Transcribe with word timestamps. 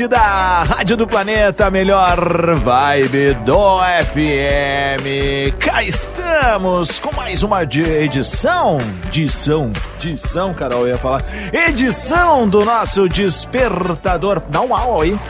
Atlântida, 0.00 0.62
Rádio 0.62 0.96
do 0.96 1.06
Planeta, 1.06 1.70
melhor 1.70 2.54
vibe 2.56 3.34
do 3.44 3.80
FM. 3.82 5.52
Cá 5.58 5.82
estamos 5.82 6.98
com 6.98 7.14
mais 7.14 7.42
uma 7.42 7.62
edição, 7.62 8.78
edição, 9.06 9.70
edição, 9.98 10.54
Carol 10.54 10.88
ia 10.88 10.96
falar, 10.96 11.22
edição 11.52 12.48
do 12.48 12.64
nosso 12.64 13.08
Despertador. 13.10 14.42
Dá 14.48 14.62
um 14.62 14.74
au 14.74 15.02
aí. 15.02 15.20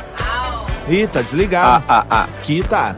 Ih, 0.88 1.08
tá 1.08 1.20
desligado. 1.20 1.84
Ah, 1.88 2.04
ah, 2.08 2.22
ah. 2.22 2.28
Aqui 2.38 2.62
tá. 2.62 2.94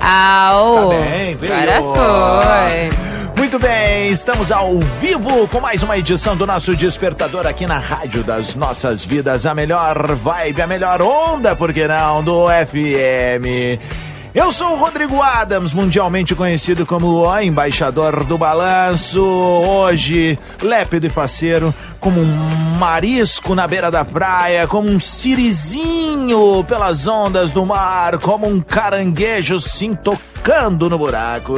Au! 0.00 0.90
Tá 0.90 0.96
bem, 0.96 1.34
veio. 1.36 1.54
Agora 1.54 2.90
foi. 2.90 3.05
Muito 3.36 3.58
bem, 3.58 4.10
estamos 4.10 4.50
ao 4.50 4.78
vivo 4.98 5.46
com 5.48 5.60
mais 5.60 5.82
uma 5.82 5.98
edição 5.98 6.34
do 6.34 6.46
nosso 6.46 6.74
Despertador 6.74 7.46
aqui 7.46 7.66
na 7.66 7.78
Rádio 7.78 8.24
das 8.24 8.54
Nossas 8.54 9.04
Vidas, 9.04 9.44
a 9.44 9.54
melhor 9.54 10.14
vibe, 10.14 10.62
a 10.62 10.66
melhor 10.66 11.02
onda, 11.02 11.54
por 11.54 11.72
que 11.72 11.86
não, 11.86 12.24
do 12.24 12.46
FM. 12.48 13.78
Eu 14.34 14.50
sou 14.52 14.72
o 14.72 14.76
Rodrigo 14.76 15.22
Adams, 15.22 15.74
mundialmente 15.74 16.34
conhecido 16.34 16.86
como 16.86 17.26
o 17.26 17.40
embaixador 17.40 18.24
do 18.24 18.38
balanço. 18.38 19.22
Hoje, 19.22 20.38
lépido 20.62 21.06
e 21.06 21.10
faceiro, 21.10 21.74
como 22.00 22.20
um 22.20 22.76
marisco 22.78 23.54
na 23.54 23.66
beira 23.66 23.90
da 23.90 24.04
praia, 24.04 24.66
como 24.66 24.90
um 24.90 24.98
sirizinho 24.98 26.64
pelas 26.64 27.06
ondas 27.06 27.52
do 27.52 27.64
mar, 27.64 28.18
como 28.18 28.46
um 28.46 28.60
caranguejo 28.60 29.60
se 29.60 29.94
tocando 29.96 30.90
no 30.90 30.98
buraco. 30.98 31.54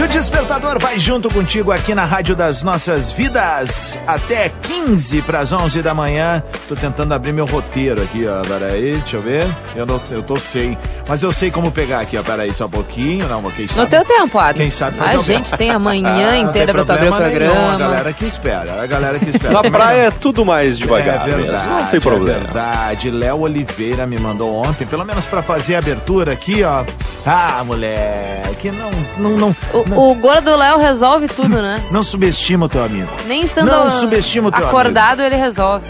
E 0.00 0.02
o 0.02 0.08
Despertador 0.08 0.78
vai 0.80 0.98
junto 0.98 1.28
contigo 1.28 1.70
aqui 1.70 1.94
na 1.94 2.06
Rádio 2.06 2.34
das 2.34 2.62
Nossas 2.62 3.12
Vidas 3.12 3.98
até 4.06 4.48
15 4.48 5.20
para 5.20 5.40
as 5.40 5.52
11 5.52 5.82
da 5.82 5.92
manhã. 5.92 6.42
Tô 6.66 6.74
tentando 6.74 7.12
abrir 7.12 7.34
meu 7.34 7.44
roteiro 7.44 8.02
aqui, 8.02 8.26
ó. 8.26 8.40
Peraí, 8.40 8.92
deixa 8.92 9.18
eu 9.18 9.22
ver. 9.22 9.44
Eu 9.76 9.84
não, 9.84 10.00
eu 10.10 10.22
tô 10.22 10.36
sem. 10.36 10.78
Mas 11.10 11.24
eu 11.24 11.32
sei 11.32 11.50
como 11.50 11.72
pegar 11.72 11.98
aqui, 11.98 12.16
ó. 12.16 12.22
Peraí, 12.22 12.54
só 12.54 12.66
um 12.66 12.70
pouquinho. 12.70 13.26
Não, 13.28 13.42
quem 13.50 13.66
No 13.66 13.72
sabe. 13.72 13.90
teu 13.90 14.04
tempo, 14.04 14.38
Adam. 14.38 14.54
Quem 14.54 14.70
sabe 14.70 14.96
A 15.00 15.16
gente 15.16 15.50
tem 15.56 15.68
a 15.74 15.76
manhã 15.78 16.30
Ah, 16.34 16.38
inteira 16.38 16.72
pra 16.72 16.84
tu 16.84 16.92
abrir 16.92 17.08
o 17.08 17.16
programa. 17.16 17.74
A 17.74 17.76
galera 17.78 18.12
que 18.12 18.24
espera, 18.26 18.80
a 18.80 18.86
galera 18.86 19.18
que 19.18 19.28
espera. 19.30 19.52
Na 19.60 19.68
praia 19.68 20.02
é 20.02 20.10
tudo 20.12 20.44
mais 20.44 20.78
devagar. 20.78 21.22
É 21.22 21.24
mesmo, 21.24 21.42
verdade, 21.42 21.66
Não 21.68 21.86
tem 21.86 22.00
problema. 22.00 22.38
É 22.38 22.40
verdade. 22.44 23.10
Léo 23.10 23.40
Oliveira 23.40 24.06
me 24.06 24.20
mandou 24.20 24.54
ontem, 24.54 24.86
pelo 24.86 25.04
menos 25.04 25.26
pra 25.26 25.42
fazer 25.42 25.74
a 25.74 25.78
abertura 25.78 26.32
aqui, 26.32 26.62
ó. 26.62 26.84
Ah, 27.26 27.60
moleque, 27.66 28.70
não, 28.70 28.90
não, 29.18 29.30
não, 29.36 29.56
não, 29.88 29.96
O, 30.06 30.10
o 30.12 30.14
gordo 30.14 30.54
Léo 30.56 30.78
resolve 30.78 31.26
tudo, 31.26 31.60
né? 31.60 31.82
não 31.90 32.04
subestima 32.04 32.66
o 32.66 32.68
teu 32.68 32.84
amigo. 32.84 33.10
Nem 33.26 33.42
estando 33.42 33.66
Não 33.66 33.90
subestima 33.90 34.48
o 34.48 34.52
teu 34.52 34.64
acordado, 34.64 35.22
ele 35.22 35.34
resolve. 35.34 35.84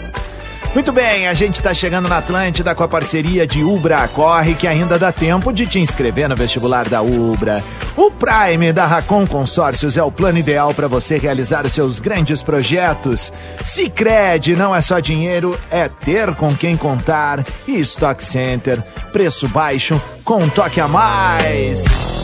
Muito 0.73 0.93
bem, 0.93 1.27
a 1.27 1.33
gente 1.33 1.55
está 1.55 1.73
chegando 1.73 2.07
na 2.07 2.19
Atlântida 2.19 2.73
com 2.73 2.81
a 2.81 2.87
parceria 2.87 3.45
de 3.45 3.61
Ubra. 3.61 4.07
Corre 4.07 4.55
que 4.55 4.65
ainda 4.65 4.97
dá 4.97 5.11
tempo 5.11 5.51
de 5.51 5.67
te 5.67 5.79
inscrever 5.79 6.29
no 6.29 6.35
vestibular 6.35 6.87
da 6.87 7.01
Ubra. 7.01 7.61
O 7.97 8.09
Prime 8.09 8.71
da 8.71 8.85
Racon 8.85 9.27
Consórcios 9.27 9.97
é 9.97 10.03
o 10.03 10.09
plano 10.09 10.37
ideal 10.37 10.73
para 10.73 10.87
você 10.87 11.17
realizar 11.17 11.65
os 11.65 11.73
seus 11.73 11.99
grandes 11.99 12.41
projetos. 12.41 13.33
Sicredi 13.65 14.55
não 14.55 14.73
é 14.73 14.79
só 14.79 14.99
dinheiro, 14.99 15.59
é 15.69 15.89
ter 15.89 16.33
com 16.35 16.55
quem 16.55 16.77
contar. 16.77 17.43
E 17.67 17.81
Stock 17.81 18.23
Center, 18.23 18.81
preço 19.11 19.49
baixo 19.49 20.01
com 20.23 20.37
um 20.37 20.49
toque 20.49 20.79
a 20.79 20.87
mais. 20.87 22.20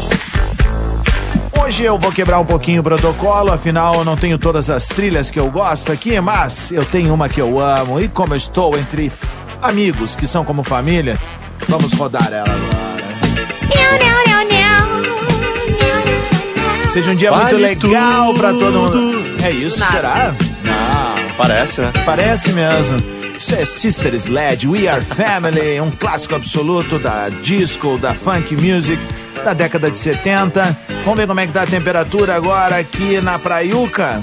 Hoje 1.68 1.84
eu 1.84 1.98
vou 2.00 2.14
quebrar 2.14 2.40
um 2.40 2.46
pouquinho 2.46 2.80
o 2.80 2.84
protocolo, 2.84 3.52
afinal 3.52 3.96
eu 3.96 4.06
não 4.06 4.16
tenho 4.16 4.38
todas 4.38 4.70
as 4.70 4.88
trilhas 4.88 5.30
que 5.30 5.38
eu 5.38 5.52
gosto 5.52 5.92
aqui, 5.92 6.18
mas 6.22 6.72
eu 6.72 6.86
tenho 6.86 7.14
uma 7.14 7.28
que 7.28 7.42
eu 7.42 7.60
amo. 7.60 8.00
E 8.00 8.08
como 8.08 8.32
eu 8.32 8.38
estou 8.38 8.78
entre 8.78 9.12
amigos 9.62 10.16
que 10.16 10.26
são 10.26 10.46
como 10.46 10.64
família, 10.64 11.18
vamos 11.68 11.92
rodar 11.92 12.32
ela 12.32 12.48
agora. 12.48 12.98
Seja 16.90 17.12
um 17.12 17.16
dia 17.16 17.34
muito 17.34 17.44
Vale 17.44 17.58
legal 17.58 18.28
tudo. 18.28 18.40
pra 18.40 18.54
todo 18.54 18.80
mundo. 18.80 19.44
É 19.44 19.52
isso, 19.52 19.80
Nada. 19.82 19.92
será? 19.92 20.36
Não. 20.64 21.36
Parece, 21.36 21.82
né? 21.82 21.92
Parece 22.06 22.54
mesmo. 22.54 23.04
Isso 23.38 23.54
é 23.54 23.66
Sister 23.66 24.16
Sledge, 24.16 24.70
We 24.70 24.88
Are 24.88 25.04
Family, 25.04 25.82
um 25.82 25.92
clássico 25.92 26.34
absoluto 26.34 26.98
da 26.98 27.28
disco, 27.28 27.98
da 27.98 28.14
funk 28.14 28.56
music 28.56 28.98
da 29.44 29.54
década 29.54 29.90
de 29.90 29.98
70. 29.98 30.78
Vamos 31.04 31.18
ver 31.18 31.28
como 31.28 31.40
é 31.40 31.48
que 31.48 31.54
tá 31.54 31.64
a 31.64 31.68
temperatura 31.68 32.36
agora 32.36 32.78
aqui 32.78 33.22
na 33.22 33.40
Praiuca. 33.40 34.22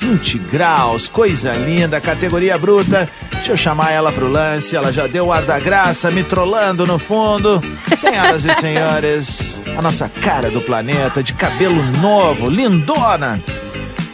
20 0.00 0.38
graus, 0.38 1.08
coisa 1.08 1.52
linda, 1.52 2.00
categoria 2.00 2.56
bruta. 2.56 3.08
Deixa 3.32 3.52
eu 3.52 3.56
chamar 3.56 3.92
ela 3.92 4.10
pro 4.10 4.28
lance, 4.28 4.74
ela 4.74 4.92
já 4.92 5.06
deu 5.06 5.26
o 5.26 5.32
ar 5.32 5.42
da 5.42 5.58
graça, 5.58 6.10
me 6.10 6.22
trollando 6.22 6.86
no 6.86 6.98
fundo. 6.98 7.62
Senhoras 7.96 8.44
e 8.44 8.54
senhores, 8.54 9.60
a 9.76 9.82
nossa 9.82 10.08
cara 10.08 10.50
do 10.50 10.60
planeta, 10.60 11.22
de 11.22 11.32
cabelo 11.34 11.82
novo, 12.00 12.48
lindona. 12.48 13.40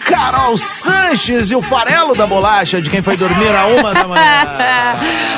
Carol 0.06 0.56
Sanches 0.56 1.50
e 1.50 1.56
o 1.56 1.60
farelo 1.60 2.14
da 2.14 2.26
bolacha 2.26 2.80
de 2.80 2.88
quem 2.88 3.02
foi 3.02 3.16
dormir 3.16 3.48
a 3.48 3.66
uma 3.66 3.92
da 3.92 4.06
manhã. 4.06 4.96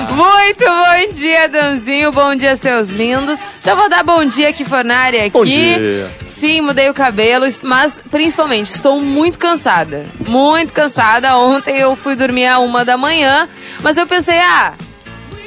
Muito 0.13 0.65
bom 0.65 1.13
dia, 1.13 1.49
Danzinho. 1.49 2.13
Bom 2.13 2.35
dia, 2.35 2.55
seus 2.55 2.91
lindos. 2.91 3.39
Já 3.61 3.75
vou 3.75 3.89
dar 3.89 4.03
bom 4.03 4.25
dia 4.27 4.51
aqui, 4.51 4.67
Fornari, 4.67 5.19
aqui. 5.19 5.31
Bom 5.31 5.45
dia. 5.45 6.11
Sim, 6.27 6.61
mudei 6.61 6.89
o 6.91 6.95
cabelo, 6.95 7.47
mas 7.63 7.99
principalmente 8.11 8.71
estou 8.71 9.01
muito 9.01 9.39
cansada. 9.39 10.05
Muito 10.27 10.73
cansada. 10.73 11.37
Ontem 11.37 11.79
eu 11.79 11.97
fui 11.97 12.15
dormir 12.15 12.47
a 12.47 12.59
uma 12.59 12.85
da 12.85 12.97
manhã, 12.97 13.49
mas 13.83 13.97
eu 13.97 14.07
pensei, 14.07 14.39
ah, 14.39 14.75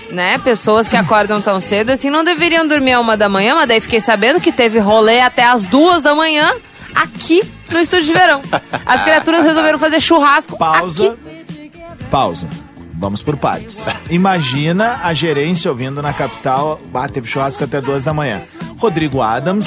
né, 0.09 0.40
pessoas 0.40 0.88
que 0.88 0.98
acordam 0.98 1.40
tão 1.40 1.59
cedo 1.59 1.92
assim 1.92 2.09
não 2.09 2.24
deveriam 2.24 2.68
dormir 2.68 2.94
a 2.94 3.00
uma 3.00 3.16
da 3.16 3.30
manhã, 3.30 3.56
mas 3.56 3.68
daí 3.68 3.80
fiquei 3.80 4.02
sabendo 4.02 4.42
que 4.42 4.52
teve 4.52 4.80
rolê 4.80 5.22
até 5.22 5.46
as 5.46 5.66
duas 5.68 6.03
da 6.03 6.14
manhã 6.14 6.53
aqui 6.96 7.41
no 7.69 7.79
estúdio 7.79 8.05
de 8.08 8.14
verão. 8.14 8.41
As 8.85 9.03
criaturas 9.03 9.43
resolveram 9.43 9.79
fazer 9.79 9.99
churrasco 9.99 10.58
Pausa. 10.58 11.11
aqui. 11.14 11.72
Pausa. 12.09 12.47
Vamos 12.93 13.23
por 13.23 13.35
partes. 13.35 13.84
Imagina 14.11 14.99
a 15.03 15.11
gerência 15.14 15.72
ouvindo 15.72 16.03
na 16.03 16.14
capital. 16.14 16.79
Ah, 16.93 17.09
teve 17.09 17.28
churrasco 17.28 17.64
até 17.64 17.82
duas 17.82 18.03
da 18.03 18.14
manhã. 18.14 18.43
Rodrigo 18.78 19.22
Adams 19.22 19.66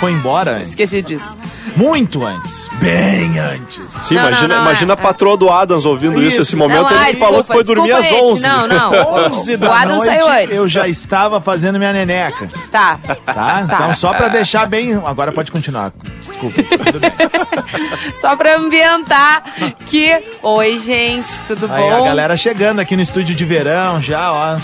foi 0.00 0.12
embora 0.12 0.52
antes. 0.56 0.70
Esqueci 0.70 1.02
disso. 1.02 1.36
Muito 1.76 2.24
antes. 2.24 2.68
Bem 2.74 3.38
antes. 3.38 3.80
Sim, 4.04 4.14
Não, 4.14 4.22
não, 4.22 4.28
imagina, 4.30 4.54
não, 4.56 4.62
imagina 4.62 4.92
é- 4.92 4.94
a 4.94 4.96
patroa 4.96 5.36
do 5.36 5.50
Adams 5.50 5.84
ouvindo 5.84 6.18
isso, 6.20 6.28
Isso. 6.28 6.42
esse 6.42 6.56
momento. 6.56 6.82
Não, 6.82 6.90
ele 6.90 6.98
ai, 6.98 7.14
falou 7.14 7.38
desculpa, 7.38 7.44
que 7.46 7.52
foi 7.52 7.64
dormir 7.74 7.92
às 7.92 8.02
desculpa, 8.02 8.24
11. 8.32 8.42
gente. 8.42 8.52
Não, 8.52 8.68
não. 8.68 9.14
11 9.32 9.54
O 9.54 9.58
da 9.58 9.80
Adam 9.80 9.96
noite, 9.96 10.06
saiu 10.10 10.28
antes. 10.28 10.56
eu 10.56 10.68
já 10.68 10.88
estava 10.88 11.40
fazendo 11.40 11.78
minha 11.78 11.92
neneca. 11.92 12.50
Tá. 12.70 12.98
Tá? 13.26 13.60
Então, 13.64 13.94
só 13.94 14.12
pra 14.14 14.28
deixar 14.28 14.66
bem. 14.66 14.94
Agora 15.04 15.32
pode 15.32 15.50
continuar. 15.52 15.92
Desculpa. 16.20 16.60
Só 18.20 18.34
pra 18.36 18.56
ambientar 18.56 19.42
que. 19.86 20.18
Oi, 20.42 20.78
gente, 20.78 21.30
tudo 21.42 21.68
Aí 21.70 21.82
bom? 21.82 22.02
a 22.02 22.06
galera 22.08 22.36
chegando 22.36 22.80
aqui 22.80 22.96
no 22.96 23.02
estúdio 23.02 23.34
de 23.34 23.44
verão 23.44 24.00
já, 24.00 24.32
ó. 24.32 24.56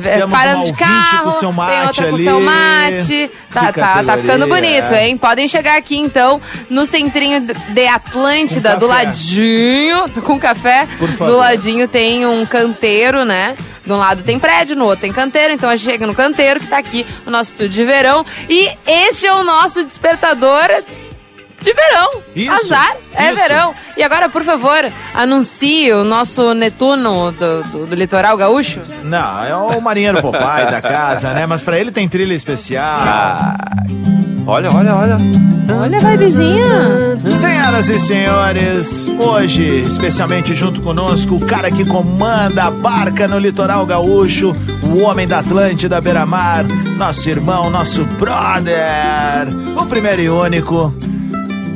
Temos 0.00 0.30
parando 0.30 0.64
de 0.64 0.72
carro, 0.72 1.24
com 1.24 1.30
seu 1.32 1.48
tem 1.48 1.56
mate 1.56 1.86
outra 1.86 2.08
com 2.08 2.14
ali. 2.14 2.24
seu 2.24 2.40
mate. 2.40 3.30
Tá, 3.52 3.72
tá, 3.72 4.04
tá 4.04 4.16
ficando 4.18 4.46
bonito, 4.46 4.92
é. 4.94 5.08
hein? 5.08 5.16
Podem 5.16 5.46
chegar 5.46 5.76
aqui 5.76 5.96
então 5.96 6.40
no 6.70 6.86
centrinho 6.86 7.40
de 7.40 7.86
Atlântida, 7.86 8.72
Com 8.74 8.78
do 8.80 8.86
ladinho, 8.86 10.08
com 10.24 10.38
café. 10.38 10.88
Do 11.18 11.36
ladinho 11.36 11.86
tem 11.86 12.26
um 12.26 12.44
canteiro, 12.46 13.24
né? 13.24 13.54
De 13.84 13.92
um 13.92 13.96
lado 13.96 14.22
tem 14.22 14.38
prédio, 14.38 14.76
no 14.76 14.84
outro 14.84 15.00
tem 15.02 15.12
canteiro, 15.12 15.52
então 15.52 15.68
a 15.68 15.76
gente 15.76 15.90
chega 15.90 16.06
no 16.06 16.14
canteiro 16.14 16.60
que 16.60 16.66
tá 16.66 16.78
aqui 16.78 17.04
o 17.26 17.30
nosso 17.30 17.50
estúdio 17.50 17.72
de 17.72 17.84
verão. 17.84 18.24
E 18.48 18.70
este 18.86 19.26
é 19.26 19.34
o 19.34 19.42
nosso 19.42 19.84
despertador 19.84 20.68
de 21.62 21.72
verão. 21.72 22.22
Isso, 22.34 22.52
Azar, 22.52 22.96
é 23.14 23.32
isso. 23.32 23.40
verão. 23.40 23.74
E 23.96 24.02
agora, 24.02 24.28
por 24.28 24.42
favor, 24.44 24.90
anuncie 25.14 25.92
o 25.92 26.04
nosso 26.04 26.54
Netuno 26.54 27.32
do, 27.32 27.62
do, 27.64 27.86
do 27.86 27.94
litoral 27.94 28.36
gaúcho. 28.36 28.80
Não, 29.04 29.44
é 29.44 29.54
o 29.54 29.80
marinheiro 29.80 30.20
Popeye 30.20 30.70
da 30.70 30.80
casa, 30.80 31.32
né? 31.32 31.46
Mas 31.46 31.62
pra 31.62 31.78
ele 31.78 31.90
tem 31.90 32.08
trilha 32.08 32.34
especial. 32.34 33.00
Olha, 34.46 34.70
olha, 34.72 34.94
olha. 34.94 35.16
Olha 35.80 35.96
a 35.96 36.00
vibezinha. 36.00 36.66
Senhoras 37.40 37.88
e 37.88 37.98
senhores, 37.98 39.08
hoje, 39.16 39.80
especialmente 39.86 40.54
junto 40.54 40.80
conosco, 40.82 41.36
o 41.36 41.46
cara 41.46 41.70
que 41.70 41.84
comanda 41.84 42.64
a 42.64 42.70
barca 42.70 43.28
no 43.28 43.38
litoral 43.38 43.86
gaúcho, 43.86 44.54
o 44.82 44.98
homem 45.02 45.26
da 45.28 45.38
Atlântida 45.38 46.00
Beira-Mar, 46.00 46.64
nosso 46.96 47.28
irmão, 47.30 47.70
nosso 47.70 48.04
brother, 48.04 49.46
o 49.80 49.86
primeiro 49.86 50.22
e 50.22 50.28
único, 50.28 50.92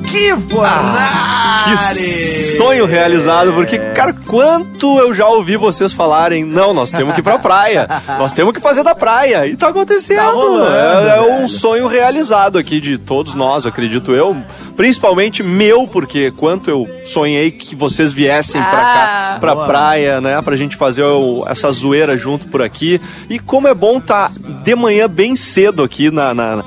que 0.06 0.34
Fornari! 0.48 1.66
Que 2.00 2.56
sonho 2.56 2.86
realizado, 2.86 3.52
porque, 3.52 3.78
cara, 3.78 4.14
quanto 4.26 4.98
eu 4.98 5.12
já 5.12 5.26
ouvi 5.26 5.56
vocês 5.56 5.92
falarem, 5.92 6.44
não, 6.44 6.72
nós 6.72 6.90
temos 6.90 7.12
que 7.14 7.20
ir 7.20 7.22
pra 7.22 7.38
praia, 7.38 7.86
nós 8.18 8.32
temos 8.32 8.52
que 8.54 8.60
fazer 8.60 8.82
da 8.82 8.94
praia, 8.94 9.46
e 9.46 9.56
tá 9.56 9.68
acontecendo. 9.68 10.18
Tá 10.18 10.30
rolando, 10.30 10.72
é, 10.74 11.16
é 11.16 11.20
um 11.20 11.36
velho. 11.36 11.48
sonho 11.48 11.86
realizado 11.86 12.56
aqui 12.56 12.80
de 12.80 12.96
todos 12.98 13.34
nós, 13.34 13.66
acredito 13.66 14.12
eu, 14.14 14.36
principalmente 14.76 15.42
meu, 15.42 15.86
porque 15.86 16.30
quanto 16.30 16.70
eu 16.70 16.86
sonhei 17.04 17.50
que 17.50 17.74
vocês 17.76 18.12
viessem 18.12 18.60
pra 18.62 18.70
cá, 18.70 19.32
Ah. 19.34 19.38
pra 19.40 19.54
Boa. 19.54 19.66
praia, 19.66 20.20
né, 20.20 20.40
pra 20.40 20.56
gente 20.56 20.76
fazer 20.76 21.02
o- 21.04 21.44
essa 21.48 21.70
zoeira 21.70 22.16
junto 22.16 22.46
por 22.48 22.62
aqui, 22.62 23.00
e 23.28 23.38
como 23.38 23.68
é 23.68 23.74
bom 23.74 24.00
tá 24.00 24.30
de 24.64 24.74
manhã 24.74 25.08
bem 25.08 25.34
cedo 25.36 25.82
aqui 25.82 26.10
na- 26.10 26.32
na 26.32 26.64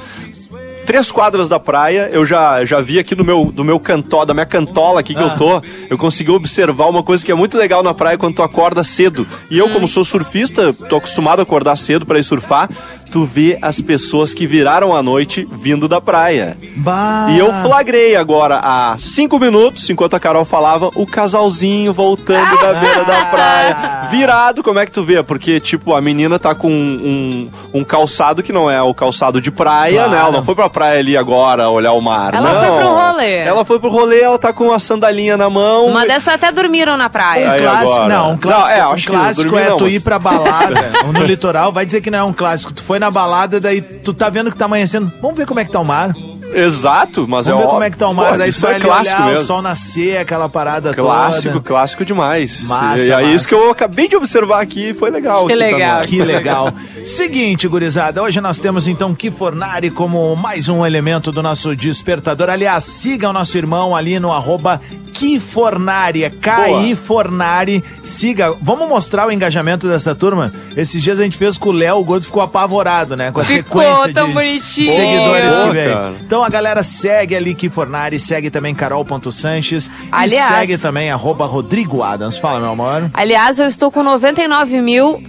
três 0.90 1.12
quadras 1.12 1.48
da 1.48 1.60
praia, 1.60 2.10
eu 2.12 2.26
já, 2.26 2.66
já 2.66 2.82
vi 2.82 2.98
aqui 2.98 3.14
no 3.16 3.24
meu, 3.24 3.52
do 3.52 3.64
meu 3.64 3.80
cantó, 3.80 4.26
da 4.26 4.34
minha 4.34 4.46
cantola 4.48 5.00
aqui 5.02 5.14
que 5.14 5.22
Ah. 5.22 5.26
eu 5.28 5.38
tô, 5.38 5.62
eu 5.88 6.00
consegui 6.00 6.32
observar 6.32 6.88
uma 6.88 7.04
coisa 7.04 7.24
que 7.24 7.32
é 7.32 7.36
muito 7.36 7.56
legal 7.60 7.84
na 7.84 7.94
praia 7.94 8.18
quando 8.18 8.34
tu 8.34 8.42
acorda 8.42 8.84
cedo. 8.84 9.28
E 9.52 9.58
eu, 9.60 9.70
como 9.70 9.88
sou 9.88 10.04
surfista, 10.04 10.74
tô 10.74 10.96
acostumado 10.96 11.42
a 11.42 11.44
acordar 11.44 11.76
cedo 11.76 12.08
pra 12.08 12.18
ir 12.18 12.24
surfar, 12.24 12.68
tu 13.12 13.26
vê 13.26 13.58
as 13.62 13.82
pessoas 13.82 14.34
que 14.34 14.46
viraram 14.48 14.96
a 14.96 15.02
noite 15.04 15.48
vindo 15.52 15.88
da 15.88 16.00
praia. 16.00 16.58
Bah. 16.78 17.28
E 17.32 17.40
eu 17.40 17.52
flagrei 17.62 18.16
agora, 18.16 18.60
há 18.62 18.96
cinco 18.98 19.40
minutos, 19.40 19.90
enquanto 19.90 20.16
a 20.16 20.20
Carol 20.20 20.46
falava, 20.46 20.90
o 20.96 21.06
casalzinho 21.06 21.92
voltando 21.94 22.60
da 22.62 22.74
beira 22.74 23.04
da 23.06 23.26
praia. 23.26 23.78
Virado, 24.12 24.64
como 24.64 24.80
é 24.80 24.86
que 24.86 24.92
tu 24.92 25.04
vê? 25.04 25.22
Porque, 25.22 25.60
tipo, 25.60 25.94
a 25.94 26.02
menina 26.02 26.40
tá 26.40 26.56
com 26.56 26.70
um, 26.72 27.50
um 27.74 27.84
calçado 27.84 28.42
que 28.42 28.52
não 28.52 28.70
é 28.70 28.82
o 28.82 28.94
calçado 28.94 29.40
de 29.42 29.52
praia, 29.52 29.94
Claro. 29.96 30.12
né? 30.12 30.18
Ela 30.20 30.32
não 30.32 30.44
foi 30.44 30.56
pra 30.56 30.70
praia 30.70 31.00
ali 31.00 31.16
agora 31.18 31.70
olhar 31.70 31.94
o 31.94 32.02
mar. 32.02 32.34
Ela 32.34 32.54
não. 32.54 32.60
foi 32.62 32.78
pro 32.80 32.96
rolê. 32.96 33.36
Ela 33.38 33.66
foi 33.66 33.80
pro 33.80 33.90
rolê, 33.90 34.22
ela 34.22 34.38
tá 34.40 34.52
com 34.54 34.72
a 34.72 34.80
sandalinha 34.80 35.38
na 35.38 35.50
mão. 35.50 35.86
Uma 35.88 36.06
dessas 36.06 36.34
até 36.34 36.52
dormiram 36.52 36.98
na 36.98 37.06
Um 37.08 37.10
praia. 37.10 37.52
Aí 37.52 37.62
clássico, 37.62 38.08
não, 38.08 38.32
um 38.34 38.38
clássico, 38.38 38.68
Não, 38.70 38.76
é, 38.76 38.88
um 38.88 38.92
acho 38.92 39.06
que 39.08 39.12
clássico 39.12 39.58
é 39.58 39.70
não, 39.70 39.78
tu 39.78 39.84
mas- 39.86 39.96
ir 39.96 40.00
pra 40.02 40.20
balada 40.20 40.92
no 41.14 41.24
litoral, 41.26 41.72
vai 41.72 41.86
dizer 41.86 42.02
que 42.02 42.10
não 42.12 42.20
é 42.20 42.24
um 42.24 42.34
clássico. 42.34 42.74
Tu 42.74 42.84
foi 42.84 42.99
na 43.00 43.10
balada, 43.10 43.60
daí 43.60 43.82
tu 43.82 44.14
tá 44.14 44.30
vendo 44.30 44.52
que 44.52 44.58
tá 44.58 44.66
amanhecendo. 44.66 45.12
Vamos 45.22 45.38
ver 45.38 45.46
como 45.46 45.60
é 45.60 45.66
que 45.66 45.72
tá 45.72 45.80
o 45.80 45.86
mar. 45.86 46.14
Exato, 46.54 47.28
mas 47.28 47.46
Vamos 47.46 47.48
é 47.48 47.52
ver 47.52 47.54
óbvio. 47.54 47.70
como 47.70 47.84
é 47.84 47.90
que 47.92 47.98
tá 47.98 48.08
o 48.08 48.14
mar. 48.14 48.32
Pô, 48.32 48.38
daí 48.38 48.50
isso 48.50 48.66
é 48.68 48.80
clássico 48.80 49.16
olhar 49.18 49.28
mesmo. 49.28 49.44
o 49.44 49.46
sol 49.48 49.62
nascer, 49.62 50.18
aquela 50.18 50.50
parada 50.50 50.94
Clássico, 50.94 51.54
toda. 51.54 51.66
clássico 51.66 52.04
demais. 52.06 52.68
Massa, 52.68 53.04
e 53.04 53.10
é 53.12 53.16
massa. 53.18 53.24
isso 53.32 53.48
que 53.48 53.54
eu 53.54 53.70
acabei 53.72 54.08
de 54.08 54.16
observar 54.16 54.62
aqui, 54.62 54.94
foi 54.94 55.10
legal. 55.10 55.46
Que 55.48 55.54
legal. 55.56 56.02
também. 56.02 56.10
Que 56.10 56.24
legal. 56.24 56.74
Seguinte, 57.06 57.68
gurizada, 57.68 58.22
hoje 58.22 58.42
nós 58.42 58.60
temos 58.60 58.88
então 58.88 59.14
Kifornari 59.16 59.90
como 59.90 60.36
mais 60.36 60.68
um 60.68 60.86
elemento 60.86 61.32
do 61.32 61.42
nosso 61.42 61.76
despertador. 61.76 62.50
Aliás, 62.50 62.84
siga 62.84 63.30
o 63.30 63.34
nosso 63.34 63.58
irmão 63.58 63.96
ali 63.96 64.20
no 64.20 64.32
arroba 64.34 64.82
Kifornari, 65.14 66.24
é 66.24 66.30
K.I. 66.30 66.96
Fornari. 66.96 67.84
Siga, 68.04 68.54
vamos 68.62 68.88
mostrar 68.88 69.28
o 69.28 69.32
engajamento 69.32 69.88
dessa 69.88 70.14
turma? 70.16 70.52
Esses 70.76 71.02
dias 71.02 71.20
a 71.20 71.24
gente 71.24 71.38
fez 71.38 71.58
com 71.58 71.70
o 71.70 71.72
Léo, 71.72 71.98
o 71.98 72.04
Gordo 72.04 72.26
ficou 72.26 72.42
apavorado, 72.42 73.16
né? 73.16 73.32
Com 73.32 73.40
a 73.42 73.46
Ficou 73.46 73.82
sequência 73.82 74.14
tão 74.14 74.28
de 74.28 74.34
bonitinho. 74.34 74.86
seguidores 74.96 75.56
Pô, 75.56 75.64
que 75.68 75.72
veio. 75.72 75.94
cara. 75.94 76.14
Então 76.40 76.48
a 76.48 76.50
galera 76.50 76.84
segue 76.84 77.36
ali 77.36 77.54
Kifornari, 77.54 78.18
segue 78.18 78.50
também 78.50 78.74
Carol.Sanches 78.74 79.92
Aliás- 80.10 80.50
e 80.50 80.54
segue 80.54 80.78
também 80.78 81.12
arroba 81.12 81.46
Rodrigo 81.46 82.02
Adams. 82.02 82.38
Fala, 82.38 82.62
meu 82.62 82.70
amor. 82.70 83.12
Aliás, 83.14 83.60
eu 83.60 83.66
estou 83.66 83.92
com 83.92 84.02
99 84.04 84.80
mil 84.80 85.22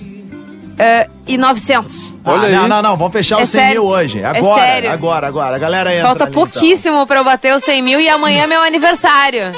eh, 0.78 1.10
e 1.26 1.36
900. 1.36 2.14
Olha 2.24 2.42
ah, 2.42 2.46
aí. 2.46 2.54
Não, 2.54 2.68
não, 2.68 2.80
não, 2.80 2.96
vamos 2.96 3.12
fechar 3.12 3.40
É 3.40 3.42
os 3.42 3.48
100 3.48 3.60
sério? 3.60 3.82
mil 3.82 3.90
hoje. 3.90 4.20
É 4.20 4.24
Agora, 4.24 4.62
sério? 4.62 4.92
agora, 4.92 5.26
agora. 5.26 5.56
A 5.56 5.58
galera 5.58 5.92
entra 5.92 6.06
Falta 6.06 6.24
ali, 6.24 6.30
então. 6.32 6.46
pouquíssimo 6.46 7.04
pra 7.08 7.18
eu 7.18 7.24
bater 7.24 7.56
os 7.56 7.64
100 7.64 7.82
mil 7.82 8.00
e 8.00 8.08
amanhã 8.08 8.44
é 8.44 8.46
meu 8.46 8.62
aniversário. 8.62 9.50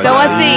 Então, 0.00 0.18
assim, 0.18 0.56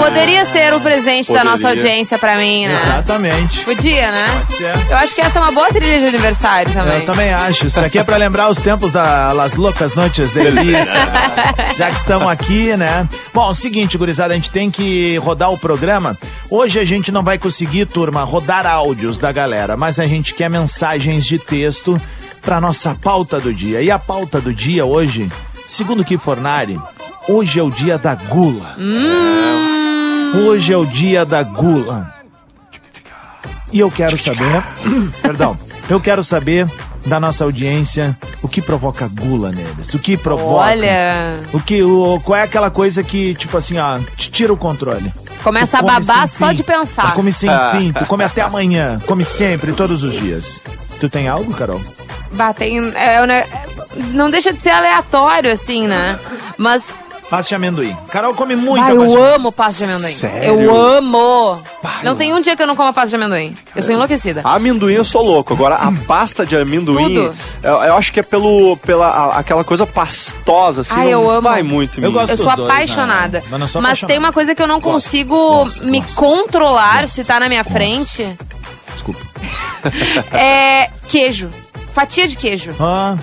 poderia 0.00 0.44
ser 0.46 0.72
o 0.74 0.80
presente 0.80 1.32
da 1.32 1.42
nossa 1.42 1.62
Poderia. 1.62 1.82
audiência 1.82 2.18
pra 2.18 2.36
mim, 2.36 2.66
né? 2.66 2.74
Exatamente. 2.74 3.64
Podia, 3.64 4.10
né? 4.10 4.44
ser. 4.48 4.74
Eu 4.90 4.96
acho 4.96 5.14
que 5.14 5.20
essa 5.20 5.38
é 5.38 5.42
uma 5.42 5.52
boa 5.52 5.68
trilha 5.68 5.98
de 5.98 6.06
aniversário 6.06 6.72
também. 6.72 6.94
Eu 7.00 7.06
também 7.06 7.32
acho. 7.32 7.66
Isso 7.66 7.80
daqui 7.80 7.98
é 7.98 8.04
pra 8.04 8.16
lembrar 8.16 8.48
os 8.48 8.60
tempos 8.60 8.92
das 8.92 9.34
Las 9.34 9.54
Loucas 9.56 9.94
Noites 9.94 10.32
de 10.32 10.42
Delícia. 10.42 11.08
Já 11.76 11.90
que 11.90 11.96
estamos 11.96 12.28
aqui, 12.28 12.76
né? 12.76 13.06
Bom, 13.34 13.52
seguinte, 13.54 13.98
gurizada, 13.98 14.34
a 14.34 14.36
gente 14.36 14.50
tem 14.50 14.70
que 14.70 15.16
rodar 15.18 15.52
o 15.52 15.58
programa. 15.58 16.16
Hoje 16.50 16.78
a 16.78 16.84
gente 16.84 17.10
não 17.10 17.22
vai 17.22 17.38
conseguir, 17.38 17.86
turma, 17.86 18.22
rodar 18.22 18.66
áudios 18.66 19.18
da 19.18 19.32
galera, 19.32 19.76
mas 19.76 19.98
a 19.98 20.06
gente 20.06 20.32
quer 20.34 20.48
mensagens 20.48 21.24
de 21.26 21.38
texto 21.38 22.00
pra 22.40 22.60
nossa 22.60 22.94
pauta 22.94 23.40
do 23.40 23.52
dia. 23.52 23.82
E 23.82 23.90
a 23.90 23.98
pauta 23.98 24.40
do 24.40 24.54
dia 24.54 24.84
hoje, 24.84 25.28
segundo 25.68 26.00
o 26.00 26.04
Kifornari, 26.04 26.80
hoje 27.28 27.58
é 27.58 27.62
o 27.62 27.70
dia 27.70 27.98
da 27.98 28.14
gula. 28.14 28.76
Hoje 30.46 30.72
é 30.72 30.76
o 30.76 30.86
dia 30.86 31.24
da 31.24 31.42
gula. 31.42 32.14
E 33.72 33.80
eu 33.80 33.90
quero 33.90 34.16
saber, 34.16 34.62
perdão, 35.20 35.56
eu 35.88 36.00
quero 36.00 36.22
saber 36.22 36.66
da 37.06 37.20
nossa 37.20 37.44
audiência 37.44 38.16
o 38.42 38.48
que 38.48 38.60
provoca 38.60 39.08
gula 39.08 39.50
neles, 39.52 39.92
o 39.94 39.98
que 39.98 40.16
provoca. 40.16 40.66
Olha, 40.70 41.32
O 41.52 41.60
que, 41.60 41.82
o, 41.82 42.20
qual 42.20 42.38
é 42.38 42.42
aquela 42.42 42.70
coisa 42.70 43.02
que, 43.02 43.34
tipo 43.34 43.56
assim, 43.56 43.78
ó, 43.78 43.98
te 44.16 44.30
tira 44.30 44.52
o 44.52 44.56
controle? 44.56 45.12
começa 45.42 45.78
a 45.78 45.82
babar 45.82 46.26
só 46.26 46.48
fim. 46.48 46.54
de 46.54 46.62
pensar. 46.64 47.10
Tu 47.10 47.12
come 47.14 47.32
sem 47.32 47.48
Ah. 47.48 47.70
fim, 47.76 47.92
tu 47.92 48.04
come 48.06 48.24
até 48.24 48.40
amanhã, 48.42 48.96
come 49.06 49.24
sempre, 49.24 49.72
todos 49.72 50.02
os 50.02 50.14
dias. 50.14 50.60
Tu 50.98 51.08
tem 51.08 51.28
algo, 51.28 51.54
Carol? 51.54 51.80
Batem, 52.32 52.78
é, 52.96 53.14
é, 53.16 53.24
é, 53.24 53.46
não 54.12 54.28
deixa 54.28 54.52
de 54.52 54.60
ser 54.60 54.70
aleatório, 54.70 55.52
assim, 55.52 55.86
né? 55.86 56.18
Mas 56.58 56.82
Pasta 57.28 57.48
de 57.48 57.54
amendoim. 57.56 57.96
Carol 58.10 58.34
come 58.34 58.54
muito 58.54 58.80
ah, 58.80 58.86
pasta 58.86 58.92
de 58.92 58.96
eu 58.98 59.02
amendoim. 59.02 59.34
amo 59.34 59.52
pasta 59.52 59.84
de 59.86 59.92
amendoim. 59.92 60.12
Sério? 60.14 60.60
Eu 60.60 60.76
amo. 60.96 61.60
Não 62.04 62.14
tem 62.14 62.32
um 62.32 62.40
dia 62.40 62.54
que 62.56 62.62
eu 62.62 62.66
não 62.68 62.76
coma 62.76 62.92
pasta 62.92 63.10
de 63.10 63.16
amendoim. 63.16 63.52
Eu 63.74 63.82
sou 63.82 63.92
enlouquecida. 63.92 64.42
Amendoim 64.44 64.92
eu 64.94 65.04
sou 65.04 65.22
louco. 65.24 65.52
Agora, 65.52 65.74
a 65.74 65.90
pasta 66.06 66.46
de 66.46 66.54
amendoim, 66.56 67.02
Tudo. 67.14 67.34
eu, 67.64 67.72
eu 67.82 67.96
acho 67.96 68.12
que 68.12 68.20
é 68.20 68.22
pelo, 68.22 68.76
pela 68.76 69.08
a- 69.08 69.38
aquela 69.40 69.64
coisa 69.64 69.84
pastosa, 69.84 70.82
assim. 70.82 70.94
Ai, 70.96 71.04
não 71.06 71.22
eu 71.22 71.30
amo. 71.30 71.42
vai 71.42 71.62
muito 71.64 72.00
Eu 72.00 72.12
gosto 72.12 72.30
Eu 72.30 72.36
sou 72.36 72.54
dois, 72.54 72.70
apaixonada. 72.70 73.38
né? 73.40 73.44
Mas 73.50 73.60
não 73.60 73.68
sou 73.68 73.82
Mas 73.82 74.00
tem 74.02 74.18
uma 74.18 74.32
coisa 74.32 74.54
que 74.54 74.62
eu 74.62 74.68
não 74.68 74.78
Gosto, 74.78 74.92
consigo 74.92 75.34
gosto, 75.64 75.84
me 75.84 76.00
gosto. 76.00 76.14
controlar 76.14 77.08
se 77.08 77.24
tá 77.24 77.40
na 77.40 77.48
minha 77.48 77.64
frente. 77.64 78.24
Desculpa. 78.94 79.20
É 80.32 80.90
queijo. 81.08 81.48
Fatia 81.94 82.26
de 82.28 82.36
queijo. 82.36 82.74
Ah, 82.80 83.16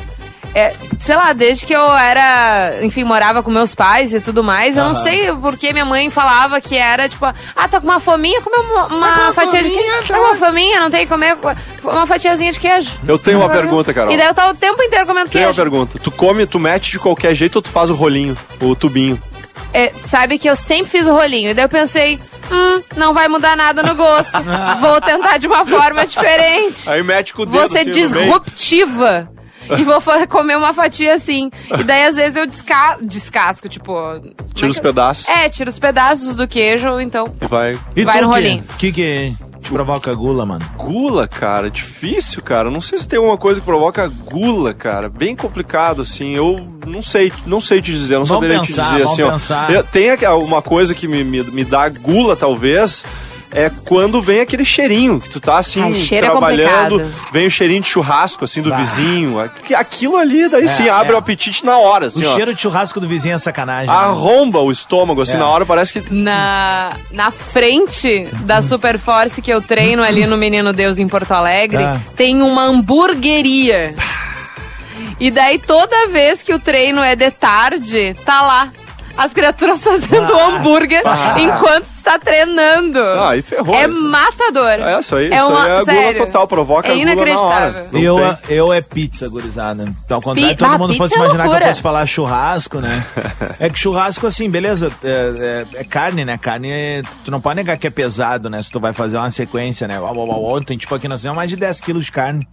É, 0.55 0.71
sei 0.99 1.15
lá, 1.15 1.33
desde 1.33 1.65
que 1.65 1.73
eu 1.73 1.91
era, 1.97 2.77
enfim, 2.83 3.03
morava 3.03 3.41
com 3.41 3.49
meus 3.49 3.73
pais 3.73 4.13
e 4.13 4.19
tudo 4.19 4.43
mais, 4.43 4.77
eu 4.77 4.83
não 4.83 4.93
sei 4.93 5.31
porque 5.41 5.73
minha 5.73 5.83
mãe 5.85 6.11
falava 6.11 6.61
que 6.61 6.77
era 6.77 7.09
tipo, 7.09 7.25
ah, 7.25 7.67
tá 7.67 7.79
com 7.81 7.87
uma 7.87 7.99
fominha, 7.99 8.39
come 8.41 8.57
uma, 8.57 8.85
uma 8.85 9.07
Tá 9.07 9.13
com 9.15 9.21
uma 9.21 9.33
fatia 9.33 9.63
de 9.63 9.69
fominha, 9.69 9.83
queijo. 9.93 10.07
tá. 10.07 10.13
Tá 10.13 10.19
com 10.19 10.25
uma 10.27 10.35
fominha, 10.35 10.79
não 10.79 10.91
tem 10.91 10.99
que 11.01 11.07
comer 11.07 11.35
uma 11.83 12.05
fatiazinha 12.05 12.51
de 12.51 12.59
queijo. 12.59 12.91
Eu 13.07 13.17
tenho 13.17 13.39
uma 13.39 13.49
pergunta, 13.49 13.91
Carol. 13.93 14.13
E 14.13 14.17
daí 14.17 14.27
eu 14.27 14.33
tava 14.33 14.53
o 14.53 14.55
tempo 14.55 14.81
inteiro 14.83 15.07
comendo 15.07 15.29
Tenho 15.29 15.45
uma 15.47 15.53
queijo. 15.53 15.61
pergunta. 15.71 15.97
Tu 15.99 16.11
come, 16.11 16.45
tu 16.45 16.59
mete 16.59 16.91
de 16.91 16.99
qualquer 16.99 17.33
jeito 17.33 17.55
ou 17.55 17.61
tu 17.61 17.69
faz 17.69 17.89
o 17.89 17.95
rolinho, 17.95 18.37
o 18.61 18.75
tubinho? 18.75 19.19
É, 19.73 19.91
sabe 20.03 20.37
que 20.37 20.47
eu 20.47 20.55
sempre 20.55 20.91
fiz 20.91 21.07
o 21.07 21.13
rolinho. 21.13 21.49
E 21.49 21.53
daí 21.55 21.65
eu 21.65 21.69
pensei, 21.69 22.19
hum, 22.51 22.81
não 22.95 23.11
vai 23.11 23.27
mudar 23.27 23.57
nada 23.57 23.81
no 23.81 23.95
gosto. 23.95 24.31
Vou 24.79 25.01
tentar 25.01 25.37
de 25.39 25.47
uma 25.47 25.65
forma 25.65 26.05
diferente. 26.05 26.87
Aí 26.87 27.01
mete 27.01 27.33
com 27.33 27.41
o 27.41 27.45
dedo 27.47 27.57
Vou 27.57 27.67
ser 27.69 27.79
assim, 27.79 27.89
disruptiva. 27.89 29.32
E 29.77 29.83
vou 29.83 30.01
comer 30.27 30.57
uma 30.57 30.73
fatia 30.73 31.13
assim. 31.15 31.49
E 31.79 31.83
daí, 31.83 32.05
às 32.05 32.15
vezes, 32.15 32.35
eu 32.35 32.45
desca 32.47 32.97
descasco, 33.01 33.67
tipo. 33.69 33.93
como 33.93 34.33
Tira 34.53 34.67
é 34.67 34.69
os 34.69 34.77
que- 34.77 34.81
pedaços 34.83 35.27
É, 35.27 35.49
tiro 35.49 35.69
os 35.69 35.79
pedaços 35.79 36.35
do 36.35 36.47
queijo, 36.47 36.99
então. 36.99 37.33
e 37.41 37.45
vai... 37.47 37.79
e 37.95 38.03
Vai 38.03 38.21
no 38.21 38.27
que- 38.29 38.33
rolinho. 38.33 38.63
Que 38.77 38.91
que... 38.91 39.35
Tipo, 39.63 39.75
provoca 39.75 40.13
gula, 40.13 40.45
mano? 40.45 40.65
Gula, 40.75 41.25
cara, 41.25 41.71
difícil, 41.71 42.41
cara. 42.43 42.69
Não 42.69 42.81
sei 42.81 42.99
se 42.99 43.07
tem 43.07 43.15
alguma 43.17 43.37
coisa 43.37 43.61
que 43.61 43.65
provoca 43.65 44.05
gula, 44.09 44.73
cara. 44.73 45.07
Bem 45.07 45.37
complicado, 45.37 46.01
assim. 46.01 46.35
Eu 46.35 46.57
não 46.85 47.01
sei, 47.01 47.31
não 47.45 47.61
sei 47.61 47.81
te 47.81 47.89
dizer, 47.93 48.15
não 48.17 48.25
Vamos 48.25 48.43
saberia 48.43 48.59
pensar, 48.59 48.83
te 48.83 48.91
dizer, 48.91 49.03
vamos 49.05 49.11
assim, 49.13 49.21
ó. 49.23 49.31
pensar. 49.31 49.71
Eu- 49.73 49.83
Tem 49.85 50.09
uma 50.45 50.61
coisa 50.61 50.93
que 50.93 51.07
me, 51.07 51.23
me, 51.23 51.41
me 51.43 51.63
dá 51.63 51.87
gula, 51.87 52.35
talvez. 52.35 53.05
É 53.55 53.69
quando 53.85 54.19
vem 54.21 54.39
aquele 54.41 54.65
cheirinho, 54.65 55.19
que 55.21 55.29
tu 55.29 55.39
tá 55.39 55.57
assim, 55.59 55.81
Ai, 55.81 55.93
é 56.11 56.19
trabalhando, 56.21 56.97
complicado. 56.97 57.13
vem 57.31 57.45
o 57.45 57.51
cheirinho 57.51 57.81
de 57.81 57.87
churrasco, 57.87 58.43
assim, 58.45 58.61
do 58.63 58.69
Bah. 58.71 58.77
vizinho. 58.77 59.39
Aqui- 59.39 59.75
Aquilo 59.75 60.17
ali, 60.17 60.49
daí 60.49 60.67
sim, 60.67 60.87
é. 60.87 60.89
abre 60.89 61.13
o 61.13 61.17
apetite 61.17 61.63
na 61.63 61.77
hora, 61.77 62.07
assim, 62.07 62.25
o 62.25 62.29
ó. 62.31 62.33
cheiro 62.33 62.53
de 62.55 62.61
churrasco 62.61 62.99
do 62.99 63.07
vizinho 63.07 63.35
é 63.35 63.37
sacanagem. 63.37 63.87
né? 63.87 63.95
Arromba 63.95 64.59
o 64.59 64.71
estômago, 64.71 65.21
assim, 65.21 65.35
É. 65.35 65.37
na 65.37 65.47
hora 65.47 65.65
parece 65.65 65.93
que. 66.01 66.13
Na, 66.13 66.93
na 67.11 67.29
frente 67.29 68.27
da 68.41 68.61
Super 68.61 68.97
Force 68.97 69.41
que 69.41 69.53
eu 69.53 69.61
treino 69.61 70.01
ali 70.01 70.25
no 70.25 70.35
Menino 70.35 70.73
Deus 70.73 70.97
em 70.97 71.07
Porto 71.07 71.31
Alegre, 71.31 71.83
Ah. 71.83 71.99
tem 72.15 72.41
uma 72.41 72.63
hamburgueria. 72.63 73.93
E 75.19 75.29
daí 75.29 75.59
toda 75.59 76.07
vez 76.07 76.41
que 76.41 76.53
o 76.53 76.59
treino 76.59 77.01
é 77.03 77.15
de 77.15 77.29
tarde, 77.31 78.15
tá 78.25 78.41
lá. 78.41 78.69
As 79.17 79.31
criaturas 79.31 79.83
fazendo 79.83 80.33
Ah. 80.33 80.47
hambúrguer 80.47 81.01
enquanto 81.37 81.85
está 81.85 82.17
treinando. 82.17 82.99
Ah, 82.99 83.29
aí 83.29 83.41
ferrou. 83.41 83.75
É 83.75 83.85
matador. 83.87 84.69
É, 84.71 84.99
isso 84.99 85.15
aí, 85.15 85.31
É 85.31 85.35
isso 85.37 85.47
uma- 85.47 85.63
aí 85.63 85.69
é 85.69 85.73
gula 85.73 85.85
sério. 85.85 86.25
total, 86.25 86.47
provoca 86.47 86.87
É 86.87 86.91
gula 86.91 87.01
inacreditável. 87.03 87.85
Eu, 87.93 88.17
eu 88.49 88.73
é 88.73 88.81
pizza, 88.81 89.29
gurizada. 89.29 89.85
Então, 90.05 90.17
ao 90.17 90.21
contrário, 90.21 90.49
Pi- 90.55 90.57
todo 90.57 90.71
ah, 90.73 90.77
mundo 90.77 90.95
fosse 90.95 91.13
é 91.13 91.17
imaginar 91.17 91.43
que 91.43 91.47
eu 91.47 91.51
loucura. 91.51 91.69
fosse 91.69 91.81
falar 91.81 92.05
churrasco, 92.07 92.79
né? 92.79 93.05
é 93.59 93.69
que 93.69 93.77
churrasco, 93.79 94.25
assim, 94.25 94.49
beleza, 94.49 94.91
é, 95.03 95.65
é- 95.75 95.81
é 95.81 95.83
carne, 95.83 96.25
né? 96.25 96.37
Carne, 96.37 96.69
é- 96.71 97.01
tu 97.23 97.29
não 97.29 97.39
pode 97.39 97.55
negar 97.57 97.77
que 97.77 97.85
é 97.85 97.89
pesado, 97.91 98.49
né? 98.49 98.61
Se 98.63 98.71
tu 98.71 98.79
vai 98.79 98.93
fazer 98.93 99.17
uma 99.17 99.29
sequência, 99.29 99.87
né? 99.87 99.99
Ontem, 100.01 100.75
tipo, 100.77 100.93
aqui 100.95 101.07
nós 101.07 101.21
temos 101.21 101.35
mais 101.35 101.49
de 101.49 101.55
10 101.55 101.79
quilos 101.79 102.05
de 102.05 102.11
carne. 102.11 102.47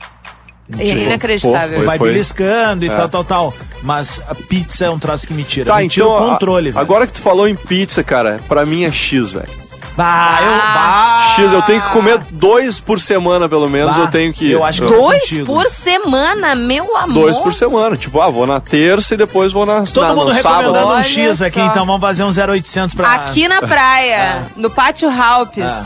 É 0.78 0.84
inacreditável. 0.86 1.70
Tu 1.70 1.76
Foi, 1.76 1.86
vai 1.86 1.98
foi. 1.98 2.08
beliscando 2.12 2.84
e 2.84 2.88
É. 2.88 2.94
tal, 2.96 3.08
tal, 3.08 3.24
tal. 3.24 3.54
Mas 3.82 4.20
a 4.28 4.34
pizza 4.34 4.84
é 4.84 4.90
um 4.90 4.98
troço 4.98 5.26
que 5.26 5.32
me 5.34 5.42
tira. 5.44 5.66
Tá, 5.72 5.78
me 5.80 5.88
tira 5.88 6.06
então. 6.06 6.16
o 6.26 6.30
controle, 6.30 6.68
a- 6.68 6.72
velho. 6.72 6.80
agora 6.82 7.06
que 7.06 7.12
tu 7.14 7.20
falou 7.20 7.48
em 7.48 7.54
pizza, 7.54 8.02
cara, 8.04 8.38
pra 8.48 8.64
mim 8.66 8.84
é 8.84 8.92
X, 8.92 9.32
velho. 9.32 9.60
Bah, 9.96 10.38
eu, 10.42 10.48
Ah. 10.54 10.72
bah, 10.74 11.34
X, 11.42 11.52
eu 11.52 11.62
tenho 11.62 11.82
que 11.82 11.88
comer 11.90 12.18
dois 12.30 12.78
por 12.80 13.00
semana, 13.00 13.48
pelo 13.48 13.68
menos. 13.68 13.96
bah, 13.96 14.02
eu 14.04 14.08
tenho 14.10 14.32
que. 14.32 14.50
Eu 14.50 14.64
acho 14.64 14.82
que 14.82 14.88
Dois 14.88 15.20
contigo. 15.22 15.46
por 15.46 15.68
semana, 15.70 16.54
meu 16.54 16.96
amor. 16.96 17.22
Dois 17.24 17.38
por 17.38 17.52
semana. 17.54 17.96
Tipo, 17.96 18.20
ah, 18.20 18.30
vou 18.30 18.46
na 18.46 18.60
terça 18.60 19.14
e 19.14 19.16
depois 19.16 19.52
vou 19.52 19.66
na, 19.66 19.82
Todo 19.82 20.06
na, 20.06 20.14
mundo 20.14 20.28
no 20.32 20.34
sábado. 20.34 20.58
recomendando 20.62 20.86
um 20.86 20.94
Olha 20.94 21.02
X 21.02 21.42
aqui, 21.42 21.58
só. 21.60 21.66
então 21.66 21.84
vamos 21.84 22.00
fazer 22.00 22.22
um 22.22 22.32
0800 22.32 22.94
pra... 22.94 23.12
Aqui 23.14 23.48
na 23.48 23.60
praia, 23.60 24.42
no 24.56 24.70
Pátio 24.70 25.10
Halpes, 25.10 25.64
Ah. 25.64 25.84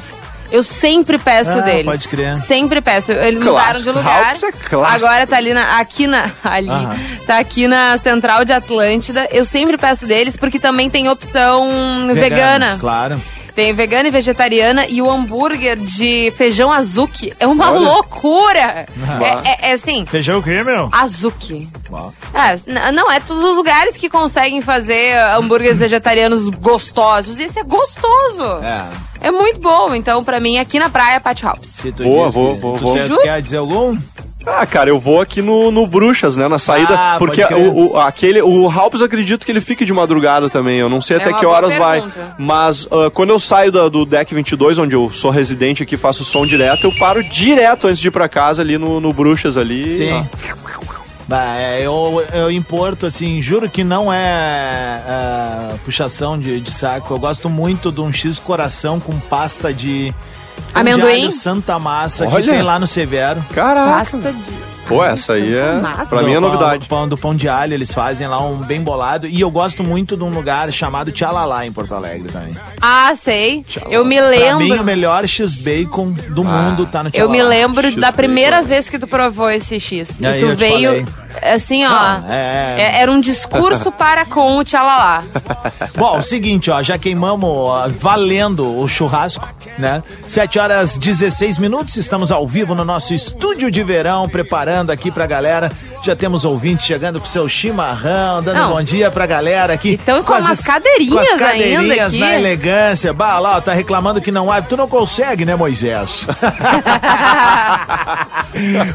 Eu 0.52 0.62
sempre 0.62 1.18
peço 1.18 1.58
Ah, 1.58 1.62
deles. 1.62 1.84
pode 1.84 2.08
crer. 2.08 2.36
Sempre 2.38 2.80
peço. 2.80 3.12
Eles 3.12 3.42
mudaram 3.42 3.80
de 3.80 3.90
lugar. 3.90 4.34
É 4.36 4.52
clássico. 4.52 5.06
Agora 5.06 5.26
tá 5.26 5.36
ali 5.36 5.52
na, 5.54 5.78
aqui 5.78 6.06
na 6.06 6.30
ali, 6.44 6.68
Aham. 6.68 6.96
tá 7.26 7.38
aqui 7.38 7.66
na 7.68 7.96
Central 7.98 8.44
de 8.44 8.52
Atlântida. 8.52 9.28
Eu 9.30 9.44
sempre 9.44 9.76
peço 9.76 10.06
deles 10.06 10.36
porque 10.36 10.58
também 10.58 10.88
tem 10.90 11.08
opção 11.08 11.68
vegana. 12.14 12.76
Claro. 12.80 13.20
Tem 13.54 13.72
vegana 13.72 14.08
e 14.08 14.10
vegetariana 14.10 14.86
e 14.88 15.00
o 15.00 15.08
hambúrguer 15.08 15.76
de 15.76 16.32
feijão 16.36 16.72
azuki 16.72 17.32
é 17.38 17.46
uma 17.46 17.70
Olha. 17.70 17.78
loucura. 17.80 18.86
É, 19.22 19.66
é- 19.66 19.70
é 19.70 19.72
assim, 19.74 20.04
Feijão 20.06 20.40
o 20.40 20.42
quê, 20.42 20.62
meu? 20.64 20.88
azuki. 20.90 21.68
É, 22.34 22.90
não, 22.92 23.10
é 23.12 23.20
todos 23.20 23.42
os 23.42 23.56
lugares 23.56 23.96
que 23.96 24.08
conseguem 24.10 24.60
fazer 24.60 25.16
hambúrgueres 25.36 25.78
vegetarianos 25.78 26.48
gostosos. 26.50 27.38
E 27.38 27.44
esse 27.44 27.60
é 27.60 27.62
gostoso. 27.62 28.42
É. 28.62 29.28
É 29.28 29.30
muito 29.30 29.60
bom. 29.60 29.94
Então, 29.94 30.24
pra 30.24 30.40
mim, 30.40 30.58
aqui 30.58 30.78
na 30.80 30.90
praia, 30.90 31.20
Pátio 31.20 31.48
Hops. 31.48 31.68
Se 31.70 31.92
tu 31.92 32.02
Boa, 32.02 32.26
diz 32.26 32.34
vou- 32.34 32.56
vou- 32.56 32.76
tu 32.78 32.84
vou. 32.84 32.94
quer- 32.94 33.08
tu 33.08 33.20
quer 33.22 33.40
dizer 33.40 33.58
algum? 33.58 33.96
Ah, 34.46 34.66
cara, 34.66 34.90
eu 34.90 34.98
vou 34.98 35.20
aqui 35.20 35.40
no, 35.40 35.70
no 35.70 35.86
Bruxas, 35.86 36.36
né? 36.36 36.46
Na 36.48 36.58
saída. 36.58 36.94
Ah, 36.94 37.16
porque 37.18 37.42
o, 37.44 37.92
o- 37.92 37.98
aquele, 37.98 38.42
o 38.42 38.68
Halpes 38.68 39.00
eu 39.00 39.06
acredito 39.06 39.44
que 39.44 39.50
ele 39.52 39.60
fique 39.60 39.84
de 39.84 39.92
madrugada 39.92 40.50
também. 40.50 40.78
Eu 40.78 40.88
não 40.88 41.00
sei 41.00 41.16
É 41.16 41.20
até 41.20 41.30
uma 41.30 41.38
que 41.38 41.46
horas 41.46 41.74
vai. 41.76 42.04
Mas 42.38 42.86
ah, 42.90 43.10
quando 43.10 43.30
eu 43.30 43.40
saio 43.40 43.72
da- 43.72 43.88
do 43.88 44.04
deck 44.04 44.34
22, 44.34 44.78
onde 44.78 44.94
eu 44.94 45.10
sou 45.12 45.30
residente 45.30 45.82
aqui, 45.82 45.96
faço 45.96 46.24
som 46.24 46.44
direto, 46.46 46.84
eu 46.86 46.92
paro 46.98 47.22
direto 47.24 47.86
antes 47.86 47.98
de 48.00 48.08
ir 48.08 48.10
pra 48.10 48.28
casa 48.28 48.62
ali 48.62 48.76
no, 48.76 49.00
no 49.00 49.12
Bruxas 49.12 49.56
ali. 49.56 49.90
Sim. 49.90 50.12
ó. 50.12 50.24
Bah, 51.26 51.56
é, 51.56 51.80
eu, 51.80 52.22
eu 52.34 52.50
importo, 52.50 53.06
assim, 53.06 53.40
juro 53.40 53.70
que 53.70 53.82
não 53.82 54.12
é, 54.12 55.00
é, 55.08 55.74
puxação 55.82 56.38
de, 56.38 56.60
de 56.60 56.70
saco. 56.70 57.14
Eu 57.14 57.18
gosto 57.18 57.48
muito 57.48 57.90
de 57.90 57.98
um 58.02 58.12
X 58.12 58.38
coração 58.38 59.00
com 59.00 59.18
pasta 59.18 59.72
de... 59.72 60.12
Amendoim? 60.74 61.22
alho 61.22 61.32
Santa 61.32 61.78
Massa, 61.78 62.26
que 62.26 62.34
Olha. 62.34 62.52
tem 62.52 62.62
lá 62.62 62.78
no 62.78 62.86
Severo. 62.86 63.44
Caraca. 63.54 63.90
Pasta 63.90 64.32
de. 64.32 64.52
Pô, 64.86 65.02
essa 65.04 65.34
aí 65.34 65.54
é. 65.56 65.80
Massa. 65.80 66.06
Pra 66.06 66.22
mim 66.22 66.34
é 66.34 66.40
novidade. 66.40 66.86
Pão, 66.86 67.08
do 67.08 67.16
pão 67.16 67.34
de 67.34 67.48
alho, 67.48 67.72
eles 67.74 67.92
fazem 67.94 68.26
lá 68.28 68.40
um 68.44 68.58
bem 68.58 68.82
bolado. 68.82 69.26
E 69.26 69.40
eu 69.40 69.50
gosto 69.50 69.82
muito 69.82 70.16
de 70.16 70.22
um 70.22 70.28
lugar 70.30 70.70
chamado 70.72 71.10
Tchalalá, 71.10 71.64
em 71.66 71.72
Porto 71.72 71.94
Alegre 71.94 72.28
também. 72.30 72.52
Ah, 72.80 73.14
sei. 73.20 73.64
Eu 73.88 74.04
me 74.04 74.16
Pra 74.16 74.26
lembro. 74.28 74.58
mim, 74.58 74.72
o 74.78 74.84
melhor 74.84 75.26
X-Bacon 75.26 76.12
do 76.30 76.44
mundo 76.44 76.86
tá 76.86 77.02
no 77.02 77.08
Eu 77.08 77.12
Tchalalá. 77.12 77.32
me 77.32 77.42
lembro 77.42 77.96
da 77.96 78.12
primeira 78.12 78.62
vez 78.62 78.88
que 78.90 78.98
tu 78.98 79.06
provou 79.06 79.50
esse 79.50 79.80
X. 79.80 80.20
E 80.20 80.26
aí 80.26 80.40
tu 80.40 80.46
eu 80.48 80.56
te 80.56 80.60
veio, 80.60 80.88
falei. 80.90 81.06
assim, 81.54 81.84
ó. 81.86 81.88
Não, 81.88 82.28
é- 82.30 82.74
é- 82.78 83.00
Era 83.00 83.10
um 83.10 83.20
discurso 83.20 83.90
para 83.92 84.26
com 84.26 84.58
o 84.58 84.64
Tchalalá. 84.64 85.22
Bom, 85.96 86.18
o 86.18 86.22
seguinte, 86.22 86.70
ó, 86.70 86.82
já 86.82 86.98
queimamos 86.98 87.48
ó, 87.48 87.88
valendo 87.88 88.78
o 88.80 88.86
churrasco, 88.86 89.48
né? 89.78 90.02
7 90.26 90.58
horas 90.58 90.98
16 90.98 91.58
minutos, 91.58 91.96
estamos 91.96 92.30
ao 92.30 92.46
vivo 92.46 92.74
no 92.74 92.84
nosso 92.84 93.14
estúdio 93.14 93.70
de 93.70 93.82
verão, 93.82 94.28
preparando 94.28 94.73
aqui 94.90 95.10
pra 95.10 95.26
galera. 95.26 95.70
Já 96.02 96.14
temos 96.14 96.44
ouvintes 96.44 96.84
chegando 96.84 97.18
com 97.20 97.26
seu 97.26 97.48
chimarrão, 97.48 98.42
dando 98.42 98.56
Não. 98.56 98.70
bom 98.70 98.82
dia 98.82 99.10
pra 99.10 99.24
galera 99.26 99.72
aqui. 99.72 99.98
Então, 100.02 100.22
com 100.22 100.34
as 100.34 100.44
umas 100.44 100.58
es- 100.60 100.64
cadeirinhas 100.66 101.14
com 101.14 101.18
as 101.20 101.28
ainda 101.32 101.44
cadeirinhas 101.46 102.08
aqui. 102.08 102.18
na 102.20 102.34
elegância. 102.34 103.12
Bah, 103.12 103.38
lá, 103.38 103.56
ó, 103.56 103.60
tá 103.60 103.72
reclamando 103.72 104.20
que 104.20 104.30
não 104.30 104.50
há. 104.52 104.60
Tu 104.60 104.76
não 104.76 104.86
consegue, 104.88 105.44
né, 105.44 105.54
Moisés? 105.56 106.26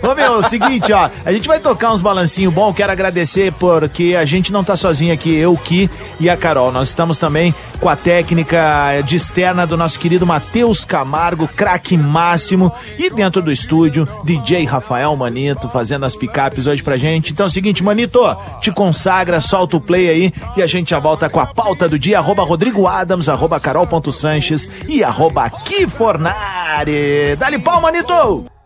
Ô, 0.02 0.16
meu, 0.16 0.42
seguinte, 0.44 0.92
ó. 0.94 1.10
A 1.26 1.32
gente 1.32 1.48
vai 1.48 1.60
tocar 1.60 1.92
uns 1.92 2.02
balancinho 2.02 2.52
bom. 2.52 2.74
Quero 2.74 2.92
agradecer 2.92 3.52
porque 3.54 4.16
a 4.20 4.26
gente 4.26 4.52
não 4.54 4.64
tá 4.64 4.76
sozinho 4.78 5.14
aqui, 5.14 5.34
eu, 5.36 5.56
Ki 5.58 5.90
e 6.20 6.30
a 6.30 6.38
Carol. 6.38 6.72
Nós 6.72 6.90
estamos 6.90 7.18
também 7.18 7.54
com 7.80 7.90
a 7.90 7.96
técnica 7.96 9.02
de 9.06 9.16
externa 9.16 9.66
do 9.66 9.78
nosso 9.78 10.00
querido 10.00 10.26
Matheus 10.26 10.84
Camargo, 10.84 11.48
craque 11.48 11.98
máximo. 11.98 12.72
E 12.98 13.10
dentro 13.10 13.42
do 13.42 13.52
estúdio, 13.52 14.08
DJ 14.24 14.66
Rafael 14.66 15.16
Manito 15.16 15.70
fazendo 15.70 16.06
as 16.06 16.16
picapes 16.16 16.68
hoje 16.68 16.84
pra 16.84 16.98
gente. 16.98 17.32
Então 17.32 17.46
é 17.46 17.50
o 17.50 17.52
seguinte, 17.52 17.84
Manito, 17.84 18.20
te 18.62 18.72
consagra, 18.72 19.40
solta 19.40 19.78
o 19.78 19.82
play 19.82 20.10
aí 20.10 20.34
e 20.58 20.62
a 20.62 20.68
gente 20.68 20.90
já 20.90 21.00
volta 21.00 21.30
com 21.30 21.40
a 21.40 21.46
pauta 21.48 21.88
do 21.88 21.98
dia. 21.98 22.20
Arroba 22.20 22.44
Rodrigo 22.44 22.86
Adams, 22.88 23.30
arroba 23.30 23.60
Carol.Sanches 23.60 24.70
e 24.88 25.04
arroba 25.04 25.50
Kifornari. 25.50 27.36
Dá-lhe 27.38 27.60
pau, 27.60 27.82
Manito! 27.82 28.59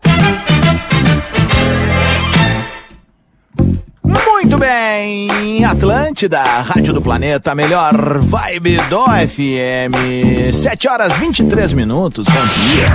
Muito 4.44 4.58
bem, 4.58 5.64
Atlântida, 5.64 6.42
Rádio 6.42 6.92
do 6.92 7.00
Planeta, 7.00 7.54
melhor 7.54 8.18
vibe 8.18 8.76
do 8.90 9.02
FM. 9.06 10.52
7 10.52 10.86
horas 10.86 11.16
23 11.16 11.72
minutos, 11.72 12.26
bom 12.26 12.46
dia. 12.62 12.90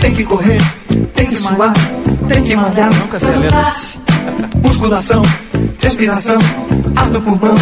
Tem 0.00 0.14
que 0.14 0.22
correr, 0.22 0.60
tem 1.12 1.26
que 1.26 1.36
suar, 1.36 1.74
tem 2.28 2.44
que 2.44 2.54
malhar. 2.54 2.94
Nunca 2.94 3.18
sei. 3.18 3.30
Musculação, 4.62 5.22
respiração, 5.80 6.38
ar 6.94 7.10
do 7.10 7.20
pulmão. 7.20 7.56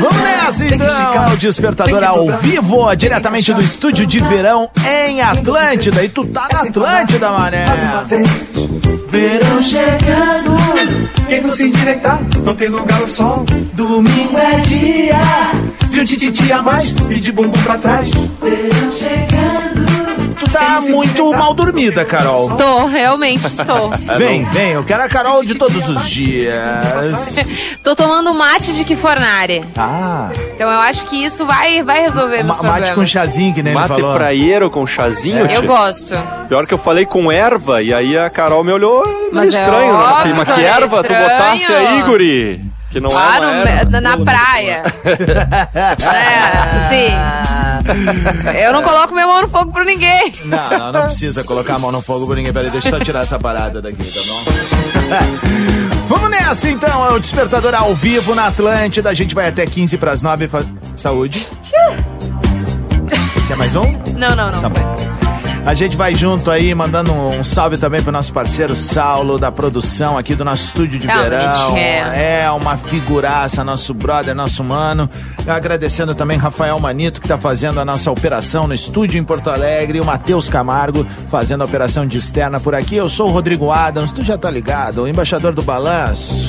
Vamos 0.00 0.16
nessa 0.22 0.37
então, 0.48 1.24
é 1.24 1.32
o 1.32 1.36
Despertador 1.36 2.02
ao 2.02 2.26
vivo, 2.38 2.94
diretamente 2.94 3.52
do 3.52 3.60
estúdio 3.60 4.06
de 4.06 4.20
verão 4.20 4.70
em 4.86 5.20
Atlântida. 5.20 6.02
E 6.02 6.08
tu 6.08 6.24
tá 6.26 6.48
na 6.50 6.62
Atlântida, 6.62 7.30
mané. 7.30 7.66
Mais 7.66 7.82
uma 7.82 8.04
vez, 8.04 8.28
verão 9.10 9.62
chegando. 9.62 10.56
Quem 11.28 11.42
não 11.42 11.52
se 11.52 11.64
endireitar, 11.64 12.20
não 12.42 12.54
tem 12.54 12.68
lugar 12.68 13.00
no 13.00 13.08
sol. 13.08 13.44
Domingo 13.74 14.38
é 14.38 14.60
dia 14.60 15.20
de 15.90 16.00
um 16.00 16.04
tititi 16.04 16.50
a 16.50 16.62
mais 16.62 16.94
e 17.10 17.20
de 17.20 17.32
bumbum 17.32 17.62
pra 17.62 17.76
trás. 17.76 18.10
Verão 18.10 18.92
chegando. 18.92 19.27
Tu 20.48 20.52
tá 20.52 20.80
muito 20.80 21.30
mal 21.32 21.52
dormida, 21.54 22.04
Carol. 22.04 22.48
Tô, 22.56 22.86
realmente 22.86 23.46
estou. 23.46 23.90
Vem, 24.18 24.44
vem, 24.46 24.70
eu 24.72 24.82
quero 24.84 25.02
a 25.02 25.08
Carol 25.08 25.44
de 25.44 25.54
todos 25.54 25.88
os 25.88 26.08
dias. 26.08 26.54
Tô 27.82 27.94
tomando 27.94 28.32
mate 28.34 28.72
de 28.72 28.84
Kifornari. 28.84 29.64
Ah, 29.76 30.30
Então 30.54 30.70
eu 30.70 30.78
acho 30.80 31.04
que 31.06 31.16
isso 31.24 31.44
vai, 31.46 31.82
vai 31.82 32.00
resolver 32.02 32.42
meus 32.42 32.46
ma- 32.56 32.62
mate 32.62 32.68
problemas. 32.76 32.94
com 32.94 33.06
chazinho, 33.06 33.54
que 33.54 33.62
nem 33.62 33.72
ele 33.72 33.80
Mate 33.80 33.88
falou. 34.00 34.14
praieiro 34.14 34.70
com 34.70 34.86
chazinho, 34.86 35.46
Eu 35.46 35.60
tio? 35.60 35.66
gosto. 35.68 36.14
Pior 36.48 36.66
que 36.66 36.74
eu 36.74 36.78
falei 36.78 37.04
com 37.06 37.30
erva, 37.30 37.82
e 37.82 37.92
aí 37.92 38.16
a 38.18 38.28
Carol 38.30 38.64
me 38.64 38.72
olhou 38.72 39.04
meio 39.06 39.30
Mas 39.32 39.54
é 39.54 39.58
estranho, 39.58 39.92
né? 39.92 39.98
óbvio 40.04 40.36
Mas 40.36 40.54
que 40.54 40.60
é 40.60 40.64
erva 40.64 41.02
tu 41.04 41.12
estranho. 41.12 41.28
botasse 41.30 41.72
aí, 41.72 42.02
guri? 42.02 42.64
Que 42.90 43.00
não 43.00 43.10
Claro, 43.10 43.44
é 43.44 43.46
uma 43.48 43.68
erva. 43.70 43.90
na, 43.90 44.00
na 44.00 44.16
praia. 44.24 44.82
é, 45.04 46.88
sim. 46.88 47.47
Eu 48.60 48.72
não 48.72 48.82
coloco 48.82 49.14
minha 49.14 49.26
mão 49.26 49.42
no 49.42 49.48
fogo 49.48 49.72
por 49.72 49.84
ninguém. 49.84 50.32
Não, 50.44 50.70
não, 50.70 50.92
não 50.92 51.02
precisa 51.04 51.44
colocar 51.44 51.76
a 51.76 51.78
mão 51.78 51.92
no 51.92 52.02
fogo 52.02 52.26
por 52.26 52.36
ninguém. 52.36 52.52
Peraí, 52.52 52.70
deixa 52.70 52.88
eu 52.88 52.98
só 52.98 53.04
tirar 53.04 53.22
essa 53.22 53.38
parada 53.38 53.80
daqui, 53.80 54.04
tá 54.04 54.20
bom? 54.26 55.58
Vamos 56.08 56.30
nessa 56.30 56.68
então, 56.70 57.04
é 57.04 57.10
o 57.10 57.18
Despertador 57.18 57.74
ao 57.74 57.94
vivo 57.94 58.34
na 58.34 58.46
Atlântida. 58.46 59.10
A 59.10 59.14
gente 59.14 59.34
vai 59.34 59.48
até 59.48 59.66
15 59.66 59.98
pras 59.98 60.22
9. 60.22 60.48
Fa... 60.48 60.64
Saúde. 60.96 61.46
Quer 63.46 63.56
mais 63.56 63.74
um? 63.74 63.92
Não, 64.16 64.34
não, 64.34 64.50
não. 64.50 64.60
Tá 64.60 64.68
bom. 64.68 65.27
A 65.66 65.74
gente 65.74 65.96
vai 65.98 66.14
junto 66.14 66.50
aí, 66.50 66.74
mandando 66.74 67.12
um 67.12 67.44
salve 67.44 67.76
também 67.76 68.02
pro 68.02 68.10
nosso 68.10 68.32
parceiro 68.32 68.74
Saulo, 68.74 69.38
da 69.38 69.52
produção 69.52 70.16
aqui 70.16 70.34
do 70.34 70.42
nosso 70.42 70.64
estúdio 70.64 70.98
de 70.98 71.06
Calma, 71.06 71.22
verão. 71.24 71.76
é. 71.76 72.42
É 72.44 72.50
uma 72.50 72.78
figuraça, 72.78 73.62
nosso 73.62 73.92
brother, 73.92 74.34
nosso 74.34 74.64
mano. 74.64 75.10
Agradecendo 75.46 76.14
também 76.14 76.38
Rafael 76.38 76.78
Manito, 76.80 77.20
que 77.20 77.28
tá 77.28 77.36
fazendo 77.36 77.80
a 77.80 77.84
nossa 77.84 78.10
operação 78.10 78.66
no 78.66 78.72
estúdio 78.72 79.18
em 79.20 79.24
Porto 79.24 79.50
Alegre, 79.50 79.98
e 79.98 80.00
o 80.00 80.04
Matheus 80.06 80.48
Camargo 80.48 81.06
fazendo 81.30 81.60
a 81.62 81.64
operação 81.66 82.06
de 82.06 82.16
externa 82.16 82.58
por 82.58 82.74
aqui. 82.74 82.96
Eu 82.96 83.08
sou 83.10 83.28
o 83.28 83.32
Rodrigo 83.32 83.70
Adams, 83.70 84.10
tu 84.10 84.24
já 84.24 84.38
tá 84.38 84.50
ligado, 84.50 85.02
o 85.02 85.08
embaixador 85.08 85.52
do 85.52 85.60
balanço. 85.62 86.48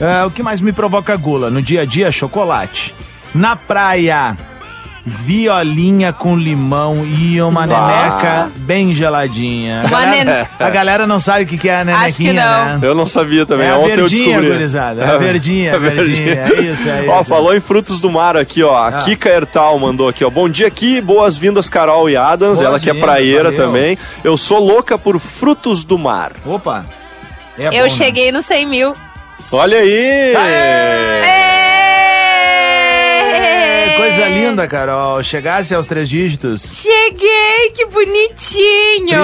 É, 0.00 0.24
o 0.24 0.30
que 0.30 0.42
mais 0.42 0.60
me 0.60 0.72
provoca 0.72 1.14
gula? 1.16 1.50
No 1.50 1.60
dia 1.62 1.82
a 1.82 1.84
dia, 1.84 2.10
chocolate. 2.10 2.94
Na 3.34 3.54
praia, 3.54 4.36
violinha 5.04 6.12
com 6.12 6.36
limão 6.36 7.04
e 7.06 7.40
uma 7.40 7.62
Ah. 7.64 7.66
neneca 7.66 8.50
bem 8.56 8.94
geladinha. 8.94 9.82
A 9.84 9.88
galera, 9.88 10.50
a 10.58 10.70
galera 10.70 11.06
não 11.06 11.18
sabe 11.18 11.44
o 11.44 11.46
que 11.46 11.68
é 11.68 11.74
a 11.74 11.80
Acho 11.80 12.16
que 12.16 12.24
nenequinha, 12.24 12.32
não. 12.34 12.78
né? 12.78 12.88
Eu 12.88 12.94
não 12.94 13.06
sabia 13.06 13.46
também. 13.46 13.66
É 13.66 13.70
a 13.70 13.76
Ontem 13.78 13.90
eu 13.92 13.96
verdinha, 13.96 14.24
descobri. 14.26 14.50
gurizada. 14.50 15.02
É 15.02 15.10
a 15.10 15.16
verdinha, 15.18 15.70
É 15.72 15.74
a 15.74 15.78
verdinha. 15.78 16.32
É 16.34 16.60
isso, 16.60 16.88
é 16.88 17.04
Ó, 17.08 17.20
isso. 17.20 17.28
falou 17.30 17.56
em 17.56 17.60
frutos 17.60 18.00
do 18.00 18.10
mar 18.10 18.36
aqui, 18.36 18.62
ó. 18.62 18.76
A 18.76 18.88
Ah. 18.88 18.92
Kika 19.02 19.28
Ertal 19.30 19.78
mandou 19.78 20.08
aqui, 20.08 20.24
ó. 20.24 20.30
Bom 20.30 20.48
dia 20.48 20.66
aqui, 20.66 21.00
boas-vindas, 21.00 21.68
Carol 21.68 22.08
e 22.10 22.16
Adams. 22.16 22.60
Ela 22.60 22.78
que 22.78 22.90
é 22.90 22.94
praieira 22.94 23.50
valeu. 23.50 23.56
também. 23.66 23.98
Eu 24.22 24.36
sou 24.36 24.58
louca 24.58 24.98
por 24.98 25.18
frutos 25.18 25.82
do 25.84 25.98
mar. 25.98 26.32
Opa. 26.44 26.84
É 27.58 27.66
Eu 27.66 27.70
bom, 27.70 27.82
né? 27.82 27.88
cheguei 27.90 28.30
no 28.32 28.42
100 28.42 28.66
mil. 28.66 28.94
Olha 29.52 29.78
aí! 29.78 30.32
É, 30.36 31.22
coisa 34.20 34.28
linda, 34.28 34.68
Carol. 34.68 35.22
Chegasse 35.22 35.74
aos 35.74 35.86
três 35.86 36.08
dígitos. 36.08 36.62
Cheguei, 36.82 36.99
que 37.14 37.86
bonitinho! 37.86 39.18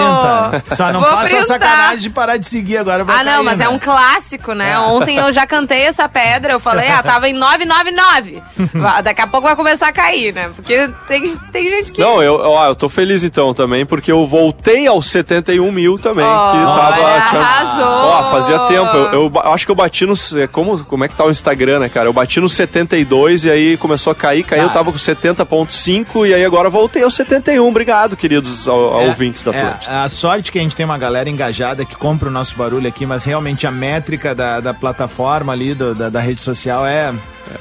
Printa. 0.52 0.76
Só 0.76 0.92
não 0.92 1.00
Vou 1.00 1.10
faça 1.10 1.28
printar. 1.28 1.44
sacanagem 1.46 1.98
de 1.98 2.10
parar 2.10 2.36
de 2.36 2.46
seguir 2.46 2.78
agora. 2.78 3.04
Ah, 3.08 3.24
não, 3.24 3.32
cair, 3.34 3.44
mas 3.44 3.58
né? 3.58 3.64
é 3.66 3.68
um 3.68 3.78
clássico, 3.78 4.52
né? 4.52 4.78
Ontem 4.78 5.16
eu 5.18 5.32
já 5.32 5.46
cantei 5.46 5.82
essa 5.82 6.08
pedra, 6.08 6.52
eu 6.52 6.60
falei, 6.60 6.88
ah, 6.88 7.02
tava 7.02 7.28
em 7.28 7.32
999. 7.32 8.42
Va- 8.74 9.00
Daqui 9.00 9.20
a 9.22 9.26
pouco 9.26 9.46
vai 9.46 9.56
começar 9.56 9.88
a 9.88 9.92
cair, 9.92 10.32
né? 10.34 10.50
Porque 10.54 10.88
tem, 11.08 11.36
tem 11.52 11.70
gente 11.70 11.92
que. 11.92 12.00
Não, 12.00 12.22
eu, 12.22 12.34
ó, 12.34 12.66
eu 12.66 12.74
tô 12.74 12.88
feliz 12.88 13.24
então 13.24 13.52
também, 13.54 13.84
porque 13.86 14.10
eu 14.10 14.24
voltei 14.26 14.86
aos 14.86 15.06
71 15.10 15.70
mil 15.72 15.98
também, 15.98 16.24
que 16.24 16.30
Olha, 16.30 16.66
tava... 16.80 16.96
tinha- 17.30 17.40
arrasou. 17.40 17.86
Ó, 17.86 18.30
fazia 18.30 18.58
tempo, 18.60 18.96
eu, 18.96 19.32
eu 19.34 19.52
acho 19.52 19.64
que 19.66 19.70
eu 19.72 19.76
bati 19.76 20.06
nos... 20.06 20.34
é, 20.34 20.46
Como, 20.46 20.82
como 20.84 21.04
é 21.04 21.08
que 21.08 21.14
tá 21.14 21.24
o 21.24 21.30
Instagram, 21.30 21.80
né, 21.80 21.88
cara? 21.88 22.08
Eu 22.08 22.12
bati 22.12 22.40
nos 22.40 22.52
72 22.54 23.44
e 23.44 23.50
aí 23.50 23.76
começou 23.76 24.10
a 24.10 24.14
cair, 24.14 24.42
caiu, 24.42 24.64
eu 24.64 24.70
tava 24.70 24.90
com 24.92 24.98
70.5 24.98 26.26
e 26.28 26.34
aí 26.34 26.44
agora 26.44 26.68
voltei 26.68 27.02
aos 27.02 27.14
71. 27.14 27.72
Obrigado, 27.76 28.16
queridos 28.16 28.66
ao- 28.66 29.02
É, 29.02 29.06
ouvintes 29.08 29.42
da 29.42 29.52
é, 29.52 29.60
Atlântica. 29.60 30.02
a 30.02 30.08
sorte 30.08 30.50
que 30.50 30.58
a 30.58 30.62
gente 30.62 30.74
tem 30.74 30.86
uma 30.86 30.96
galera 30.96 31.28
engajada 31.28 31.84
que 31.84 31.94
compra 31.94 32.28
o 32.28 32.32
nosso 32.32 32.56
barulho 32.56 32.88
aqui, 32.88 33.04
mas 33.04 33.24
realmente 33.26 33.66
a 33.66 33.70
métrica 33.70 34.34
da, 34.34 34.60
da 34.60 34.72
plataforma 34.72 35.52
ali, 35.52 35.74
do- 35.74 35.94
da, 35.94 36.08
da 36.08 36.18
rede 36.20 36.40
social 36.40 36.86
é. 36.86 37.12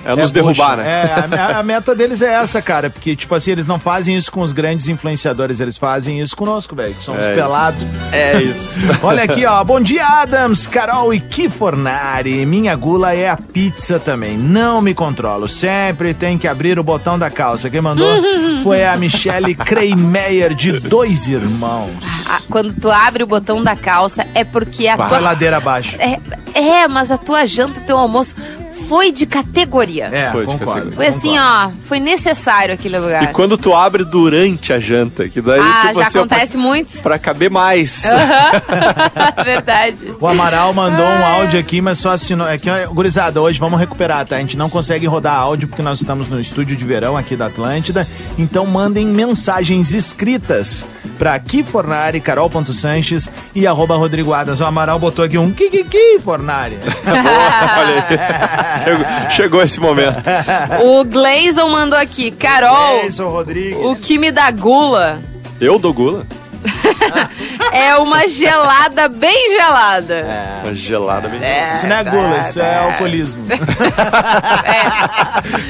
É 0.03 0.09
nos 0.15 0.31
bucha. 0.31 0.33
derrubar, 0.33 0.77
né? 0.77 0.83
É, 0.87 1.35
a, 1.37 1.59
a 1.59 1.63
meta 1.63 1.93
deles 1.95 2.21
é 2.21 2.33
essa, 2.33 2.61
cara. 2.61 2.89
Porque, 2.89 3.15
tipo 3.15 3.33
assim, 3.35 3.51
eles 3.51 3.67
não 3.67 3.79
fazem 3.79 4.15
isso 4.15 4.31
com 4.31 4.41
os 4.41 4.51
grandes 4.51 4.87
influenciadores, 4.87 5.59
eles 5.59 5.77
fazem 5.77 6.19
isso 6.19 6.35
conosco, 6.35 6.75
velho. 6.75 6.93
que 6.93 7.03
Somos 7.03 7.21
É 7.21 7.35
pelados. 7.35 7.83
É 8.11 8.41
isso. 8.41 8.73
Olha 9.03 9.23
aqui, 9.23 9.45
ó. 9.45 9.63
Bom 9.63 9.79
dia, 9.79 10.05
Adams, 10.05 10.67
Carol 10.67 11.13
e 11.13 11.19
Kifornari. 11.19 12.45
Minha 12.45 12.75
gula 12.75 13.13
é 13.13 13.29
a 13.29 13.37
pizza 13.37 13.99
também. 13.99 14.37
Não 14.37 14.81
me 14.81 14.93
controlo. 14.93 15.47
Sempre 15.47 16.13
tem 16.13 16.37
que 16.37 16.47
abrir 16.47 16.77
o 16.79 16.83
botão 16.83 17.17
da 17.17 17.29
calça. 17.29 17.69
Quem 17.69 17.81
mandou 17.81 18.07
foi 18.63 18.85
a 18.85 18.95
Michelle 18.97 19.55
Kreimeyer, 19.55 20.53
de 20.53 20.79
dois 20.79 21.27
irmãos. 21.27 21.91
Ah, 22.29 22.39
quando 22.49 22.73
tu 22.73 22.89
abre 22.89 23.23
o 23.23 23.27
botão 23.27 23.63
da 23.63 23.75
calça, 23.75 24.25
é 24.33 24.43
porque 24.43 24.87
a 24.87 24.95
Vai 24.95 25.09
tua. 25.09 25.19
ladeira 25.19 25.57
abaixo. 25.57 25.95
É, 25.99 26.19
é, 26.53 26.87
mas 26.87 27.11
a 27.11 27.17
tua 27.17 27.45
janta, 27.45 27.79
teu 27.81 27.97
almoço 27.97 28.35
foi 28.87 29.11
de 29.11 29.25
categoria. 29.25 30.05
É, 30.11 30.31
Foi 30.31 30.41
de 30.45 30.51
concordo. 30.53 30.73
categoria. 30.91 30.95
Foi 30.95 31.07
assim, 31.07 31.37
ó, 31.37 31.71
foi 31.87 31.99
necessário 31.99 32.73
aquele 32.73 32.97
lugar. 32.99 33.23
E 33.23 33.27
quando 33.27 33.57
tu 33.57 33.73
abre 33.75 34.03
durante 34.03 34.71
a 34.73 34.79
janta, 34.79 35.27
que 35.29 35.41
daí, 35.41 35.59
ah, 35.61 35.87
tipo 35.87 35.99
já 36.01 36.07
assim, 36.07 36.17
ó, 36.19 36.25
pra- 36.25 36.35
acontece 36.37 36.57
muito? 36.57 37.01
pra 37.01 37.17
caber 37.19 37.49
mais. 37.49 38.03
Verdade. 39.43 40.13
O 40.19 40.27
Amaral 40.27 40.73
mandou 40.73 41.05
um 41.05 41.25
áudio 41.25 41.59
aqui, 41.59 41.81
mas 41.81 41.97
só 41.97 42.11
assinou. 42.11 42.47
É 42.47 42.57
que, 42.57 42.69
gurizada, 42.87 43.41
hoje 43.41 43.59
vamos 43.59 43.79
recuperar, 43.79 44.25
tá? 44.25 44.35
A 44.37 44.39
gente 44.39 44.57
não 44.57 44.69
consegue 44.69 45.05
rodar 45.05 45.35
áudio 45.39 45.67
porque 45.67 45.81
nós 45.81 45.99
estamos 45.99 46.29
no 46.29 46.39
estúdio 46.39 46.75
de 46.75 46.85
verão 46.85 47.15
aqui 47.17 47.35
da 47.35 47.47
Atlântida. 47.47 48.07
Então 48.37 48.65
mandem 48.65 49.05
mensagens 49.05 49.93
escritas 49.93 50.85
pra 51.17 51.37
Kifornari, 51.39 52.19
carol.sanches 52.21 53.29
e 53.53 53.65
arroba 53.65 53.95
Rodrigo 53.95 54.33
Adas. 54.33 54.59
O 54.59 54.65
Amaral 54.65 54.99
botou 54.99 55.23
aqui 55.25 55.37
um 55.37 55.51
Kikiki 55.51 56.19
Fornari. 56.19 56.77
Olha 57.05 58.05
aí. 58.09 58.83
Chegou, 58.83 59.29
chegou 59.31 59.61
esse 59.61 59.79
momento. 59.79 60.17
O 60.83 61.03
Gleison 61.05 61.69
mandou 61.69 61.97
aqui, 61.97 62.31
Carol, 62.31 63.05
isso, 63.05 63.27
Rodrigues. 63.27 63.77
o 63.77 63.95
que 63.95 64.17
me 64.17 64.31
dá 64.31 64.51
gula 64.51 65.21
Eu 65.59 65.79
dou 65.79 65.93
gula? 65.93 66.25
é 67.71 67.95
uma 67.95 68.27
gelada 68.27 69.07
bem 69.07 69.57
gelada. 69.57 70.13
É. 70.15 70.61
Uma 70.63 70.75
gelada 70.75 71.27
bem. 71.27 71.39
Isso 71.73 71.87
não 71.87 71.95
é 71.95 72.03
gula, 72.03 72.37
isso 72.41 72.59
é 72.61 72.75
alcoolismo. 72.77 73.45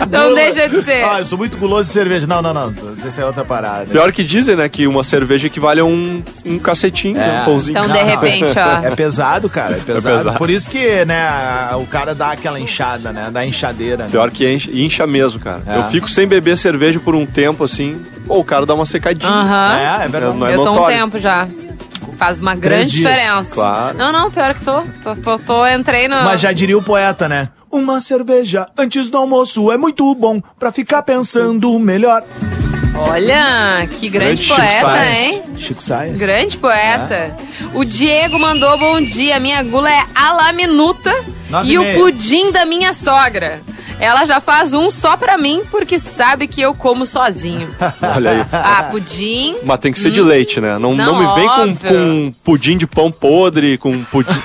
Não 0.10 0.30
Gula- 0.30 0.36
deixa 0.36 0.70
de 0.70 0.82
ser. 0.82 1.04
Ah, 1.04 1.20
eu 1.20 1.26
sou 1.26 1.38
muito 1.38 1.58
guloso 1.58 1.88
de 1.88 1.94
cerveja. 1.94 2.26
Não, 2.28 2.42
não, 2.42 2.54
não. 2.54 2.74
Isso 3.06 3.20
é 3.20 3.26
outra 3.26 3.44
parada. 3.44 3.86
Pior 3.86 4.12
que 4.12 4.24
dizem, 4.24 4.56
né? 4.56 4.68
Que 4.70 4.88
uma 4.88 5.04
cerveja 5.04 5.48
equivale 5.48 5.80
a 5.80 5.86
um, 5.86 6.24
um 6.46 6.60
cacetinho, 6.60 7.20
É. 7.20 7.42
um 7.42 7.46
pãozinho. 7.46 7.78
Então, 7.78 7.88
de 7.96 8.04
repente, 8.04 8.54
ó. 8.58 8.86
É 8.86 8.92
pesado, 8.96 9.50
cara. 9.50 9.76
É 9.76 9.80
pesado. 9.80 10.18
pesado. 10.18 10.38
Por 10.38 10.50
isso 10.50 10.70
que, 10.70 11.04
né, 11.06 11.28
o 11.76 11.86
cara 11.86 12.14
dá 12.16 12.32
aquela 12.32 12.60
inchada, 12.60 13.12
né? 13.12 13.30
Dá 13.32 13.46
inchadeira. 13.46 14.04
né? 14.04 14.10
Pior 14.12 14.30
que 14.32 14.50
incha, 14.52 14.72
incha 14.72 15.08
mesmo, 15.08 15.40
cara. 15.40 15.62
É. 15.68 15.78
Eu 15.78 15.84
fico 15.84 16.10
sem 16.10 16.28
beber 16.28 16.58
cerveja 16.58 17.00
por 17.00 17.16
um 17.16 17.26
tempo, 17.26 17.64
assim. 17.64 18.02
Pô, 18.26 18.40
o 18.40 18.44
cara 18.44 18.66
dá 18.66 18.74
uma 18.74 18.86
secadinha. 18.86 19.32
Aham. 19.32 19.78
É, 19.78 20.06
é 20.06 20.08
verdade. 20.08 20.38
Não 20.38 20.48
é 20.48 20.56
eu 20.56 20.64
tô 20.64 20.72
um 20.72 20.74
notório. 20.76 20.98
tempo 20.98 21.20
já. 21.20 21.48
Faz 22.18 22.40
uma 22.40 22.56
grande 22.56 22.92
dias, 22.92 23.12
diferença. 23.20 23.54
claro. 23.54 23.98
Não, 23.98 24.12
não, 24.12 24.32
pior 24.32 24.54
que 24.54 24.64
tô. 24.64 24.82
Tô, 25.04 25.16
tô, 25.16 25.40
tô 25.40 25.68
entrei 25.68 26.08
no. 26.08 26.16
Mas 26.24 26.40
já 26.42 26.52
diria 26.54 26.78
o 26.78 26.82
poeta, 26.82 27.28
né? 27.28 27.50
Uma 27.70 28.00
cerveja 28.00 28.68
antes 28.78 29.10
do 29.10 29.18
almoço 29.18 29.70
é 29.72 29.78
muito 29.78 30.16
bom 30.16 30.42
pra 30.58 30.72
ficar 30.72 31.02
pensando 31.04 31.78
melhor. 31.78 32.24
Olha, 32.98 33.86
que 34.00 34.08
grande 34.10 34.10
Grande 34.10 34.44
Chico 34.44 34.56
poeta, 34.56 34.82
Sainz. 34.82 35.20
hein? 35.34 35.44
Chico 35.58 35.82
Sainz. 35.84 36.20
Grande 36.20 36.58
poeta. 36.58 37.36
O 37.74 37.84
Diego 37.84 38.40
mandou 38.40 38.78
bom 38.78 39.02
dia. 39.02 39.38
Minha 39.40 39.62
gula 39.64 39.92
é 39.92 40.02
a 40.16 40.32
la 40.32 40.54
minuta 40.54 41.14
Nove 41.50 41.70
e 41.70 41.74
e 41.74 41.78
o 41.78 41.94
pudim 42.00 42.52
da 42.54 42.66
minha 42.66 42.94
sogra. 42.94 43.60
Ela 44.00 44.26
já 44.26 44.42
faz 44.42 44.74
um 44.74 44.90
só 44.92 45.16
pra 45.16 45.38
mim 45.38 45.62
porque 45.72 46.00
sabe 46.00 46.48
que 46.48 46.62
eu 46.62 46.74
como 46.74 47.06
sozinho. 47.06 47.74
Olha 48.16 48.32
aí. 48.32 48.46
Ah, 48.52 48.84
pudim. 48.92 49.56
Mas 49.64 49.80
tem 49.80 49.92
que 49.92 50.00
ser 50.00 50.12
de 50.12 50.22
leite, 50.22 50.60
né? 50.60 50.78
Não, 50.78 50.94
não, 50.96 51.14
Não, 51.14 51.20
me 51.20 51.36
vem 51.36 51.48
com, 51.50 51.76
com 51.90 52.32
pudim 52.44 52.78
de 52.78 52.86
pão 52.86 53.12
podre, 53.12 53.78
com 53.78 54.04
pudim. 54.06 54.36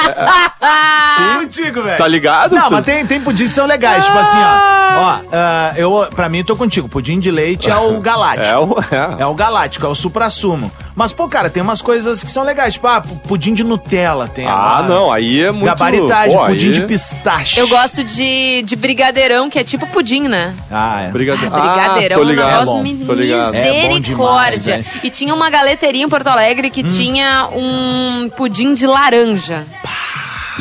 Sim, 1.16 1.40
contigo, 1.44 1.82
velho. 1.82 1.98
Tá 1.98 2.06
ligado? 2.08 2.54
Não, 2.54 2.70
mas 2.70 2.84
tem, 2.84 3.04
tem 3.06 3.20
pudim 3.20 3.44
que 3.44 3.48
são 3.50 3.66
legais. 3.66 4.04
Tipo 4.04 4.18
assim, 4.18 4.36
ó. 4.38 4.80
Ó, 4.92 5.18
ah, 5.32 5.72
eu, 5.76 6.08
pra 6.14 6.28
mim, 6.28 6.42
tô 6.42 6.56
contigo. 6.56 6.88
Pudim 6.88 7.20
de 7.20 7.30
leite 7.30 7.70
é 7.70 7.76
o 7.76 8.00
galáctico. 8.00 8.40
É 8.50 8.58
o. 8.58 8.78
É 9.18 9.22
É. 9.22 9.26
o 9.26 9.34
galáctico, 9.34 9.86
é 9.86 9.88
o 9.88 9.94
supra-sumo. 9.94 10.70
Mas, 10.96 11.12
pô, 11.12 11.28
cara, 11.28 11.48
tem 11.48 11.62
umas 11.62 11.80
coisas 11.80 12.22
que 12.24 12.30
são 12.30 12.42
legais. 12.42 12.74
Tipo, 12.74 12.88
ah, 12.88 13.00
pudim 13.00 13.54
de 13.54 13.62
Nutella 13.64 14.26
tem 14.28 14.46
Ah, 14.46 14.52
agora. 14.78 14.88
não, 14.88 15.12
aí 15.12 15.42
é 15.42 15.50
muito. 15.50 15.66
Gabaritagem, 15.66 16.36
Pô, 16.36 16.44
pudim 16.46 16.66
aí- 16.68 16.72
de 16.72 16.82
pistache. 16.82 17.58
Eu 17.60 17.68
gosto 17.68 18.02
de, 18.04 18.62
de 18.62 18.76
brigadeirão, 18.76 19.48
que 19.48 19.58
é 19.58 19.64
tipo 19.64 19.86
pudim, 19.86 20.22
né? 20.28 20.54
Ah, 20.70 21.02
é. 21.02 21.08
Brigadeiro. 21.10 21.50
Brigadeirão, 21.50 22.16
ah, 22.16 22.20
tô 22.20 22.26
um 22.26 22.28
ligado. 22.30 22.46
negócio 22.48 22.62
É 22.72 22.74
bom, 22.76 22.82
mi- 22.82 23.04
tô 23.06 23.12
ligado. 23.14 23.54
É 23.54 23.60
bom 23.62 23.70
demais, 23.70 23.88
misericórdia. 24.00 24.84
e 25.04 25.10
tinha 25.10 25.34
uma 25.34 25.48
galeteria 25.48 26.02
em 26.04 26.08
Porto 26.08 26.26
Alegre 26.26 26.68
Hum. 26.68 26.70
que 26.70 26.82
tinha 26.82 27.48
um 27.52 28.28
pudim 28.36 28.74
de 28.74 28.86
laranja. 28.86 29.64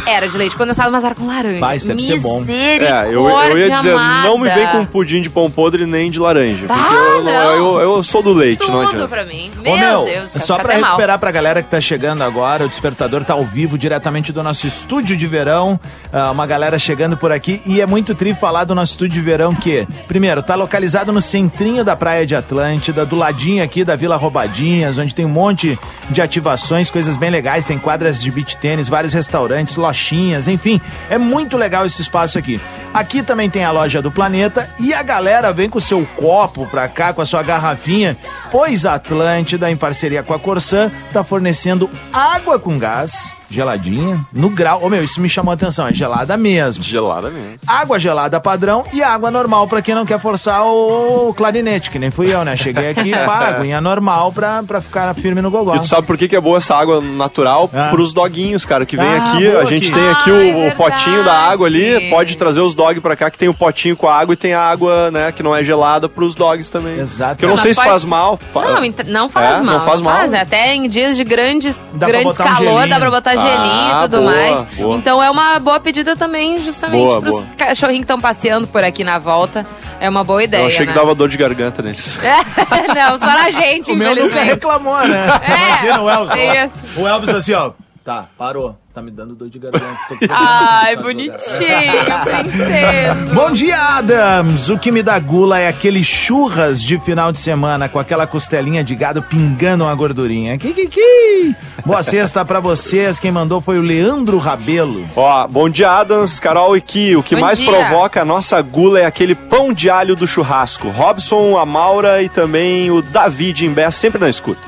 Era 0.05 0.27
de 0.27 0.37
leite 0.37 0.55
condensado, 0.55 0.91
mas 0.91 1.03
era 1.03 1.15
com 1.15 1.25
laranja. 1.27 1.75
Isso 1.75 1.87
deve 1.87 2.01
ser 2.01 2.19
bom. 2.19 2.43
É, 2.47 3.07
eu, 3.07 3.27
eu 3.29 3.57
ia 3.57 3.69
dizer, 3.71 3.95
não 4.23 4.37
me 4.37 4.49
vem 4.49 4.65
com 4.65 4.71
amada. 4.77 4.89
pudim 4.91 5.21
de 5.21 5.29
pão 5.29 5.49
podre 5.49 5.85
nem 5.85 6.09
de 6.11 6.19
laranja. 6.19 6.65
Ah, 6.69 6.73
porque 6.75 6.93
eu, 6.95 7.23
não. 7.23 7.31
eu, 7.33 7.79
eu 7.81 8.03
sou 8.03 8.21
do 8.21 8.31
leite, 8.33 8.59
não 8.61 8.81
Tudo 8.81 8.87
adianta. 8.89 9.07
pra 9.07 9.25
mim. 9.25 9.51
Ô, 9.59 9.77
Meu, 9.77 10.05
Deus, 10.05 10.31
céu, 10.31 10.41
só 10.41 10.55
pra 10.57 10.73
até 10.73 10.81
mal. 10.81 10.91
recuperar 10.91 11.19
pra 11.19 11.31
galera 11.31 11.61
que 11.61 11.69
tá 11.69 11.79
chegando 11.81 12.23
agora, 12.23 12.65
o 12.65 12.69
Despertador 12.69 13.23
tá 13.23 13.33
ao 13.33 13.43
vivo 13.45 13.77
diretamente 13.77 14.31
do 14.31 14.41
nosso 14.43 14.67
estúdio 14.67 15.15
de 15.17 15.27
verão. 15.27 15.79
Ah, 16.11 16.31
uma 16.31 16.45
galera 16.45 16.77
chegando 16.79 17.17
por 17.17 17.31
aqui 17.31 17.61
e 17.65 17.81
é 17.81 17.85
muito 17.85 18.15
tri 18.15 18.33
falar 18.33 18.63
do 18.63 18.73
nosso 18.75 18.93
estúdio 18.93 19.13
de 19.15 19.21
verão 19.21 19.53
que, 19.53 19.87
primeiro, 20.07 20.41
tá 20.41 20.55
localizado 20.55 21.11
no 21.11 21.21
centrinho 21.21 21.83
da 21.83 21.95
Praia 21.95 22.25
de 22.25 22.35
Atlântida, 22.35 23.05
do 23.05 23.15
ladinho 23.15 23.63
aqui 23.63 23.83
da 23.83 23.95
Vila 23.95 24.15
Roubadinhas, 24.15 24.97
onde 24.97 25.13
tem 25.13 25.25
um 25.25 25.29
monte 25.29 25.77
de 26.09 26.21
ativações, 26.21 26.89
coisas 26.89 27.17
bem 27.17 27.29
legais, 27.29 27.65
tem 27.65 27.77
quadras 27.77 28.21
de 28.21 28.31
beach 28.31 28.57
tênis, 28.57 28.87
vários 28.89 29.13
restaurantes, 29.13 29.75
lojinhas, 29.89 30.47
enfim, 30.47 30.79
é 31.09 31.17
muito 31.17 31.57
legal 31.57 31.85
esse 31.85 32.01
espaço 32.01 32.37
aqui. 32.37 32.61
Aqui 32.93 33.21
também 33.21 33.49
tem 33.49 33.63
a 33.63 33.71
loja 33.71 34.01
do 34.01 34.11
Planeta 34.11 34.69
e 34.79 34.93
a 34.93 35.03
galera 35.03 35.51
vem 35.51 35.69
com 35.69 35.77
o 35.77 35.81
seu 35.81 36.07
copo 36.15 36.65
pra 36.67 36.87
cá, 36.87 37.13
com 37.13 37.21
a 37.21 37.25
sua 37.25 37.43
garrafinha, 37.43 38.17
pois 38.51 38.85
a 38.85 38.95
Atlântida, 38.95 39.69
em 39.71 39.77
parceria 39.77 40.23
com 40.23 40.33
a 40.33 40.39
Corsã, 40.39 40.91
tá 41.13 41.23
fornecendo 41.23 41.89
água 42.11 42.59
com 42.59 42.77
gás, 42.77 43.33
geladinha, 43.49 44.23
no 44.31 44.49
grau. 44.49 44.83
Ô 44.83 44.89
meu, 44.89 45.03
isso 45.03 45.19
me 45.19 45.27
chamou 45.29 45.51
a 45.51 45.55
atenção, 45.55 45.87
é 45.87 45.93
gelada 45.93 46.37
mesmo. 46.37 46.83
Gelada 46.83 47.29
mesmo. 47.29 47.55
Água 47.67 47.99
gelada 47.99 48.39
padrão 48.39 48.83
e 48.93 49.01
água 49.01 49.31
normal 49.31 49.67
pra 49.67 49.81
quem 49.81 49.95
não 49.95 50.05
quer 50.05 50.19
forçar 50.19 50.63
o 50.65 51.33
clarinete, 51.35 51.89
que 51.89 51.97
nem 51.99 52.11
fui 52.11 52.33
eu, 52.33 52.43
né? 52.45 52.55
Cheguei 52.55 52.89
aqui, 52.89 53.11
pá, 53.11 53.47
aguinha 53.57 53.81
normal 53.81 54.31
pra, 54.31 54.61
pra 54.63 54.81
ficar 54.81 55.13
firme 55.15 55.41
no 55.41 55.49
gogó. 55.49 55.75
E 55.75 55.79
tu 55.79 55.87
sabe 55.87 56.05
por 56.05 56.17
que, 56.17 56.27
que 56.27 56.35
é 56.35 56.41
boa 56.41 56.57
essa 56.59 56.75
água 56.75 57.01
natural? 57.01 57.69
Ah. 57.73 57.89
Pros 57.89 58.13
doguinhos, 58.13 58.65
cara, 58.65 58.85
que 58.85 58.95
vem 58.95 59.05
Ah, 59.07 59.33
aqui. 59.33 59.47
A 59.55 59.65
gente 59.65 59.91
aqui. 59.91 59.99
tem 59.99 60.09
aqui 60.09 60.29
Ah, 60.29 60.33
o, 60.33 60.61
é 60.65 60.67
o 60.69 60.75
potinho 60.75 61.23
da 61.23 61.33
água 61.33 61.67
ali. 61.67 62.09
Pode 62.09 62.37
trazer 62.37 62.61
os 62.61 62.75
dog 62.75 62.99
pra 63.01 63.15
cá, 63.15 63.29
que 63.31 63.37
tem 63.37 63.49
o 63.49 63.53
potinho 63.53 63.95
com 63.97 64.07
a 64.07 64.15
água 64.15 64.33
e 64.33 64.37
tem 64.37 64.53
a 64.53 64.61
água, 64.61 65.09
né, 65.11 65.31
que 65.31 65.41
não 65.41 65.55
é 65.55 65.63
gelada 65.63 66.07
pros 66.07 66.35
dogs 66.35 66.69
também. 66.69 66.99
Exato. 66.99 67.37
Que 67.37 67.45
eu 67.45 67.49
não 67.49 67.55
Mas 67.55 67.63
sei 67.63 67.73
se 67.73 67.79
pode- 67.79 67.89
faz 67.89 68.05
mal. 68.05 68.38
Fa- 68.51 68.61
Não, 68.61 68.81
não 69.07 69.29
faz 69.29 69.45
É, 69.59 69.61
mal. 69.61 69.75
não 69.75 69.79
faz 69.85 70.01
mal. 70.01 70.17
Até 70.41 70.73
em 70.73 70.89
dias 70.89 71.15
de 71.15 71.23
grandes, 71.23 71.77
Dá 71.93 72.07
pra 72.07 72.17
grandes 72.17 72.33
um 72.33 72.35
calor, 72.35 72.57
gelinho. 72.57 72.87
dá 72.89 72.99
pra 72.99 73.11
botar 73.11 73.31
gelinho 73.35 73.51
Ah, 73.53 73.97
e 73.99 74.01
tudo 74.03 74.17
boa, 74.21 74.31
mais. 74.31 74.65
boa. 74.75 74.95
Então 74.97 75.21
é 75.23 75.29
uma 75.29 75.59
boa 75.59 75.79
pedida 75.79 76.15
também, 76.15 76.59
justamente 76.59 77.05
Boa, 77.05 77.21
pros 77.21 77.35
boa. 77.35 77.47
cachorrinhos 77.55 77.99
que 77.99 78.05
estão 78.05 78.19
passeando 78.19 78.65
por 78.65 78.83
aqui 78.83 79.03
na 79.03 79.19
volta. 79.19 79.67
É 80.01 80.09
uma 80.09 80.23
boa 80.23 80.43
ideia. 80.43 80.63
Eu 80.63 80.67
achei 80.67 80.79
que 80.85 80.93
né? 80.93 80.93
dava 80.93 81.13
dor 81.13 81.29
de 81.29 81.37
garganta 81.37 81.81
neles. 81.83 82.17
não, 82.95 83.19
só 83.19 83.25
na 83.27 83.49
gente, 83.51 83.91
O 83.91 83.95
meu 83.95 84.09
nunca 84.09 84.21
infelizmente. 84.21 84.49
reclamou, 84.55 84.97
né? 85.07 85.25
É, 85.47 85.67
Imagina 85.67 86.01
o 86.01 86.09
Elvis. 86.09 86.37
é. 86.37 86.69
O 86.97 87.07
Elvis 87.07 87.29
assim, 87.29 87.53
ó. 87.53 87.71
Tá, 88.09 88.25
parou. 88.35 88.75
Tá 88.91 89.03
me 89.03 89.11
dando 89.11 89.35
dor 89.35 89.51
de 89.51 89.59
garganta. 89.59 89.85
Ai, 90.31 90.95
bonitinho, 90.95 91.29
princesa. 92.25 93.35
Bom 93.35 93.51
dia, 93.51 93.79
Adams! 93.79 94.67
O 94.67 94.79
que 94.79 94.91
me 94.91 95.03
dá 95.03 95.19
gula 95.19 95.59
é 95.59 95.67
aquele 95.67 96.03
churras 96.03 96.81
de 96.81 96.99
final 97.01 97.31
de 97.31 97.37
semana 97.37 97.87
com 97.87 97.99
aquela 97.99 98.25
costelinha 98.25 98.83
de 98.83 98.95
gado 98.95 99.21
pingando 99.21 99.83
uma 99.83 99.93
gordurinha. 99.93 100.57
Que, 100.57 100.73
que, 100.73 100.87
que. 100.87 101.55
Boa 101.85 102.01
sexta 102.01 102.43
pra 102.43 102.59
vocês. 102.59 103.19
Quem 103.19 103.31
mandou 103.31 103.61
foi 103.61 103.77
o 103.77 103.83
Leandro 103.83 104.39
Rabelo. 104.39 105.07
Ó, 105.15 105.47
bom 105.47 105.69
dia, 105.69 105.91
Adams, 105.91 106.39
Carol 106.39 106.75
e 106.75 106.81
Ki. 106.81 107.15
O 107.15 107.21
que 107.21 107.35
Bom 107.35 107.41
mais 107.41 107.59
dia. 107.59 107.69
provoca 107.69 108.23
a 108.23 108.25
nossa 108.25 108.59
gula 108.59 109.01
é 109.01 109.05
aquele 109.05 109.35
pão 109.35 109.71
de 109.71 109.87
alho 109.87 110.15
do 110.15 110.25
churrasco. 110.25 110.89
Robson, 110.89 111.59
a 111.59 111.63
Maura 111.63 112.23
e 112.23 112.27
também 112.27 112.89
o 112.89 113.03
David 113.03 113.67
em 113.67 113.71
Bé, 113.71 113.91
sempre 113.91 114.19
na 114.19 114.29
escuta. 114.29 114.67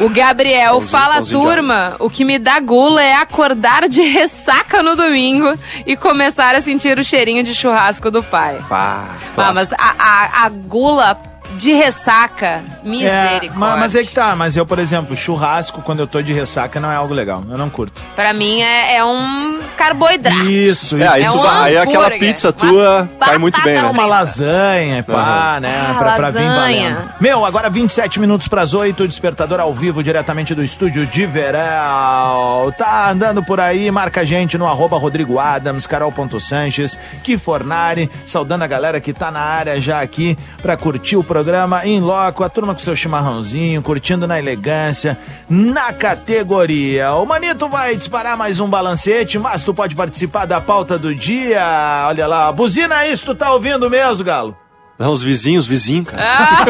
O 0.00 0.08
Gabriel 0.08 0.72
Pãozinho, 0.74 0.90
fala, 0.90 1.14
pãozinho 1.16 1.40
turma, 1.40 1.96
o 2.00 2.10
que 2.10 2.24
me 2.24 2.38
dá 2.38 2.58
gula 2.58 3.02
é 3.02 3.14
acordar 3.14 3.88
de 3.88 4.02
ressaca 4.02 4.82
no 4.82 4.96
domingo 4.96 5.56
e 5.86 5.96
começar 5.96 6.54
a 6.54 6.60
sentir 6.60 6.98
o 6.98 7.04
cheirinho 7.04 7.44
de 7.44 7.54
churrasco 7.54 8.10
do 8.10 8.22
pai. 8.22 8.58
Pá, 8.68 9.04
Ah, 9.36 9.52
mas 9.52 9.72
a, 9.72 9.94
a, 9.98 10.44
a 10.46 10.48
gula 10.48 11.14
de 11.56 11.72
ressaca, 11.72 12.46
É, 12.46 12.62
misericórdia. 12.82 13.52
mas, 13.54 13.78
mas 13.80 13.94
é 13.96 14.02
que 14.04 14.12
tá, 14.12 14.34
mas 14.36 14.56
eu, 14.56 14.66
por 14.66 14.78
exemplo, 14.78 15.16
churrasco, 15.16 15.80
quando 15.82 16.00
eu 16.00 16.06
tô 16.06 16.20
de 16.22 16.32
ressaca, 16.32 16.78
não 16.80 16.90
é 16.90 16.96
algo 16.96 17.14
legal. 17.14 17.42
Eu 17.50 17.56
não 17.58 17.70
curto. 17.70 18.00
Pra 18.14 18.32
mim 18.32 18.60
é, 18.62 18.96
é 18.96 19.04
um 19.04 19.60
carboidrato. 19.76 20.42
Isso, 20.50 20.96
É, 20.96 21.04
isso. 21.04 21.12
aí, 21.12 21.22
É 21.24 21.30
tu- 21.30 21.36
um 21.38 21.48
aí 21.48 21.76
aquela 21.78 22.10
pizza 22.10 22.48
uma 22.48 22.52
tua 22.52 23.08
cai 23.20 23.38
muito 23.38 23.60
bem, 23.62 23.74
né? 23.74 23.82
Uma 23.84 24.06
lasanha, 24.06 25.02
pá, 25.02 25.12
Aham. 25.54 25.60
né? 25.60 25.86
Ah, 25.90 25.94
pra, 25.98 26.12
pra 26.16 26.30
vir 26.30 26.46
valendo. 26.48 27.02
Meu, 27.20 27.44
agora 27.44 27.68
27 27.70 28.18
minutos 28.20 28.48
pras 28.48 28.74
8, 28.74 29.06
despertador 29.08 29.60
ao 29.60 29.72
vivo, 29.74 30.02
diretamente 30.02 30.54
do 30.54 30.62
estúdio 30.64 31.06
de 31.06 31.26
verão. 31.26 32.72
Tá 32.76 33.10
andando 33.10 33.42
por 33.42 33.60
aí, 33.60 33.90
marca 33.90 34.22
a 34.22 34.24
gente 34.24 34.56
no 34.58 34.66
arroba 34.66 34.96
Rodrigo 34.98 35.38
Adams, 35.38 35.86
Carol.Sanches, 35.86 36.98
Kifornari, 37.22 38.10
saudando 38.26 38.62
a 38.62 38.66
galera 38.66 39.00
que 39.00 39.12
tá 39.12 39.30
na 39.30 39.40
área 39.40 39.80
já 39.80 40.00
aqui 40.00 40.36
pra 40.62 40.76
curtir 40.76 41.16
o 41.16 41.22
programa 41.24 41.43
em 41.84 42.00
loco, 42.00 42.42
a 42.44 42.48
turma 42.48 42.74
com 42.74 42.80
seu 42.80 42.94
chimarrãozinho, 42.96 43.82
curtindo 43.82 44.26
na 44.26 44.38
elegância, 44.38 45.18
na 45.48 45.92
categoria. 45.92 47.12
O 47.14 47.26
Manito 47.26 47.68
vai 47.68 47.96
disparar 47.96 48.36
mais 48.36 48.60
um 48.60 48.68
balancete, 48.68 49.38
mas 49.38 49.62
tu 49.64 49.74
pode 49.74 49.94
participar 49.94 50.46
da 50.46 50.60
pauta 50.60 50.98
do 50.98 51.14
dia. 51.14 52.06
Olha 52.08 52.26
lá, 52.26 52.50
buzina 52.52 53.06
isso, 53.06 53.26
tu 53.26 53.34
tá 53.34 53.52
ouvindo 53.52 53.90
mesmo, 53.90 54.24
Galo? 54.24 54.56
Não, 54.98 55.10
os 55.10 55.22
vizinhos, 55.24 55.66
vizinho, 55.66 56.04
cara. 56.04 56.22
Ah. 56.22 56.64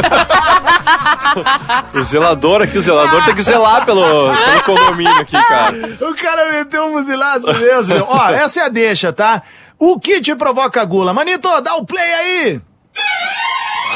o 1.92 2.02
zelador 2.02 2.62
aqui, 2.62 2.78
o 2.78 2.82
zelador 2.82 3.24
tem 3.24 3.34
que 3.34 3.42
zelar 3.42 3.84
pelo, 3.84 4.02
pelo 4.02 4.62
condomínio 4.64 5.20
aqui, 5.20 5.36
cara. 5.36 5.76
O 6.00 6.14
cara 6.14 6.52
meteu 6.52 6.84
um 6.84 6.92
muzilaço 6.92 7.52
mesmo. 7.54 7.94
meu. 7.94 8.06
Ó, 8.08 8.30
essa 8.30 8.60
é 8.60 8.64
a 8.64 8.68
deixa, 8.68 9.12
tá? 9.12 9.42
O 9.78 10.00
que 10.00 10.20
te 10.22 10.34
provoca 10.34 10.82
gula? 10.84 11.12
Manito, 11.12 11.60
dá 11.60 11.74
o 11.74 11.84
play 11.84 12.14
aí. 12.14 12.62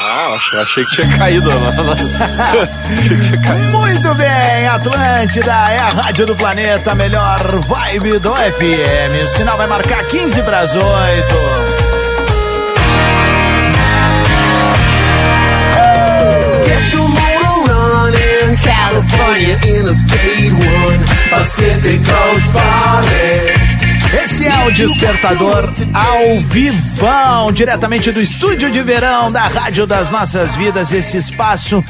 Ah, 0.01 0.33
achei, 0.35 0.59
achei 0.59 0.85
que 0.85 0.91
tinha 0.91 1.17
caído. 1.17 1.49
Né? 1.49 1.69
achei 2.93 3.17
que 3.17 3.25
tinha 3.25 3.41
caído. 3.41 3.77
Muito 3.77 4.15
bem, 4.15 4.67
Atlântida 4.67 5.51
é 5.51 5.79
a 5.79 5.89
rádio 5.89 6.25
do 6.27 6.35
planeta, 6.35 6.95
melhor 6.95 7.39
vibe 7.61 8.19
do 8.19 8.33
FM. 8.35 9.23
O 9.25 9.27
sinal 9.27 9.57
vai 9.57 9.67
marcar 9.67 10.03
15 10.05 10.41
para 10.43 10.61
as 10.61 10.75
8. 10.75 11.79
California 18.63 19.53
Interstate 19.55 20.51
1, 20.51 21.29
Pacific 21.29 22.03
Coast 22.03 22.49
Party. 22.51 23.58
Esse 24.11 24.47
é 24.47 24.65
o 24.65 24.71
Despertador 24.73 25.71
ao 25.93 26.39
vivão, 26.41 27.51
diretamente 27.51 28.11
do 28.11 28.19
estúdio 28.19 28.71
de 28.71 28.81
verão 28.81 29.31
da 29.31 29.43
Rádio 29.43 29.85
das 29.85 30.09
Nossas 30.09 30.55
Vidas, 30.55 30.91
esse 30.91 31.15
espaço 31.17 31.83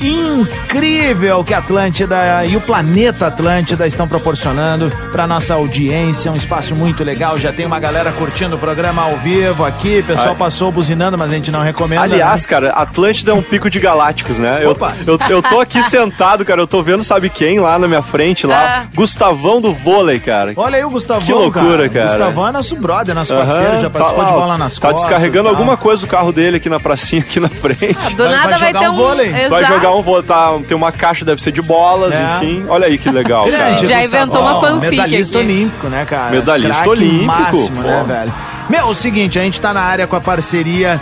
incrível 0.00 1.44
que 1.44 1.54
a 1.54 1.58
Atlântida 1.58 2.44
e 2.46 2.56
o 2.56 2.60
planeta 2.60 3.26
Atlântida 3.26 3.86
estão 3.86 4.08
proporcionando 4.08 4.90
para 5.12 5.26
nossa 5.26 5.54
audiência, 5.54 6.30
um 6.32 6.36
espaço 6.36 6.74
muito 6.74 7.04
legal. 7.04 7.38
Já 7.38 7.52
tem 7.52 7.66
uma 7.66 7.78
galera 7.78 8.10
curtindo 8.12 8.56
o 8.56 8.58
programa 8.58 9.02
ao 9.02 9.16
vivo 9.16 9.64
aqui, 9.64 10.00
o 10.00 10.04
pessoal 10.04 10.30
Ai. 10.30 10.34
passou 10.36 10.70
buzinando, 10.72 11.16
mas 11.18 11.30
a 11.30 11.34
gente 11.34 11.50
não 11.50 11.60
recomenda. 11.60 12.02
Aliás, 12.02 12.42
né? 12.42 12.48
cara, 12.48 12.70
Atlântida 12.70 13.30
é 13.32 13.34
um 13.34 13.42
pico 13.42 13.68
de 13.70 13.78
galácticos, 13.78 14.38
né? 14.38 14.60
Eu, 14.62 14.70
Opa. 14.70 14.94
eu, 15.06 15.18
eu 15.28 15.42
tô 15.42 15.60
aqui 15.60 15.82
sentado, 15.82 16.44
cara, 16.44 16.60
eu 16.60 16.66
tô 16.66 16.82
vendo, 16.82 17.02
sabe 17.02 17.28
quem 17.28 17.58
lá 17.60 17.78
na 17.78 17.86
minha 17.88 18.02
frente, 18.02 18.46
lá? 18.46 18.60
Ah. 18.60 18.86
Gustavão 18.94 19.60
do 19.60 19.72
vôlei, 19.72 20.18
cara. 20.18 20.52
Olha 20.56 20.76
aí 20.76 20.84
o 20.84 20.90
Gustavão, 20.90 21.22
Que 21.24 21.32
loucura, 21.32 21.88
cara. 21.88 22.06
Gustavão 22.08 22.48
é 22.48 22.52
nosso 22.52 22.76
brother, 22.76 23.14
nosso 23.14 23.34
parceiro, 23.34 23.80
já 23.82 23.90
participou 23.90 24.24
tá 24.24 24.30
de 24.30 24.36
bola 24.36 24.58
nas 24.58 24.74
Tá 24.78 24.88
costas. 24.88 25.02
descarregando 25.06 25.44
tal. 25.48 25.52
alguma 25.56 25.76
coisa 25.76 26.00
do 26.02 26.06
carro 26.06 26.32
dele 26.32 26.56
aqui 26.58 26.68
na 26.68 26.80
pracinha, 26.80 27.22
aqui 27.22 27.38
na 27.40 27.48
frente. 27.48 28.14
Do 28.14 28.24
Vai- 28.24 28.32
nada 28.32 28.48
vai 28.50 28.58
vai, 28.58 28.68
jogar 28.68 28.80
ter 28.80 28.88
um 28.88 28.92
um. 28.92 28.96
vôlei. 28.96 29.30
Vai 29.48 29.60
Exato. 29.62 29.66
jogar 29.74 29.89
um 29.96 30.02
vôlei, 30.02 30.22
tá, 30.24 30.58
tem 30.66 30.76
uma 30.76 30.92
caixa, 30.92 31.24
deve 31.24 31.40
ser 31.42 31.52
de 31.52 31.62
bolas, 31.62 32.14
É. 32.14 32.36
enfim. 32.36 32.64
Olha 32.68 32.86
aí 32.86 32.96
que 32.98 33.10
legal, 33.10 33.46
cara. 33.50 33.76
Já 33.78 34.04
inventou 34.04 34.40
uma 34.40 34.60
fanfic 34.60 34.90
Medalhista 34.90 35.38
aqui. 35.38 35.46
olímpico, 35.46 35.86
né, 35.88 36.04
cara? 36.08 36.30
Medalhista 36.30 36.74
Craque 36.74 36.88
olímpico, 36.88 37.26
máximo, 37.26 37.82
né, 37.82 38.04
velho? 38.06 38.32
Meu, 38.68 38.86
o 38.86 38.94
seguinte, 38.94 39.38
a 39.38 39.42
gente 39.42 39.60
tá 39.60 39.72
na 39.74 39.80
área 39.82 40.06
com 40.06 40.14
a 40.16 40.20
parceria 40.20 41.00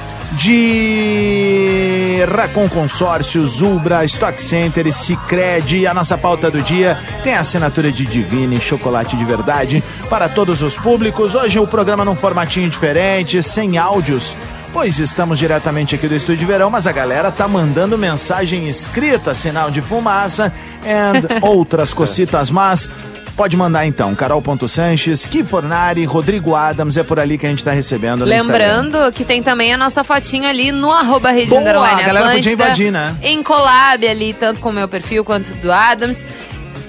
de 0.93 2.25
Racon 2.35 2.69
Consórcios, 2.69 3.61
Ubra, 3.63 4.05
Stock 4.05 4.41
Center 4.43 4.87
e 4.87 4.93
Cicred. 4.93 5.87
A 5.87 5.95
nossa 5.95 6.17
pauta 6.19 6.51
do 6.51 6.61
dia 6.63 6.99
tem 7.23 7.35
a 7.35 7.41
assinatura 7.41 7.91
de 7.93 8.05
Divine, 8.07 8.61
chocolate 8.61 9.17
de 9.17 9.25
verdade, 9.25 9.83
para 10.09 10.29
todos 10.29 10.63
os 10.63 10.77
públicos. 10.77 11.35
Hoje 11.35 11.59
o 11.59 11.67
programa 11.67 12.05
num 12.05 12.15
formatinho 12.17 12.69
diferente, 12.69 13.43
sem 13.43 13.77
áudios. 13.79 14.35
Pois 14.73 14.99
estamos 14.99 15.39
diretamente 15.39 15.95
aqui 15.95 16.07
do 16.07 16.15
Estúdio 16.15 16.41
de 16.41 16.45
Verão, 16.45 16.71
mas 16.71 16.87
a 16.87 16.93
galera 16.93 17.33
tá 17.33 17.49
mandando 17.49 17.97
mensagem 17.97 18.69
escrita, 18.69 19.33
sinal 19.33 19.71
de 19.71 19.81
fumaça 19.81 20.53
and 20.87 21.27
outras 21.47 21.95
cocitas 21.95 22.51
más. 22.51 22.89
Pode 23.35 23.57
mandar 23.57 23.87
então, 23.87 24.17
Carol.Sanches, 24.17 25.25
Kifornari, 25.25 26.05
Rodrigo 26.05 26.57
Adams, 26.57 26.97
é 26.97 27.05
por 27.05 27.21
ali 27.21 27.39
que 27.39 27.47
a 27.47 27.49
gente 27.49 27.63
tá 27.63 27.71
recebendo. 27.71 28.25
Lembrando 28.25 29.13
que 29.13 29.25
tem 29.25 29.45
também 29.45 29.73
a 29.73 29.77
nossa 29.77 30.03
fotinha 30.03 30.49
ali 30.49 30.73
no 30.73 30.93
arroba 30.93 31.31
Rede 31.31 31.49
Boa, 31.49 31.61
a 31.61 32.03
galera 32.03 32.33
podia 32.33 32.53
invadir, 32.53 32.91
né? 32.91 33.15
Em 33.23 33.41
collab 33.41 34.07
ali, 34.09 34.35
tanto 34.35 34.61
com 34.61 34.71
o 34.71 34.73
meu 34.73 34.89
perfil 34.89 35.25
quanto 35.25 35.55
do 35.59 35.71
Adams. 35.71 36.27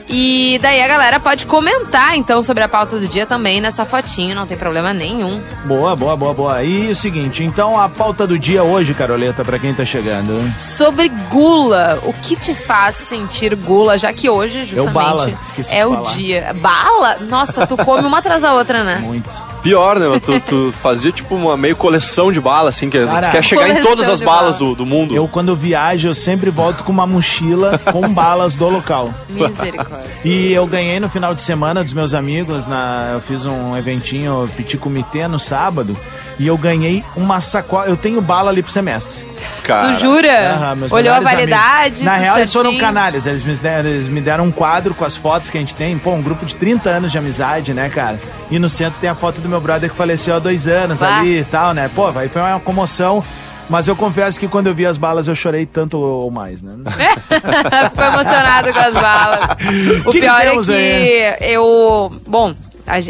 E 0.10 0.58
daí 0.60 0.82
a 0.82 0.88
galera 0.88 1.20
pode 1.20 1.46
comentar, 1.46 2.18
então, 2.18 2.42
sobre 2.42 2.64
a 2.64 2.68
pauta 2.68 3.00
do 3.00 3.08
dia 3.08 3.28
também 3.28 3.62
nessa 3.62 3.86
fotinho, 3.86 4.36
não 4.36 4.48
tem 4.48 4.58
problema 4.58 4.92
nenhum. 4.92 5.40
Boa, 5.66 5.96
boa, 5.96 6.18
boa, 6.18 6.34
boa. 6.34 6.64
E 6.64 6.90
o 6.90 6.96
seguinte, 6.96 7.44
então 7.44 7.80
a 7.80 7.88
pauta 7.88 8.26
do 8.26 8.38
dia 8.40 8.64
hoje, 8.64 8.96
Caroleta, 8.96 9.46
pra 9.46 9.60
quem 9.60 9.72
tá 9.72 9.86
chegando. 9.86 10.52
Sobre 10.58 11.10
gula, 11.30 12.00
o 12.04 12.12
que 12.14 12.36
te 12.36 12.56
faz 12.56 12.96
sentir 12.96 13.56
gula, 13.56 14.00
já 14.00 14.12
que 14.12 14.28
hoje, 14.30 14.66
justamente, 14.66 14.94
bala, 14.94 15.30
esqueci 15.42 15.74
é 15.76 15.86
o 15.86 15.94
falar. 15.94 16.16
dia. 16.16 16.56
Bala? 16.60 17.18
Nossa, 17.30 17.68
tu 17.68 17.78
come 17.78 18.08
uma 18.08 18.18
atrás 18.18 18.42
da 18.42 18.54
outra, 18.54 18.84
né? 18.84 18.96
Muito. 18.96 19.30
Pior, 19.62 20.00
né? 20.00 20.20
Tu, 20.24 20.40
tu 20.42 20.74
fazia 20.82 21.12
tipo 21.12 21.36
uma 21.36 21.56
meio 21.58 21.76
coleção 21.76 22.32
de 22.32 22.40
balas, 22.40 22.76
assim, 22.76 22.90
que 22.90 23.04
Cara, 23.06 23.28
tu 23.28 23.32
quer 23.32 23.44
chegar 23.44 23.70
em 23.70 23.82
todas 23.82 24.08
as 24.08 24.22
balas 24.22 24.58
bala. 24.58 24.70
do, 24.72 24.76
do 24.76 24.86
mundo. 24.86 25.16
Eu, 25.16 25.28
quando 25.28 25.56
viajo, 25.56 26.08
eu 26.08 26.14
sempre 26.14 26.50
volto 26.50 26.84
com 26.84 26.92
uma 26.92 27.06
mochila 27.06 27.80
com 27.92 28.08
balas 28.14 28.56
do 28.56 28.70
local. 28.70 29.14
Misericórdia. 29.30 30.10
E 30.24 30.52
eu 30.52 30.66
ganhei 30.68 31.00
no 31.00 31.10
final 31.10 31.34
de 31.34 31.42
semana 31.42 31.84
dos 31.84 31.94
meus 31.94 32.14
amigos, 32.14 32.68
na, 32.68 33.12
eu 33.14 33.22
fiz 33.22 33.46
um 33.46 33.76
eventinho 33.76 34.50
Petit 34.56 34.78
Comitê 34.78 35.28
no 35.28 35.40
sábado, 35.40 35.98
e 36.40 36.48
eu 36.48 36.58
ganhei 36.58 37.04
uma 37.16 37.42
sacola. 37.42 37.86
Eu 37.88 37.98
tenho 37.98 38.22
bala 38.22 38.50
ali 38.50 38.64
pro 38.64 38.72
semestre. 38.72 39.28
Cara. 39.64 39.94
tu 39.94 40.00
jura? 40.00 40.78
Olhou 40.92 41.14
a 41.14 41.20
validade? 41.20 41.86
amigos. 41.86 42.02
Na 42.02 42.16
real, 42.16 42.38
eles 42.38 42.52
foram 42.52 42.72
certinho? 42.72 42.86
canalhas. 42.88 43.28
Eles 43.28 43.44
me, 43.44 43.56
deram, 43.56 43.90
eles 43.90 44.08
me 44.08 44.20
deram 44.22 44.46
um 44.46 44.52
quadro 44.52 44.94
com 44.96 45.06
as 45.06 45.16
fotos 45.16 45.50
que 45.50 45.58
a 45.58 45.62
gente 45.62 45.76
tem. 45.76 45.98
Pô, 45.98 46.12
um 46.12 46.22
grupo 46.22 46.46
de 46.46 46.56
30 46.56 46.90
anos 46.90 47.12
de 47.12 47.18
amizade, 47.18 47.74
né, 47.74 47.90
cara? 47.90 48.20
E 48.50 48.58
no 48.58 48.68
centro 48.70 49.00
tem 49.00 49.10
a 49.10 49.16
foto 49.16 49.40
do 49.42 49.48
meu 49.48 49.62
brother 49.62 49.90
que 49.90 49.96
faleceu 49.96 50.36
há 50.36 50.40
dois 50.40 50.68
anos 50.68 51.00
Bah. 51.00 51.20
ali 51.20 51.40
e 51.40 51.44
tal, 51.44 51.74
né? 51.74 51.90
Pô, 51.94 52.08
aí 52.16 52.28
foi 52.30 52.42
uma 52.42 52.60
comoção. 52.60 53.24
Mas 53.70 53.88
eu 53.88 53.96
confesso 53.96 54.40
que 54.40 54.48
quando 54.48 54.66
eu 54.66 54.74
vi 54.74 54.84
as 54.84 54.98
balas 54.98 55.28
eu 55.28 55.36
chorei 55.36 55.64
tanto 55.64 56.00
ou 56.00 56.32
mais, 56.32 56.60
né? 56.62 56.74
Ficou 57.92 58.04
emocionado 58.06 58.74
com 58.74 58.80
as 58.80 58.94
balas. 58.94 59.40
O 60.06 60.12
Que 60.12 60.20
que 60.20 60.22
pior 60.22 60.42
é 60.42 60.50
temos 60.50 60.66
que 60.68 60.74
aí? 60.74 61.36
eu. 61.54 62.12
Bom. 62.28 62.56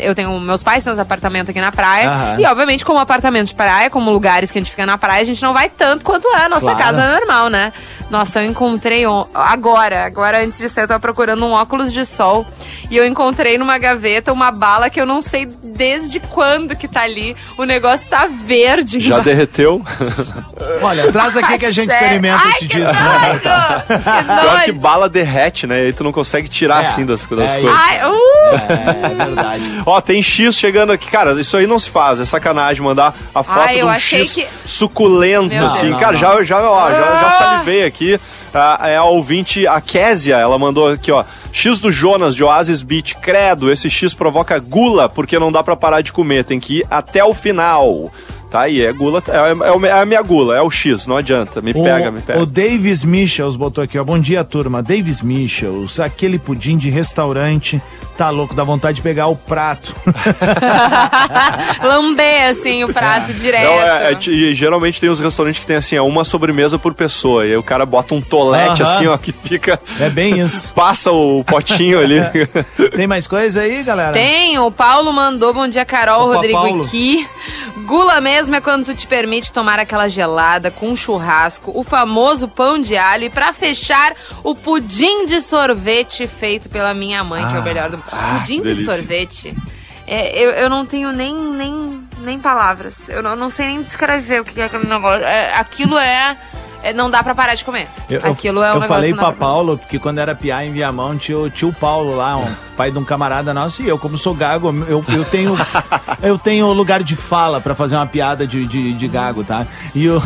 Eu 0.01 0.13
tenho. 0.15 0.39
Meus 0.39 0.61
pais 0.63 0.83
têm 0.83 0.91
uns 0.93 0.99
apartamentos 0.99 1.49
aqui 1.49 1.61
na 1.61 1.71
praia. 1.71 2.09
Aham. 2.09 2.39
E, 2.39 2.45
obviamente, 2.45 2.83
como 2.85 2.99
apartamento 2.99 3.47
de 3.47 3.53
praia, 3.55 3.89
como 3.89 4.11
lugares 4.11 4.51
que 4.51 4.57
a 4.57 4.61
gente 4.61 4.71
fica 4.71 4.85
na 4.85 4.97
praia, 4.97 5.21
a 5.21 5.25
gente 5.25 5.41
não 5.41 5.53
vai 5.53 5.69
tanto 5.69 6.03
quanto 6.05 6.27
é 6.35 6.43
a 6.45 6.49
nossa 6.49 6.61
Claro. 6.65 6.77
casa 6.79 7.13
normal, 7.19 7.49
né? 7.49 7.71
Nossa, 8.09 8.41
eu 8.41 8.49
encontrei 8.49 9.05
on- 9.05 9.27
agora, 9.33 10.03
agora 10.03 10.43
antes 10.43 10.57
de 10.59 10.67
sair, 10.67 10.83
eu 10.85 10.87
tava 10.87 10.99
procurando 10.99 11.45
um 11.45 11.51
óculos 11.51 11.93
de 11.93 12.03
sol. 12.05 12.45
E 12.89 12.97
eu 12.97 13.05
encontrei 13.05 13.57
numa 13.57 13.77
gaveta 13.77 14.33
uma 14.33 14.49
bala 14.51 14.89
que 14.89 14.99
eu 14.99 15.05
não 15.05 15.21
sei 15.21 15.45
desde 15.45 16.19
quando 16.19 16.75
que 16.75 16.87
tá 16.87 17.01
ali. 17.03 17.37
O 17.55 17.63
negócio 17.65 18.07
tá 18.09 18.27
verde. 18.27 18.99
Já 18.99 19.19
derreteu. 19.21 19.83
Olha, 20.81 21.11
traz 21.11 21.37
aqui 21.37 21.57
que 21.59 21.65
a 21.67 21.71
gente 21.71 21.91
Sério? 21.91 22.03
experimenta 22.05 22.41
Ai, 22.43 22.51
e 22.51 22.55
te 22.55 22.67
que 22.67 22.75
diz. 22.77 22.85
nojo! 22.85 23.39
Que 23.39 24.41
Pior 24.41 24.61
que 24.65 24.71
bala 24.71 25.07
derrete, 25.07 25.67
né? 25.67 25.83
E 25.83 25.85
aí 25.87 25.93
tu 25.93 26.03
não 26.03 26.11
consegue 26.11 26.49
tirar 26.49 26.77
É, 26.83 26.87
assim 26.87 27.05
das, 27.05 27.25
das 27.27 27.51
é 27.57 27.61
coisas. 27.61 27.79
Ai, 27.79 27.99
uh! 28.09 28.55
É 29.11 29.25
verdade. 29.25 29.68
Ó, 29.85 29.99
tem 30.01 30.21
X 30.21 30.55
chegando 30.57 30.91
aqui. 30.91 31.09
Cara, 31.09 31.39
isso 31.39 31.55
aí 31.57 31.65
não 31.67 31.79
se 31.79 31.89
faz. 31.89 32.19
É 32.19 32.25
sacanagem 32.25 32.81
mandar 32.83 33.15
a 33.33 33.43
foto 33.43 33.59
Ai, 33.59 33.75
de 33.77 33.83
um 33.83 33.93
X 33.99 34.33
que- 34.35 34.47
suculento, 34.65 35.53
Meu 35.53 35.65
assim. 35.65 35.87
Deus. 35.87 35.99
Cara, 35.99 36.17
já, 36.17 36.43
já, 36.43 36.59
ó, 36.69 36.89
já, 36.91 36.97
já 36.97 37.27
Ah! 37.27 37.31
salivei 37.31 37.83
aqui. 37.85 38.19
Ah, 38.53 38.79
é 38.89 38.97
a 38.97 39.03
ouvinte, 39.03 39.67
a 39.67 39.79
Késia, 39.79 40.35
ela 40.37 40.57
mandou 40.57 40.89
aqui, 40.91 41.11
ó. 41.11 41.23
X 41.51 41.79
do 41.79 41.91
Jonas, 41.91 42.35
de 42.35 42.43
Oasis 42.43 42.81
Beach. 42.81 43.15
Credo, 43.15 43.71
esse 43.71 43.89
X 43.89 44.13
provoca 44.13 44.57
gula, 44.59 45.07
porque 45.09 45.37
não 45.39 45.51
dá 45.51 45.61
pra 45.63 45.75
parar 45.75 46.01
de 46.01 46.11
comer. 46.11 46.43
Tem 46.43 46.59
que 46.59 46.79
ir 46.79 46.85
até 46.89 47.23
o 47.23 47.33
final. 47.33 48.11
Tá 48.49 48.61
aí, 48.61 48.81
é 48.83 48.91
gula. 48.91 49.21
É, 49.27 49.67
é 49.67 49.71
o- 49.71 49.85
é 49.85 50.01
a 50.01 50.05
minha 50.05 50.21
gula, 50.23 50.57
é 50.57 50.61
o 50.61 50.71
X, 50.71 51.05
não 51.05 51.17
adianta. 51.17 51.61
Me 51.61 51.71
pega, 51.71 52.09
me 52.09 52.19
pega. 52.19 52.39
O 52.39 52.47
Davis 52.47 53.03
Michels 53.03 53.55
botou 53.55 53.83
aqui, 53.83 53.99
ó. 53.99 54.03
Bom 54.03 54.17
dia, 54.17 54.43
turma. 54.43 54.81
Davis 54.81 55.21
Michels, 55.21 55.99
aquele 55.99 56.39
pudim 56.39 56.75
de 56.75 56.89
restaurante. 56.89 57.79
Tá 58.19 58.29
louco, 58.31 58.53
dá 58.53 58.65
vontade 58.65 58.97
de 58.97 59.01
pegar 59.01 59.27
o 59.27 59.35
prato. 59.37 59.95
Lamber, 61.81 62.49
assim, 62.49 62.83
o 62.83 62.91
prato 62.93 63.33
direto. 63.33 63.63
Não, 63.63 63.79
é- 63.81 64.11
é 64.11 64.17
e 64.29 64.53
geralmente 64.53 64.99
tem 64.99 65.09
os 65.09 65.21
restaurantes 65.21 65.61
que 65.61 65.65
tem 65.65 65.77
assim, 65.77 65.95
é 65.95 66.01
uma 66.01 66.25
sobremesa 66.25 66.77
por 66.77 66.93
pessoa. 66.93 67.45
E 67.45 67.51
aí 67.51 67.57
o 67.57 67.63
cara 67.63 67.85
bota 67.85 68.13
um 68.13 68.19
tolete 68.21 68.83
Aham. 68.83 68.91
assim, 68.93 69.07
ó, 69.07 69.17
que 69.17 69.31
fica. 69.31 69.79
É 70.01 70.09
bem 70.09 70.37
isso. 70.37 70.73
Passa 70.75 71.13
o 71.13 71.45
potinho 71.45 71.97
ali. 71.97 72.19
Tem 72.93 73.07
mais 73.07 73.25
coisa 73.25 73.61
aí, 73.61 73.83
galera? 73.83 74.11
Tem, 74.11 74.59
o 74.59 74.69
Paulo 74.69 75.13
mandou 75.13 75.53
bom 75.53 75.67
dia, 75.69 75.85
Carol, 75.85 76.25
Opa, 76.25 76.35
Rodrigo 76.35 76.59
Paulo. 76.59 76.83
aqui. 76.83 77.25
Gula 77.85 78.19
mesmo 78.19 78.53
é 78.53 78.61
quando 78.61 78.85
tu 78.85 78.93
te 78.93 79.07
permite 79.07 79.51
tomar 79.53 79.79
aquela 79.79 80.09
gelada 80.09 80.69
com 80.69 80.93
churrasco, 80.95 81.71
o 81.73 81.83
famoso 81.83 82.47
pão 82.49 82.79
de 82.79 82.95
alho 82.97 83.23
e 83.23 83.29
pra 83.29 83.51
fechar, 83.53 84.13
o 84.43 84.53
pudim 84.53 85.25
de 85.25 85.41
sorvete 85.41 86.27
feito 86.27 86.67
pela 86.69 86.93
minha 86.93 87.23
mãe, 87.23 87.47
que 87.47 87.55
é 87.55 87.59
o 87.59 87.63
melhor 87.63 87.89
do 87.89 87.97
ah, 88.11 88.39
Pudim 88.39 88.61
de 88.61 88.83
sorvete. 88.83 89.55
É, 90.07 90.37
eu, 90.43 90.51
eu 90.51 90.69
não 90.69 90.85
tenho 90.85 91.11
nem, 91.11 91.35
nem, 91.35 92.01
nem 92.21 92.39
palavras. 92.39 93.07
Eu 93.07 93.21
não, 93.21 93.35
não 93.35 93.49
sei 93.49 93.67
nem 93.67 93.83
descrever 93.83 94.41
o 94.41 94.45
que 94.45 94.59
é 94.59 94.65
aquele 94.65 94.87
negócio. 94.87 95.23
É, 95.23 95.53
aquilo 95.55 95.97
é, 95.99 96.35
é- 96.81 96.93
Não 96.93 97.11
dá 97.11 97.21
pra 97.21 97.35
parar 97.35 97.53
de 97.53 97.63
comer. 97.63 97.87
Eu, 98.09 98.19
eu- 98.21 98.31
aquilo 98.31 98.63
é 98.63 98.71
um 98.71 98.75
eu 98.75 98.79
negócio 98.81 98.87
falei 98.95 99.11
não 99.11 99.17
dá 99.17 99.23
pra 99.25 99.33
Paulo, 99.33 99.77
porque 99.77 99.99
quando 99.99 100.17
era 100.17 100.33
piá 100.33 100.65
em 100.65 100.71
Viamão, 100.71 101.15
tinha 101.17 101.37
o 101.37 101.49
tio 101.49 101.71
Paulo 101.79 102.15
lá, 102.15 102.37
um 102.37 102.55
pai 102.79 102.91
de 102.91 102.97
um 102.97 103.03
camarada 103.03 103.53
nosso, 103.53 103.83
e 103.83 103.89
eu, 103.89 103.99
como 103.99 104.17
sou 104.17 104.33
gago, 104.33 104.73
eu, 104.87 105.03
eu 105.09 105.25
tenho 105.25 105.57
eu 106.23 106.37
tenho 106.37 106.71
lugar 106.71 107.03
de 107.03 107.13
fala 107.13 107.59
pra 107.59 107.75
fazer 107.75 107.97
uma 107.97 108.07
piada 108.07 108.47
de, 108.47 108.65
de, 108.65 108.93
de 108.93 109.07
gago, 109.09 109.43
tá? 109.43 109.67
E 109.93 110.05
eu, 110.05 110.23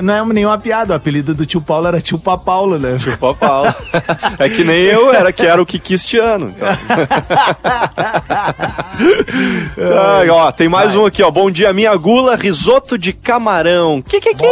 não 0.00 0.14
é 0.14 0.24
nenhuma 0.32 0.56
piada, 0.56 0.92
o 0.92 0.96
apelido 0.96 1.34
do 1.34 1.44
tio 1.44 1.60
Paulo 1.60 1.88
era 1.88 2.00
tio 2.00 2.16
Pá 2.16 2.38
Paulo, 2.38 2.78
né? 2.78 2.96
Pô, 3.18 3.34
Paulo. 3.34 3.74
É 4.38 4.48
que 4.48 4.62
nem 4.62 4.82
eu 4.82 5.12
era, 5.12 5.32
que 5.32 5.44
era 5.44 5.60
o 5.60 5.66
que 5.66 5.80
quis 5.80 5.96
este 5.96 6.16
ano. 6.16 6.54
Então. 6.54 6.68
Ai, 10.20 10.30
ó, 10.30 10.52
tem 10.52 10.68
mais 10.68 10.94
um 10.94 11.04
aqui, 11.04 11.24
ó. 11.24 11.30
Bom 11.30 11.50
dia, 11.50 11.72
minha 11.72 11.96
gula, 11.96 12.36
risoto 12.36 12.96
de 12.96 13.12
camarão. 13.12 14.00
Que 14.00 14.20
que 14.20 14.32
que? 14.32 14.46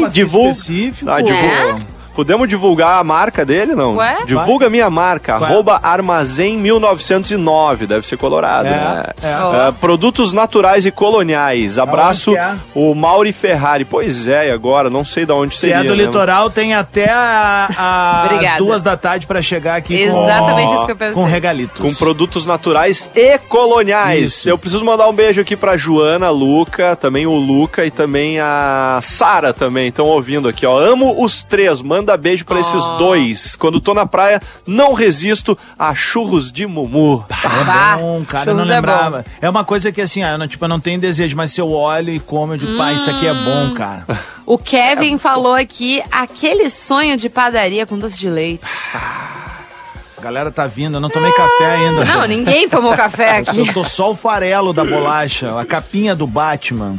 Mas 0.00 0.12
que 0.12 0.20
Divulga. 0.20 0.52
específico. 0.52 1.10
Ah, 1.10 1.20
divulga. 1.20 1.80
É? 1.90 1.93
Podemos 2.14 2.48
divulgar 2.48 2.98
a 2.98 3.04
marca 3.04 3.44
dele, 3.44 3.74
não? 3.74 3.96
Ué? 3.96 4.18
Divulga 4.26 4.66
a 4.66 4.70
minha 4.70 4.88
marca, 4.88 5.38
Vai. 5.38 5.50
arroba 5.50 5.80
armazém 5.82 6.56
1909, 6.58 7.86
deve 7.86 8.06
ser 8.06 8.16
colorado, 8.16 8.66
É, 8.66 8.70
né? 8.70 9.04
é. 9.22 9.68
É, 9.68 9.72
produtos 9.72 10.32
naturais 10.32 10.86
e 10.86 10.90
coloniais. 10.90 11.78
Abraço, 11.78 12.36
é? 12.36 12.54
o 12.74 12.94
Mauri 12.94 13.32
Ferrari. 13.32 13.84
Pois 13.84 14.26
é, 14.28 14.48
e 14.48 14.50
agora? 14.50 14.88
Não 14.90 15.04
sei 15.04 15.24
de 15.26 15.32
onde 15.32 15.54
Se 15.54 15.62
seria. 15.62 15.76
é 15.76 15.82
do 15.82 15.96
né? 15.96 16.04
litoral, 16.04 16.50
tem 16.50 16.74
até 16.74 17.10
a- 17.10 17.68
a- 17.76 18.24
as 18.52 18.56
duas 18.58 18.82
da 18.82 18.96
tarde 18.96 19.26
pra 19.26 19.42
chegar 19.42 19.76
aqui 19.76 19.94
Exatamente 19.94 20.68
com, 20.68 20.74
isso 20.74 20.86
que 20.86 20.92
eu 20.92 20.96
pensei. 20.96 21.14
com 21.14 21.24
regalitos. 21.24 21.80
Com 21.80 21.94
produtos 21.94 22.46
naturais 22.46 23.08
e 23.14 23.38
coloniais. 23.38 24.20
Isso. 24.34 24.48
Eu 24.48 24.58
preciso 24.58 24.84
mandar 24.84 25.08
um 25.08 25.12
beijo 25.12 25.40
aqui 25.40 25.56
pra 25.56 25.76
Joana, 25.76 26.30
Luca, 26.30 26.96
também 26.96 27.26
o 27.26 27.34
Luca 27.34 27.84
e 27.84 27.90
também 27.90 28.38
a 28.40 28.98
Sara 29.02 29.52
também. 29.52 29.88
Estão 29.88 30.06
ouvindo 30.06 30.48
aqui, 30.48 30.66
ó. 30.66 30.78
Amo 30.78 31.22
os 31.22 31.42
três. 31.42 31.80
Manda 31.82 32.03
beijo 32.16 32.44
pra 32.44 32.60
esses 32.60 32.84
Oh. 32.84 32.96
dois. 32.98 33.56
Quando 33.56 33.80
tô 33.80 33.94
na 33.94 34.04
praia, 34.06 34.40
não 34.66 34.92
resisto 34.92 35.56
a 35.78 35.94
churros 35.94 36.52
de 36.52 36.66
Mumu. 36.66 37.24
É 37.30 37.64
Bah, 37.64 37.96
bom, 37.98 38.22
cara, 38.24 38.50
eu 38.50 38.54
não 38.54 38.60
churros 38.64 38.70
é 38.72 38.76
lembrava. 38.76 39.24
É, 39.40 39.48
uma 39.48 39.64
coisa 39.64 39.90
que 39.90 40.00
assim, 40.00 40.22
ah, 40.22 40.32
eu 40.32 40.38
não, 40.38 40.46
tipo, 40.46 40.64
eu 40.64 40.68
não 40.68 40.78
tenho 40.80 41.00
desejo, 41.00 41.36
mas 41.36 41.50
se 41.52 41.60
eu 41.60 41.70
olho 41.70 42.10
e 42.10 42.20
como, 42.20 42.52
eu 42.54 42.58
digo, 42.58 42.76
pá, 42.76 42.92
isso 42.92 43.08
aqui 43.08 43.26
é 43.26 43.32
bom, 43.34 43.64
Hum. 43.70 43.74
cara. 43.74 44.04
O 44.46 44.58
Kevin 44.58 45.16
falou 45.16 45.54
aqui 45.54 46.02
aquele 46.12 46.68
sonho 46.68 47.16
de 47.16 47.30
padaria 47.30 47.86
com 47.86 47.98
doce 47.98 48.18
de 48.18 48.28
leite. 48.28 48.60
A 48.92 50.20
galera 50.20 50.50
tá 50.50 50.66
vindo, 50.66 50.96
eu 50.96 51.00
não 51.00 51.08
tomei 51.08 51.32
café 51.32 51.76
ainda. 51.76 52.04
Não, 52.04 52.26
ninguém 52.26 52.68
tomou 52.68 52.94
café 52.94 53.38
aqui. 53.44 53.58
Eu 53.58 53.72
tô 53.72 53.84
só 53.84 54.10
o 54.12 54.14
farelo 54.16 54.74
da 54.74 54.84
bolacha, 54.84 55.58
a 55.58 55.64
capinha 55.64 56.14
do 56.14 56.26
Batman. 56.26 56.96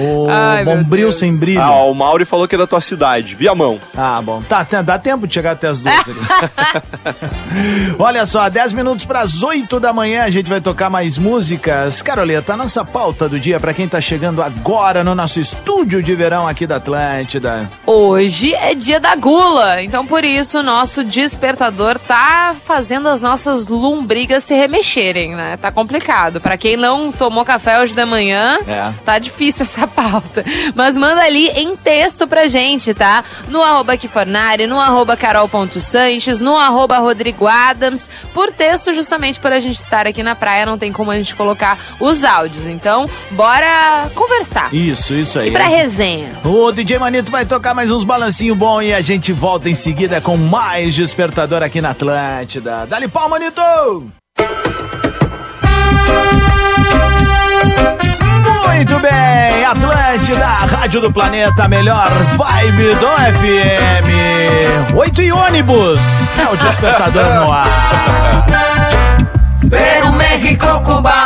O 0.00 0.26
Ai, 0.30 0.64
bombril 0.64 1.12
sem 1.12 1.36
brilho. 1.36 1.60
Ah, 1.62 1.84
o 1.84 1.94
Mauri 1.94 2.24
falou 2.24 2.46
que 2.48 2.54
é 2.54 2.58
da 2.58 2.66
tua 2.66 2.80
cidade. 2.80 3.34
Via 3.34 3.54
mão. 3.54 3.78
Ah, 3.96 4.20
bom. 4.22 4.42
Tá, 4.48 4.64
tá, 4.64 4.82
dá 4.82 4.98
tempo 4.98 5.26
de 5.26 5.34
chegar 5.34 5.52
até 5.52 5.68
as 5.68 5.80
duas 5.80 6.08
ali. 6.08 6.18
Olha 7.98 8.24
só, 8.26 8.48
10 8.48 8.72
minutos 8.72 9.04
para 9.04 9.20
as 9.20 9.42
8 9.42 9.78
da 9.80 9.92
manhã 9.92 10.24
a 10.24 10.30
gente 10.30 10.48
vai 10.48 10.60
tocar 10.60 10.88
mais 10.90 11.18
músicas. 11.18 12.02
Caroleta, 12.02 12.54
a 12.54 12.56
nossa 12.56 12.84
pauta 12.84 13.28
do 13.28 13.38
dia 13.38 13.58
para 13.60 13.74
quem 13.74 13.88
tá 13.88 14.00
chegando 14.00 14.42
agora 14.42 15.02
no 15.04 15.14
nosso 15.14 15.40
estúdio 15.40 16.02
de 16.02 16.14
verão 16.14 16.46
aqui 16.48 16.66
da 16.66 16.76
Atlântida. 16.76 17.68
Hoje 17.86 18.54
é 18.54 18.74
dia 18.74 19.00
da 19.00 19.14
gula, 19.16 19.82
então 19.82 20.06
por 20.06 20.24
isso 20.24 20.60
o 20.60 20.62
nosso 20.62 21.04
despertador 21.04 21.98
tá 21.98 22.54
fazendo 22.64 23.08
as 23.08 23.20
nossas 23.20 23.66
lombrigas 23.68 24.44
se 24.44 24.54
remexerem, 24.54 25.34
né? 25.34 25.56
Tá 25.60 25.70
complicado. 25.70 26.40
Pra 26.40 26.56
quem 26.56 26.76
não 26.76 27.12
tomou 27.12 27.44
café 27.44 27.80
hoje 27.80 27.94
da 27.94 28.06
manhã, 28.06 28.58
É. 28.66 28.92
tá 29.04 29.18
difícil 29.18 29.64
essa 29.64 29.86
pauta. 29.90 30.44
Mas 30.74 30.96
manda 30.96 31.22
ali 31.22 31.48
em 31.48 31.76
texto 31.76 32.26
pra 32.26 32.48
gente, 32.48 32.94
tá? 32.94 33.24
No 33.48 33.62
arroba 33.62 33.96
Kifornari, 33.96 34.66
no 34.66 34.78
arroba 34.78 35.16
carol.sanches, 35.16 36.40
no 36.40 36.56
arroba 36.56 36.98
Rodrigo 36.98 37.46
Adams, 37.46 38.08
por 38.32 38.50
texto 38.50 38.92
justamente 38.92 39.38
por 39.38 39.52
a 39.52 39.58
gente 39.58 39.78
estar 39.78 40.06
aqui 40.06 40.22
na 40.22 40.34
praia, 40.34 40.66
não 40.66 40.78
tem 40.78 40.92
como 40.92 41.10
a 41.10 41.16
gente 41.16 41.34
colocar 41.34 41.78
os 41.98 42.24
áudios. 42.24 42.66
Então, 42.66 43.08
bora 43.32 44.10
conversar. 44.14 44.72
Isso, 44.74 45.14
isso 45.14 45.38
aí. 45.38 45.48
E 45.48 45.52
pra 45.52 45.66
resenha? 45.66 46.32
O 46.44 46.72
DJ 46.72 46.98
Manito 46.98 47.30
vai 47.30 47.44
tocar 47.44 47.74
mais 47.74 47.90
uns 47.90 48.04
balancinho 48.04 48.54
bom 48.54 48.80
e 48.80 48.94
a 48.94 49.00
gente 49.00 49.32
volta 49.32 49.68
em 49.68 49.74
seguida 49.74 50.20
com 50.20 50.36
mais 50.36 50.94
despertador 50.94 51.62
aqui 51.62 51.80
na 51.80 51.90
Atlântida. 51.90 52.86
Dali 52.86 53.08
pau, 53.08 53.28
Manito! 53.28 54.10
Muito 58.66 58.98
bem, 59.00 59.64
Atlântida, 59.64 60.46
Rádio 60.46 61.00
do 61.00 61.12
Planeta, 61.12 61.68
melhor 61.68 62.08
vibe 62.36 62.94
do 62.94 63.06
FM. 63.38 64.94
Oito 64.96 65.22
e 65.22 65.32
ônibus, 65.32 66.00
é 66.38 66.46
o 66.52 66.56
despertador 66.56 67.34
no 67.34 67.52
ar. 67.52 67.66
Peru, 69.68 70.12
México, 70.12 70.80
Cuba, 70.80 71.19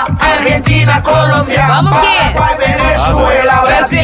Argentina, 0.44 1.02
Colombia, 1.02 1.66
Vamos? 1.66 1.92
Paraguay, 2.34 2.56
Venezuela, 2.58 3.62
Brasil, 3.64 4.00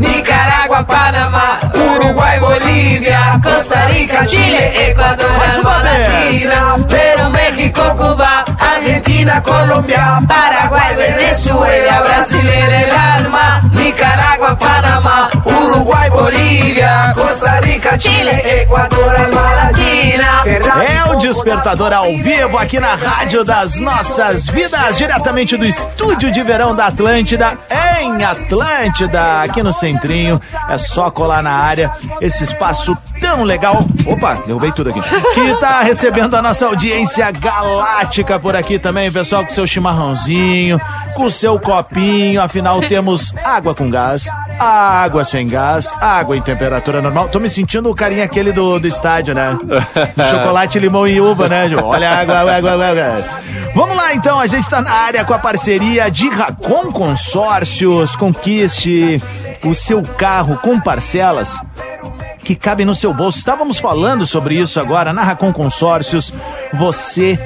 Nicaragua, 0.00 0.86
Panamá, 0.86 1.60
Uruguay, 1.74 2.40
Bolívia, 2.40 3.38
Costa 3.42 3.88
Rica, 3.88 4.24
Chile, 4.24 4.88
Ecuador. 4.88 5.28
Argentina, 5.38 6.78
Peru, 6.88 7.28
México, 7.28 7.82
Cuba, 7.94 8.44
Argentina, 8.58 9.42
Colombia, 9.42 10.18
Paraguay, 10.26 10.96
Venezuela, 10.96 12.00
Brasil, 12.00 12.48
el 12.48 12.90
alma, 12.90 13.60
Nicaragua, 13.72 14.56
Panamá, 14.56 15.28
Uruguay, 15.62 16.10
Bolívia, 16.10 17.12
Costa 17.14 17.60
Rica, 17.60 17.98
Chile, 17.98 18.30
Ecuador, 18.30 19.14
alma 19.14 19.40
latina. 19.40 20.82
É 20.84 21.10
o 21.10 21.18
Despertador 21.18 21.92
ao 21.92 22.06
vivo 22.06 22.58
aqui 22.58 22.80
na 22.80 22.94
Rádio 22.94 23.44
das 23.44 23.76
Nossas 23.76 24.48
Vidas, 24.48 24.98
diretamente 24.98 25.56
do 25.56 25.64
estúdio 25.64 26.30
de 26.32 26.42
verão 26.42 26.74
da 26.74 26.86
Atlântida, 26.86 27.58
em 28.00 28.24
Atlântida, 28.24 29.42
aqui 29.42 29.62
no 29.62 29.72
Centrinho. 29.72 30.40
É 30.68 30.76
só 30.78 31.10
colar 31.10 31.42
na 31.42 31.52
área 31.52 31.90
esse 32.20 32.42
espaço 32.44 32.96
tão 33.20 33.44
legal. 33.44 33.84
Opa, 34.06 34.34
derrubei 34.46 34.72
tudo 34.72 34.90
aqui. 34.90 35.00
Que 35.34 35.54
tá 35.60 35.82
recebendo 35.82 36.34
a 36.34 36.42
nossa 36.42 36.66
audiência 36.66 37.30
galáctica 37.30 38.38
por 38.38 38.56
aqui 38.56 38.78
também, 38.78 39.10
pessoal, 39.12 39.44
com 39.44 39.50
seu 39.50 39.66
chimarrãozinho, 39.66 40.80
com 41.14 41.30
seu 41.30 41.58
copinho. 41.58 42.42
Afinal, 42.42 42.80
temos 42.80 43.32
água 43.44 43.74
com 43.74 43.88
gás, 43.88 44.28
água 44.58 45.24
sem 45.24 45.46
gás, 45.46 45.92
água 46.00 46.36
em 46.36 46.42
temperatura 46.42 47.00
normal. 47.00 47.28
Tô 47.28 47.38
me 47.38 47.48
sentindo 47.48 47.90
o 47.90 47.94
carinha 47.94 48.24
aquele 48.24 48.52
do, 48.52 48.78
do 48.78 48.86
estádio, 48.86 49.34
né? 49.34 49.58
Chocolate, 50.30 50.78
limão 50.78 51.06
e 51.06 51.20
uva, 51.20 51.48
né? 51.48 51.68
Olha 51.76 52.10
a 52.10 52.18
água, 52.20 52.38
água, 52.38 52.72
água, 52.72 52.88
água. 52.88 53.24
Vamos 53.74 53.96
lá 53.96 54.14
então, 54.14 54.38
a 54.38 54.46
gente 54.46 54.68
tá 54.68 54.82
na 54.82 54.92
área 54.92 55.24
com 55.24 55.32
a 55.32 55.38
parceria 55.38 56.10
de 56.10 56.28
Racon 56.28 56.92
Consórcios. 56.92 58.14
Conquiste 58.16 59.22
o 59.64 59.74
seu 59.74 60.02
carro 60.02 60.58
com 60.58 60.80
parcelas 60.80 61.58
que 62.44 62.54
cabem 62.54 62.84
no 62.84 62.94
seu 62.94 63.14
bolso. 63.14 63.38
Estávamos 63.38 63.78
falando 63.78 64.26
sobre 64.26 64.56
isso 64.56 64.78
agora 64.78 65.12
na 65.12 65.22
Racon 65.22 65.52
Consórcios. 65.52 66.32
Você 66.74 67.38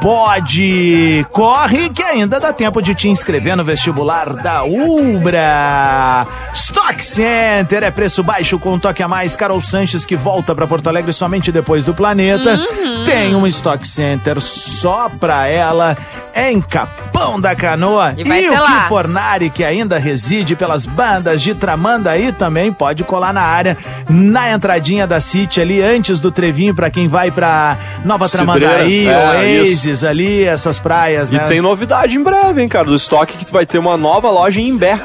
pode. 0.00 1.26
Corre 1.30 1.90
que 1.90 2.02
ainda 2.02 2.40
dá 2.40 2.52
tempo 2.52 2.80
de 2.80 2.94
te 2.94 3.08
inscrever 3.08 3.56
no 3.56 3.64
vestibular 3.64 4.34
da 4.34 4.64
Ubra. 4.64 6.26
Stock 6.54 7.04
Center 7.04 7.82
é 7.82 7.90
preço 7.90 8.22
baixo 8.22 8.58
com 8.58 8.74
um 8.74 8.78
toque 8.78 9.02
a 9.02 9.08
mais. 9.08 9.36
Carol 9.36 9.60
Sanches 9.60 10.04
que 10.04 10.16
volta 10.16 10.54
para 10.54 10.66
Porto 10.66 10.88
Alegre 10.88 11.12
somente 11.12 11.52
depois 11.52 11.84
do 11.84 11.94
planeta. 11.94 12.58
Tem 13.04 13.34
um 13.34 13.46
Stock 13.46 13.86
Center 13.86 14.40
só 14.40 15.08
pra 15.08 15.46
ela 15.46 15.96
em 16.34 16.60
Capão 16.60 17.40
da 17.40 17.54
Canoa. 17.54 18.14
E 18.16 18.22
e 18.22 18.48
o 18.48 18.52
lá. 18.52 18.82
que 18.82 18.88
Fornari, 18.88 19.50
que 19.50 19.64
ainda 19.64 19.98
reside 19.98 20.54
pelas 20.54 20.86
bandas 20.86 21.42
de 21.42 21.54
Tramandaí, 21.54 22.32
também 22.32 22.72
pode 22.72 23.02
colar 23.02 23.32
na 23.32 23.42
área, 23.42 23.76
na 24.08 24.52
entradinha 24.52 25.06
da 25.06 25.20
City 25.20 25.60
ali, 25.60 25.82
antes 25.82 26.20
do 26.20 26.30
Trevinho, 26.30 26.74
pra 26.74 26.90
quem 26.90 27.08
vai 27.08 27.30
pra 27.30 27.76
Nova 28.04 28.28
Cidreira, 28.28 28.68
Tramandaí, 28.68 29.06
é, 29.08 29.62
Ali, 30.04 30.44
essas 30.44 30.78
praias, 30.78 31.30
E 31.30 31.34
né? 31.34 31.40
tem 31.48 31.60
novidade 31.60 32.16
em 32.16 32.22
breve, 32.22 32.62
hein, 32.62 32.68
cara, 32.68 32.84
do 32.86 32.94
estoque 32.94 33.36
que 33.44 33.52
vai 33.52 33.64
ter 33.66 33.78
uma 33.78 33.96
nova 33.96 34.30
loja 34.30 34.60
em 34.60 34.68
Imbé. 34.68 34.98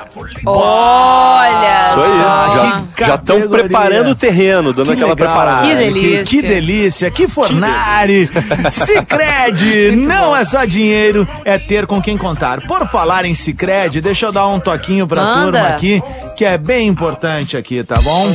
Olha! 0.46 1.90
Isso 1.90 2.02
aí, 2.02 2.18
só. 2.98 3.06
já 3.08 3.16
estão 3.16 3.48
preparando 3.50 4.10
o 4.12 4.16
terreno, 4.16 4.74
dando 4.74 4.88
Que 4.88 4.94
aquela 4.94 5.14
legal, 5.14 5.28
preparada. 5.28 5.68
Que 5.68 5.76
delícia. 5.76 6.24
Que, 6.26 6.42
que 6.42 6.48
delícia, 6.48 7.12
que 7.12 7.28
Fornari. 7.28 8.30
Cicred, 8.72 9.96
não 9.96 10.36
é 10.36 10.44
só 10.46 10.66
dinheiro, 10.66 11.28
é 11.46 11.58
ter 11.58 11.86
com 11.86 12.02
quem 12.02 12.18
contar. 12.18 12.62
Por 12.68 12.88
falar 12.90 13.26
em 13.26 13.34
Cicred, 13.34 14.02
deixa 14.02 14.28
eu 14.28 14.32
dar 14.32 14.48
um 14.48 14.60
toquinho 14.60 15.08
pra 15.08 15.24
Manda. 15.24 15.44
turma 15.60 15.68
aqui, 15.76 16.02
que 16.34 16.46
é 16.46 16.58
bem 16.58 16.88
importante 16.88 17.56
aqui, 17.56 17.84
tá 17.84 18.00
bom? 18.02 18.34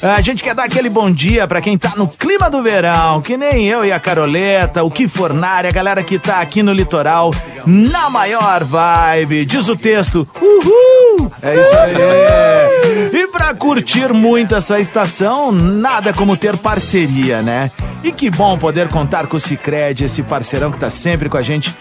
A 0.00 0.20
gente 0.20 0.42
quer 0.42 0.54
dar 0.54 0.64
aquele 0.64 0.88
bom 0.88 1.10
dia 1.10 1.46
pra 1.46 1.60
quem 1.60 1.76
tá 1.76 1.92
no 1.96 2.08
clima 2.08 2.48
do 2.50 2.62
verão, 2.62 3.20
que 3.20 3.36
nem 3.36 3.68
eu 3.68 3.84
e 3.84 3.92
a 3.92 4.00
Caroleta, 4.00 4.82
o 4.82 4.90
que 4.90 5.06
Fornari, 5.06 5.68
a 5.68 5.72
galera 5.72 6.02
que 6.02 6.18
tá 6.18 6.40
aqui 6.40 6.62
no 6.62 6.72
litoral, 6.72 7.34
na 7.66 8.10
maior 8.10 8.64
vibe. 8.64 9.44
Diz 9.44 9.68
o 9.68 9.76
texto, 9.76 10.26
uhul! 10.40 11.30
É 11.40 11.54
isso 11.54 11.74
aí. 11.76 13.20
E 13.20 13.26
pra 13.28 13.54
curtir 13.54 14.12
muito 14.12 14.54
essa 14.54 14.80
estação, 14.80 15.52
nada 15.52 16.12
como 16.12 16.36
ter 16.36 16.56
parceria, 16.56 17.42
né? 17.42 17.70
E 18.02 18.10
que 18.10 18.30
bom 18.30 18.58
poder 18.58 18.88
contar 18.88 19.28
com 19.28 19.36
o 19.36 19.40
Cicred, 19.40 20.04
esse 20.04 20.22
parceirão 20.22 20.72
que 20.72 20.78
tá 20.78 20.90
sempre 20.90 21.28
com 21.28 21.36
a 21.36 21.42
gente 21.42 21.72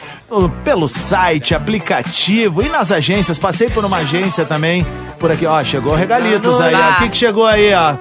pelo 0.63 0.87
site, 0.87 1.53
aplicativo 1.53 2.61
e 2.61 2.69
nas 2.69 2.91
agências. 2.91 3.37
Passei 3.37 3.69
por 3.69 3.83
uma 3.83 3.97
agência 3.97 4.45
também, 4.45 4.85
por 5.19 5.31
aqui, 5.31 5.45
ó, 5.45 5.63
chegou 5.63 5.93
regalitos 5.95 6.59
aí, 6.59 6.73
ó. 6.73 6.91
O 6.91 6.95
que 6.97 7.09
que 7.09 7.17
chegou 7.17 7.45
aí, 7.45 7.73
ó? 7.73 7.95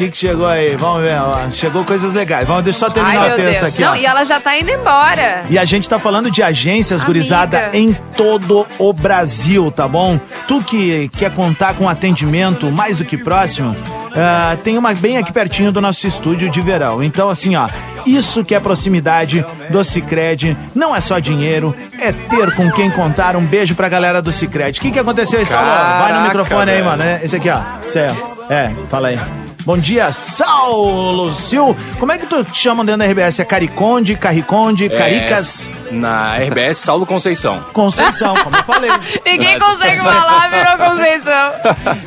Que, 0.00 0.10
que 0.10 0.16
chegou 0.16 0.46
aí? 0.46 0.76
Vamos 0.76 1.02
ver, 1.02 1.16
ó. 1.20 1.50
Chegou 1.50 1.84
coisas 1.84 2.12
legais. 2.12 2.46
Vamos, 2.46 2.64
deixa 2.64 2.78
eu 2.78 2.80
só 2.80 2.86
Ai, 2.86 2.92
terminar 2.92 3.22
meu 3.26 3.32
o 3.32 3.36
texto 3.36 3.60
Deus. 3.60 3.74
aqui, 3.74 3.82
Não, 3.82 3.92
ó. 3.92 3.96
e 3.96 4.06
ela 4.06 4.24
já 4.24 4.40
tá 4.40 4.56
indo 4.58 4.70
embora. 4.70 5.44
E 5.50 5.58
a 5.58 5.64
gente 5.64 5.88
tá 5.88 5.98
falando 5.98 6.30
de 6.30 6.42
agências, 6.42 7.00
Amiga. 7.00 7.06
gurizada, 7.06 7.70
em 7.72 7.92
todo 8.16 8.66
o 8.78 8.92
Brasil, 8.92 9.70
tá 9.70 9.86
bom? 9.86 10.18
Tu 10.48 10.62
que 10.62 11.08
quer 11.16 11.30
contar 11.34 11.74
com 11.74 11.88
atendimento 11.88 12.70
mais 12.70 12.98
do 12.98 13.04
que 13.04 13.16
próximo, 13.16 13.76
ah, 14.16 14.56
tem 14.64 14.76
uma 14.78 14.92
bem 14.94 15.18
aqui 15.18 15.32
pertinho 15.32 15.70
do 15.70 15.80
nosso 15.80 16.06
estúdio 16.06 16.50
de 16.50 16.60
verão. 16.60 17.02
Então, 17.02 17.28
assim, 17.28 17.54
ó, 17.56 17.68
isso 18.06 18.44
que 18.44 18.54
é 18.54 18.60
proximidade 18.60 19.44
do 19.68 19.84
Cicred, 19.84 20.56
não 20.74 20.94
é 20.96 21.00
só 21.00 21.18
dinheiro, 21.18 21.74
é 21.98 22.10
ter 22.12 22.54
com 22.54 22.70
quem 22.72 22.90
contar. 22.90 23.36
Um 23.36 23.44
beijo 23.44 23.74
pra 23.74 23.88
galera 23.88 24.20
do 24.22 24.32
Cicred. 24.32 24.78
O 24.78 24.82
que, 24.82 24.90
que 24.90 24.98
aconteceu 24.98 25.38
aí? 25.38 25.44
Vai 25.44 26.12
no 26.14 26.22
microfone 26.22 26.70
aí, 26.70 26.76
velho. 26.78 26.84
mano. 26.84 27.02
né? 27.04 27.20
Esse 27.22 27.36
aqui, 27.36 27.48
ó. 27.50 27.60
Esse 27.86 27.98
aí, 27.98 28.10
ó. 28.10 28.52
É, 28.52 28.72
fala 28.90 29.08
aí. 29.08 29.39
Bom 29.64 29.76
dia, 29.76 30.10
Saulo 30.12 31.34
Sil. 31.36 31.76
Como 31.98 32.10
é 32.12 32.18
que 32.18 32.26
tu 32.26 32.42
te 32.42 32.56
chamam 32.58 32.84
dentro 32.84 33.00
da 33.00 33.06
RBS? 33.06 33.40
É 33.40 33.44
Cariconde, 33.44 34.16
Carriconde, 34.16 34.88
Caricas? 34.88 35.70
É, 35.90 35.94
na 35.94 36.36
RBS 36.36 36.78
Saulo 36.78 37.04
Conceição. 37.06 37.60
Conceição, 37.72 38.34
como 38.36 38.56
eu 38.56 38.64
falei. 38.64 38.90
Ninguém 39.24 39.58
Mas- 39.58 39.68
consegue 39.68 40.00
falar, 40.00 40.48
virou 40.50 40.90
Conceição. 40.90 41.52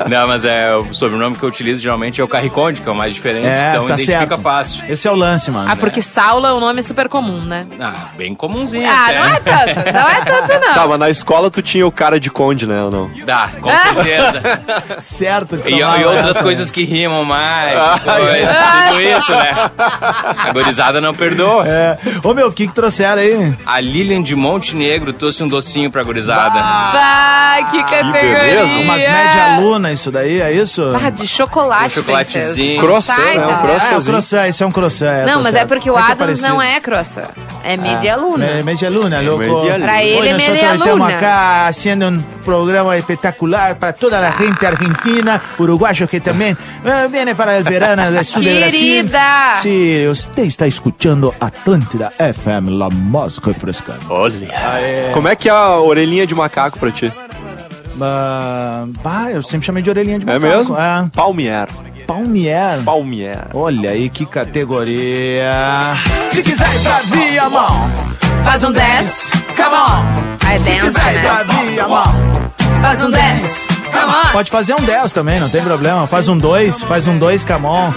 Não, 0.08 0.26
mas 0.28 0.44
é 0.44 0.74
o 0.74 0.92
sobrenome 0.92 1.36
que 1.36 1.42
eu 1.42 1.48
utilizo 1.48 1.80
geralmente 1.80 2.20
é 2.20 2.24
o 2.24 2.28
Carriconde, 2.28 2.80
que 2.82 2.88
é 2.88 2.92
o 2.92 2.94
mais 2.94 3.14
diferente, 3.14 3.46
É, 3.46 3.70
então 3.72 3.86
tá 3.86 3.94
identifica 3.94 4.18
certo. 4.28 4.40
fácil. 4.42 4.84
Esse 4.88 5.08
é 5.08 5.10
o 5.10 5.14
lance, 5.14 5.50
mano. 5.50 5.68
Ah, 5.70 5.76
porque 5.76 6.00
Saulo 6.02 6.46
é 6.46 6.52
um 6.52 6.60
nome 6.60 6.82
super 6.82 7.08
comum, 7.08 7.40
né? 7.40 7.66
Ah, 7.80 8.08
bem 8.16 8.34
comumzinho 8.34 8.88
Ah, 8.88 9.04
até. 9.06 9.18
não 9.18 9.26
é 9.26 9.40
tanto, 9.40 9.92
não 9.92 10.08
é 10.08 10.20
tanto 10.24 10.60
não. 10.66 10.74
Tá, 10.74 10.86
mas 10.86 10.98
na 10.98 11.10
escola 11.10 11.50
tu 11.50 11.62
tinha 11.62 11.86
o 11.86 11.92
cara 11.92 12.18
de 12.20 12.30
conde, 12.30 12.66
né, 12.66 12.82
ou 12.82 12.90
não? 12.90 13.10
Dá, 13.24 13.48
com 13.60 13.70
certeza. 13.76 14.42
Certo 14.98 15.58
que 15.58 15.68
E, 15.70 15.74
e 15.76 15.80
tomava 15.80 16.06
outras 16.08 16.40
coisas 16.40 16.70
que 16.70 16.84
rimam 16.84 17.24
mais, 17.24 17.78
coisa, 18.00 18.54
tudo 18.88 19.00
isso, 19.00 19.32
né? 19.32 19.70
A 20.38 20.52
gorizada 20.52 21.00
não 21.00 21.14
perdoa. 21.14 21.66
É. 21.66 21.98
Ô, 22.22 22.34
meu, 22.34 22.48
o 22.48 22.52
que 22.52 22.66
que 22.66 22.74
trouxeram 22.74 23.20
aí? 23.22 23.54
A 23.66 23.73
Lilian 23.80 24.22
de 24.22 24.34
Montenegro 24.34 25.12
trouxe 25.12 25.42
um 25.42 25.48
docinho 25.48 25.90
pra 25.90 26.02
gorizada. 26.02 26.60
Vai, 26.60 27.70
que 27.70 27.82
categoria. 27.82 28.38
beleza. 28.40 28.74
Umas 28.78 29.02
média 29.06 29.54
aluna, 29.56 29.92
isso 29.92 30.10
daí, 30.10 30.40
é 30.40 30.52
isso? 30.52 30.82
Ah, 31.02 31.10
de 31.10 31.26
chocolate, 31.26 31.86
Um 31.98 32.02
chocolatezinho. 32.02 32.80
Croissant, 32.80 33.16
né? 33.18 33.32
Um 33.32 33.34
tá. 33.34 33.40
Ah, 33.40 33.52
é 33.52 33.54
o 33.54 33.58
croissantzinho. 33.62 34.04
croissant, 34.04 34.46
esse 34.48 34.62
é 34.62 34.66
um 34.66 34.72
croissant. 34.72 35.06
é, 35.06 35.26
Não, 35.26 35.36
tá 35.38 35.42
mas 35.42 35.54
é 35.54 35.64
porque 35.64 35.90
o 35.90 35.94
que 35.94 36.00
é 36.00 36.02
Adams 36.02 36.40
não 36.40 36.60
é 36.60 36.80
croissant. 36.80 37.28
É 37.62 37.76
media 37.76 38.16
luna. 38.16 38.44
É 38.44 38.62
media 38.62 38.90
luna, 38.90 39.20
louco. 39.20 39.38
media 39.40 39.74
luna. 39.74 39.78
Pra 39.86 40.02
ele 40.02 40.20
Hoy 40.20 40.28
é 40.28 40.32
nosotros 40.32 40.54
media 40.54 40.72
estamos 40.74 40.88
luna. 40.88 41.16
acá 41.16 41.66
haciendo 41.66 42.08
un 42.08 42.24
programa 42.44 42.96
espectacular 42.96 43.78
para 43.78 43.92
toda 43.92 44.20
la 44.20 44.32
gente 44.32 44.66
argentina, 44.66 45.40
uruguayos 45.58 46.08
que 46.08 46.20
también 46.20 46.56
eh, 46.84 47.08
viene 47.10 47.34
para 47.34 47.56
el 47.56 47.64
verano 47.64 48.10
del 48.10 48.24
sur 48.24 48.42
de 48.44 48.58
Brasil. 48.58 49.02
Querida. 49.06 49.54
Sí, 49.60 50.06
usted 50.08 50.44
está 50.44 50.66
escuchando 50.66 51.34
Atlântida 51.40 52.12
FM, 52.18 52.70
la 52.72 52.88
más 52.90 53.38
refrescante. 53.42 54.04
Olha. 54.08 54.48
Como 55.12 55.28
é 55.28 55.36
que 55.36 55.48
é 55.48 55.52
a 55.52 55.78
orelhinha 55.80 56.26
de 56.26 56.34
macaco 56.34 56.78
pra 56.78 56.90
ti? 56.90 57.10
Ah, 58.00 58.86
bah, 59.02 59.30
eu 59.30 59.42
sempre 59.42 59.66
chamei 59.66 59.82
de 59.82 59.88
orelhinha 59.90 60.18
de 60.18 60.28
É 60.28 60.38
macaco. 60.38 60.56
mesmo? 60.58 60.76
É. 60.76 61.08
Palmier. 61.14 61.68
Palmier. 62.06 62.82
Palmier. 62.84 63.46
Olha 63.54 63.90
aí 63.90 64.10
que 64.10 64.26
categoria. 64.26 65.94
Se 66.28 66.42
quiser 66.42 66.66
ir 66.74 66.80
pra 66.82 66.98
Viamão, 67.04 67.90
Faz 68.42 68.64
um 68.64 68.72
dance, 68.72 69.30
come 69.56 69.74
on. 69.74 70.24
Ir 70.54 70.80
pra 71.20 71.44
né? 71.44 72.80
Faz 72.80 73.04
um 73.04 73.10
dance, 73.10 73.68
come 73.68 74.12
on. 74.12 74.32
Pode 74.32 74.50
fazer 74.50 74.74
um 74.74 74.82
10 74.82 75.12
também, 75.12 75.38
não 75.40 75.48
tem 75.48 75.62
problema. 75.62 76.06
Faz 76.06 76.28
um 76.28 76.36
2, 76.38 76.82
faz 76.82 77.06
um 77.06 77.18
2, 77.18 77.44
camon. 77.44 77.92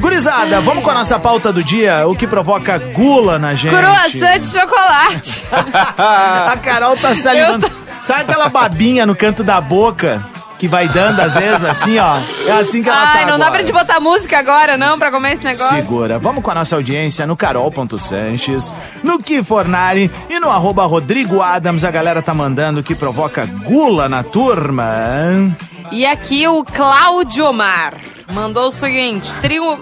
Gurizada, 0.00 0.60
vamos 0.60 0.82
com 0.82 0.90
a 0.90 0.94
nossa 0.94 1.18
pauta 1.18 1.52
do 1.52 1.62
dia, 1.62 2.06
o 2.06 2.14
que 2.14 2.26
provoca 2.26 2.78
gula 2.78 3.38
na 3.38 3.54
gente. 3.54 3.74
Croissant 3.74 4.38
de 4.38 4.46
chocolate. 4.46 5.44
A 5.52 6.56
Carol 6.62 6.96
tá 6.96 7.14
salivando. 7.14 7.70
Sabe 8.00 8.22
aquela 8.22 8.48
babinha 8.48 9.04
no 9.04 9.16
canto 9.16 9.42
da 9.42 9.60
boca 9.60 10.22
que 10.58 10.66
vai 10.66 10.88
dando 10.88 11.20
às 11.20 11.34
vezes 11.34 11.64
assim, 11.64 11.98
ó? 11.98 12.18
É 12.46 12.52
assim 12.52 12.82
que 12.82 12.88
ela 12.88 12.98
tá 12.98 13.12
Ai, 13.14 13.20
não 13.26 13.38
dá 13.38 13.46
agora. 13.46 13.50
pra 13.50 13.60
gente 13.60 13.72
botar 13.72 14.00
música 14.00 14.38
agora, 14.38 14.76
não, 14.76 14.98
pra 14.98 15.10
comer 15.10 15.34
esse 15.34 15.44
negócio? 15.44 15.74
Segura. 15.76 16.18
Vamos 16.18 16.42
com 16.42 16.50
a 16.50 16.54
nossa 16.54 16.76
audiência 16.76 17.26
no 17.26 17.36
carol.sanches, 17.36 18.72
no 19.02 19.18
que 19.22 19.42
Fornari 19.42 20.10
e 20.28 20.40
no 20.40 20.50
arroba 20.50 20.84
Rodrigo 20.86 21.40
Adams. 21.42 21.84
A 21.84 21.90
galera 21.90 22.22
tá 22.22 22.34
mandando 22.34 22.80
o 22.80 22.82
que 22.82 22.94
provoca 22.94 23.46
gula 23.46 24.08
na 24.08 24.22
turma. 24.22 24.86
E 25.92 26.04
aqui 26.04 26.46
o 26.48 26.64
Cláudio 26.64 27.46
Omar 27.46 27.94
mandou 28.32 28.66
o 28.66 28.70
seguinte: 28.72 29.32
trio. 29.40 29.78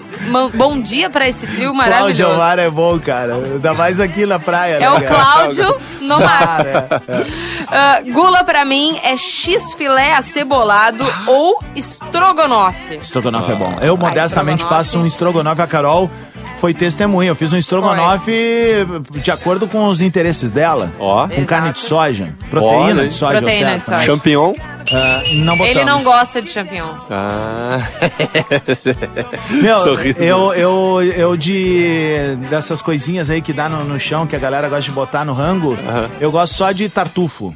bom 0.53 0.79
dia 0.79 1.09
pra 1.09 1.27
esse 1.27 1.47
trio 1.47 1.73
Cláudio 1.73 1.75
maravilhoso. 1.75 2.33
Omar 2.35 2.59
é 2.59 2.69
bom, 2.69 2.99
cara. 2.99 3.33
Ainda 3.35 3.73
mais 3.73 3.99
aqui 3.99 4.25
na 4.25 4.37
praia, 4.37 4.75
É 4.75 4.79
né, 4.81 4.91
o 4.91 5.01
cara? 5.01 5.07
Cláudio 5.07 5.75
no 6.01 6.19
mar. 6.19 6.57
Cara, 6.63 7.01
é. 7.07 7.54
Ah, 7.71 8.01
gula 8.01 8.43
pra 8.43 8.63
mim 8.65 8.99
é 9.03 9.17
x-filé 9.17 10.13
acebolado 10.13 11.03
ou 11.27 11.59
estrogonofe. 11.75 12.95
Estrogonofe 12.95 13.51
é 13.51 13.55
bom. 13.55 13.77
Eu 13.81 13.97
modestamente 13.97 14.63
estrogonofe. 14.63 14.89
faço 14.89 14.99
um 14.99 15.05
estrogonofe. 15.05 15.61
A 15.61 15.67
Carol 15.67 16.09
foi 16.59 16.73
testemunha. 16.73 17.29
Eu 17.29 17.35
fiz 17.35 17.51
um 17.53 17.57
estrogonofe 17.57 18.85
de 19.21 19.31
acordo 19.31 19.67
com 19.67 19.85
os 19.87 20.01
interesses 20.01 20.51
dela. 20.51 20.91
Ó. 20.99 21.27
Com 21.27 21.33
Exato. 21.33 21.47
carne 21.47 21.73
de 21.73 21.79
soja. 21.79 22.35
Proteína 22.49 23.07
de 23.07 23.13
soja, 23.13 23.39
Proteína 23.39 23.69
certo, 23.69 23.79
de 23.81 23.85
soja. 23.85 23.97
né? 23.99 24.05
Champignon. 24.05 24.53
Ah, 24.93 25.21
não 25.33 25.57
botamos. 25.57 25.75
Ele 25.75 25.83
não 25.83 26.03
gosta 26.03 26.41
de 26.41 26.49
champignon. 26.49 26.93
Ah. 27.09 27.79
Meu, 29.49 29.77
Sorriso. 29.79 30.19
eu, 30.19 30.53
eu, 30.53 31.01
eu 31.15 31.37
de. 31.37 32.37
dessas 32.49 32.81
coisinhas 32.81 33.29
aí 33.29 33.41
que 33.41 33.53
dá 33.53 33.67
no, 33.67 33.83
no 33.83 33.99
chão, 33.99 34.27
que 34.27 34.35
a 34.35 34.39
galera 34.39 34.67
gosta 34.69 34.83
de 34.83 34.91
botar 34.91 35.25
no 35.25 35.33
rango, 35.33 35.77
eu 36.19 36.31
gosto 36.31 36.53
só 36.55 36.71
de 36.71 36.87
tartufo. 36.89 37.55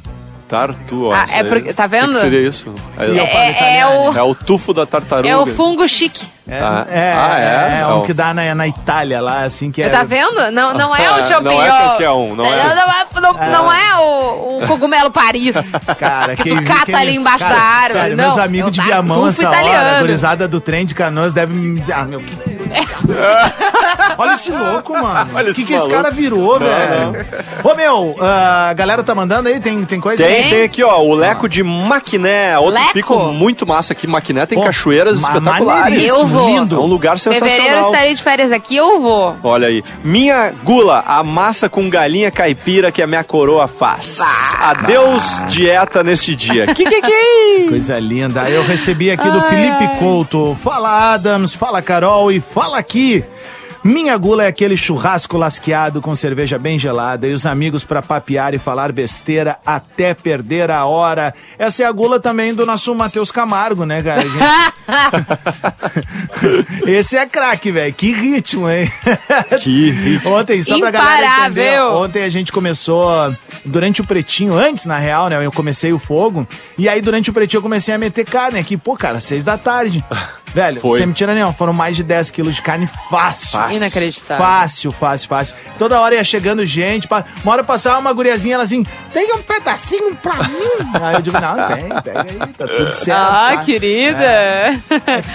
Tartu, 0.50 1.06
ó. 1.06 1.12
Ah, 1.14 1.26
é 1.32 1.44
porque- 1.44 1.72
tá 1.72 1.84
O 1.86 1.88
que 1.88 1.96
vendo? 1.96 2.12
que 2.12 2.18
seria 2.18 2.40
isso? 2.48 2.74
É, 2.98 3.04
eu 3.04 3.16
falo 3.28 3.38
É, 3.38 3.46
é 3.46 3.50
italiano. 3.52 4.10
o, 4.12 4.18
é 4.18 4.22
o 4.22 4.34
tufo 4.34 4.74
da 4.74 4.84
tartaruga. 4.84 5.28
é 5.28 5.36
o 5.36 5.46
fungo 5.46 5.86
chique. 5.88 6.26
É, 6.48 6.58
Ah, 6.58 6.86
é, 6.90 7.12
ah, 7.16 7.38
é? 7.38 7.78
é, 7.78 7.80
é 7.82 7.86
um 7.86 8.02
que 8.04 8.12
dá 8.12 8.34
na, 8.34 8.52
na 8.56 8.66
Itália 8.66 9.20
lá, 9.20 9.42
assim, 9.42 9.70
que 9.70 9.80
é. 9.80 9.88
Tá 9.88 10.02
vendo? 10.02 10.50
Não, 10.50 10.74
não 10.74 10.96
é 10.96 11.06
Ah, 11.06 11.14
o 11.18 11.22
champignon. 11.22 11.54
não 11.54 11.62
é 11.62 11.68
qualquer 11.70 12.10
um, 12.10 12.34
não 12.34 12.44
é. 12.44 12.56
Não, 12.56 12.74
não 12.74 12.90
é, 12.90 13.04
não- 13.20 13.62
não 13.62 13.72
é 13.72 13.96
o, 14.00 14.58
o 14.58 14.66
cogumelo 14.66 15.12
Paris. 15.12 15.54
Cara, 16.00 16.34
Que 16.34 16.42
quem 16.42 16.56
tu 16.56 16.64
cata 16.64 16.86
quem- 16.86 16.94
ali 16.96 17.14
embaixo 17.14 17.38
cara, 17.38 17.54
da 17.54 17.60
árvore. 17.62 17.92
Sério, 18.00 18.16
Não, 18.16 18.24
meus 18.24 18.38
amigos 18.38 18.72
de 18.72 18.80
Viamão 18.82 19.28
essa 19.28 19.48
hora, 19.48 19.56
a 19.58 19.62
italiano. 19.62 20.00
gurizada 20.00 20.48
do 20.48 20.60
trem 20.60 20.84
de 20.84 20.92
canoas 20.96 21.32
deve 21.32 21.54
me 21.54 21.78
dizer, 21.78 21.92
ah, 21.92 22.04
meu, 22.04 22.18
que 22.18 22.34
que 22.34 22.50
é 22.50 22.52
isso? 22.66 22.88
Olha 24.20 24.34
esse 24.34 24.50
louco, 24.50 24.92
mano. 24.92 25.30
Olha 25.34 25.50
O 25.50 25.54
que, 25.54 25.60
esse 25.62 25.64
que 25.64 25.72
esse 25.74 25.88
cara 25.88 26.10
virou, 26.10 26.58
velho? 26.58 27.26
Ô, 27.64 27.74
meu, 27.74 28.16
ah, 28.20 28.68
a 28.70 28.72
galera 28.74 29.02
tá 29.02 29.14
mandando 29.14 29.48
aí? 29.48 29.58
Tem, 29.60 29.84
tem 29.84 30.00
coisa 30.00 30.22
Tem, 30.22 30.44
aí? 30.44 30.50
tem 30.50 30.62
aqui, 30.64 30.82
ó, 30.82 31.00
o 31.00 31.14
Leco 31.14 31.48
de 31.48 31.62
Maquiné. 31.62 32.58
Outro 32.58 32.74
Leco? 32.80 32.92
pico 32.92 33.18
muito 33.32 33.66
massa 33.66 33.92
aqui. 33.92 34.06
Maquiné 34.06 34.46
tem 34.46 34.58
Pô, 34.58 34.64
cachoeiras 34.64 35.20
ma- 35.20 35.28
espetaculares. 35.28 36.06
Eu 36.06 36.26
vou. 36.26 36.46
lindo. 36.48 36.76
É 36.76 36.78
um 36.78 36.86
lugar 36.86 37.18
sensacional. 37.18 37.54
Fevereiro 37.54 37.86
estarei 37.86 38.14
de 38.14 38.22
férias 38.22 38.52
aqui, 38.52 38.76
eu 38.76 39.00
vou. 39.00 39.36
Olha 39.42 39.68
aí. 39.68 39.82
Minha 40.04 40.52
gula, 40.62 41.02
a 41.06 41.22
massa 41.22 41.68
com 41.68 41.88
galinha 41.88 42.30
caipira 42.30 42.92
que 42.92 43.02
a 43.02 43.06
minha 43.06 43.24
coroa 43.24 43.66
faz. 43.68 44.18
Adeus, 44.58 45.42
dieta 45.48 46.02
nesse 46.04 46.34
dia. 46.34 46.66
Que 46.74 46.84
que 46.84 47.00
que? 47.02 47.66
Coisa 47.70 47.98
linda. 47.98 48.48
Eu 48.50 48.62
recebi 48.62 49.10
aqui 49.10 49.28
do 49.30 49.40
Felipe 49.42 49.88
Couto. 49.98 50.56
Fala, 50.62 51.14
Adams. 51.14 51.54
Fala, 51.54 51.80
Carol. 51.80 52.30
E 52.30 52.40
fala 52.40 52.78
aqui. 52.78 53.24
Minha 53.82 54.14
gula 54.18 54.44
é 54.44 54.46
aquele 54.46 54.76
churrasco 54.76 55.38
lasqueado 55.38 56.02
com 56.02 56.14
cerveja 56.14 56.58
bem 56.58 56.78
gelada 56.78 57.26
e 57.26 57.32
os 57.32 57.46
amigos 57.46 57.82
pra 57.82 58.02
papear 58.02 58.52
e 58.52 58.58
falar 58.58 58.92
besteira 58.92 59.58
até 59.64 60.12
perder 60.12 60.70
a 60.70 60.84
hora. 60.84 61.34
Essa 61.58 61.84
é 61.84 61.86
a 61.86 61.92
gula 61.92 62.20
também 62.20 62.52
do 62.52 62.66
nosso 62.66 62.94
Matheus 62.94 63.32
Camargo, 63.32 63.86
né, 63.86 64.02
cara? 64.02 64.22
Esse 66.86 67.16
é 67.16 67.26
craque, 67.26 67.72
velho. 67.72 67.94
Que 67.94 68.12
ritmo, 68.12 68.68
hein? 68.68 68.90
Que 69.62 69.90
ritmo. 69.90 70.30
Ontem, 70.30 70.62
só 70.62 70.78
pra 70.78 70.90
galera 70.90 71.46
entender, 71.46 71.80
ontem 71.82 72.22
a 72.22 72.28
gente 72.28 72.52
começou, 72.52 73.34
durante 73.64 74.02
o 74.02 74.04
Pretinho, 74.04 74.54
antes 74.54 74.84
na 74.84 74.98
real, 74.98 75.28
né, 75.28 75.44
eu 75.44 75.52
comecei 75.52 75.92
o 75.92 75.98
fogo, 75.98 76.46
e 76.76 76.88
aí 76.88 77.00
durante 77.00 77.30
o 77.30 77.32
Pretinho 77.32 77.58
eu 77.58 77.62
comecei 77.62 77.94
a 77.94 77.98
meter 77.98 78.24
carne 78.24 78.58
aqui, 78.58 78.76
pô, 78.76 78.96
cara, 78.96 79.20
seis 79.20 79.44
da 79.44 79.56
tarde. 79.56 80.04
Velho, 80.54 80.80
Foi. 80.80 80.98
sem 80.98 81.06
me 81.06 81.12
tira 81.14 81.34
nenhum, 81.34 81.52
foram 81.52 81.72
mais 81.72 81.96
de 81.96 82.02
10 82.02 82.30
quilos 82.30 82.56
de 82.56 82.62
carne 82.62 82.88
fácil. 83.08 83.50
Fácil. 83.50 83.76
Inacreditável. 83.76 84.44
Fácil, 84.44 84.92
fácil, 84.92 85.28
fácil. 85.28 85.56
Toda 85.78 86.00
hora 86.00 86.14
ia 86.16 86.24
chegando 86.24 86.64
gente, 86.66 87.06
pa- 87.06 87.24
uma 87.44 87.52
hora 87.52 87.62
passava 87.64 87.98
uma 87.98 88.12
guriazinha, 88.12 88.54
ela 88.54 88.64
assim, 88.64 88.84
tem 89.12 89.32
um 89.34 89.42
pedacinho 89.42 90.14
pra 90.16 90.34
mim? 90.48 90.58
aí 91.00 91.14
eu 91.14 91.22
digo, 91.22 91.38
não, 91.40 91.66
tem, 91.68 91.88
pega 92.02 92.22
aí, 92.22 92.52
tá 92.52 92.66
tudo 92.66 92.92
certo. 92.92 93.18
Ah, 93.18 93.52
tá? 93.56 93.64
querida. 93.64 94.80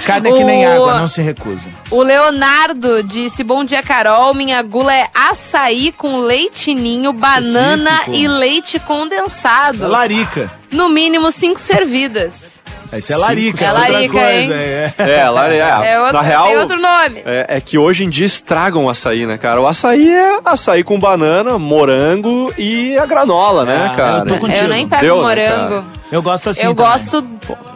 Carne 0.05 0.29
é 0.29 0.33
que 0.33 0.43
nem 0.43 0.65
O- 0.67 0.71
água, 0.73 0.99
não 0.99 1.07
se 1.07 1.21
recusa. 1.21 1.69
O 1.89 2.01
Leonardo 2.03 3.01
disse: 3.03 3.43
Bom 3.43 3.63
dia, 3.63 3.81
Carol. 3.81 4.33
Minha 4.33 4.61
gula 4.61 4.93
é 4.93 5.07
açaí 5.13 5.91
com 5.91 6.17
leitinho, 6.19 7.13
banana 7.13 7.89
Específico. 7.91 8.17
e 8.17 8.27
leite 8.27 8.79
condensado. 8.79 9.87
Larica. 9.87 10.51
No 10.71 10.89
mínimo 10.89 11.31
cinco 11.31 11.59
servidas. 11.59 12.54
Isso 12.97 13.13
é 13.13 13.17
larica, 13.17 13.63
É 13.65 13.67
outra 13.71 13.91
larica, 13.91 14.13
coisa. 14.13 14.33
hein? 14.33 14.51
É. 14.53 14.93
É, 14.97 15.29
lá 15.29 15.47
é. 15.49 15.57
É 15.91 15.99
outro, 15.99 16.13
na 16.13 16.21
real, 16.21 16.47
tem 16.47 16.57
outro 16.57 16.79
nome. 16.81 17.21
É, 17.25 17.45
é 17.49 17.61
que 17.61 17.77
hoje 17.77 18.03
em 18.03 18.09
dia 18.09 18.25
estragam 18.25 18.85
o 18.85 18.89
açaí, 18.89 19.25
né, 19.25 19.37
cara? 19.37 19.59
O 19.61 19.67
açaí 19.67 20.09
é 20.09 20.39
açaí 20.45 20.83
com 20.83 20.99
banana, 20.99 21.57
morango 21.59 22.53
e 22.57 22.97
a 22.97 23.05
granola, 23.05 23.65
né, 23.65 23.91
É, 23.93 23.95
cara? 23.95 24.19
eu 24.19 24.25
tô 24.25 24.37
contigo. 24.39 24.63
Eu 24.63 24.67
nem 24.69 24.87
pego 24.87 25.01
Deu, 25.01 25.15
né, 25.17 25.21
morango. 25.23 25.85
Eu 26.11 26.21
gosto 26.21 26.49
assim 26.49 26.65
eu 26.65 26.73
também. 26.75 26.91
gosto. 26.91 27.21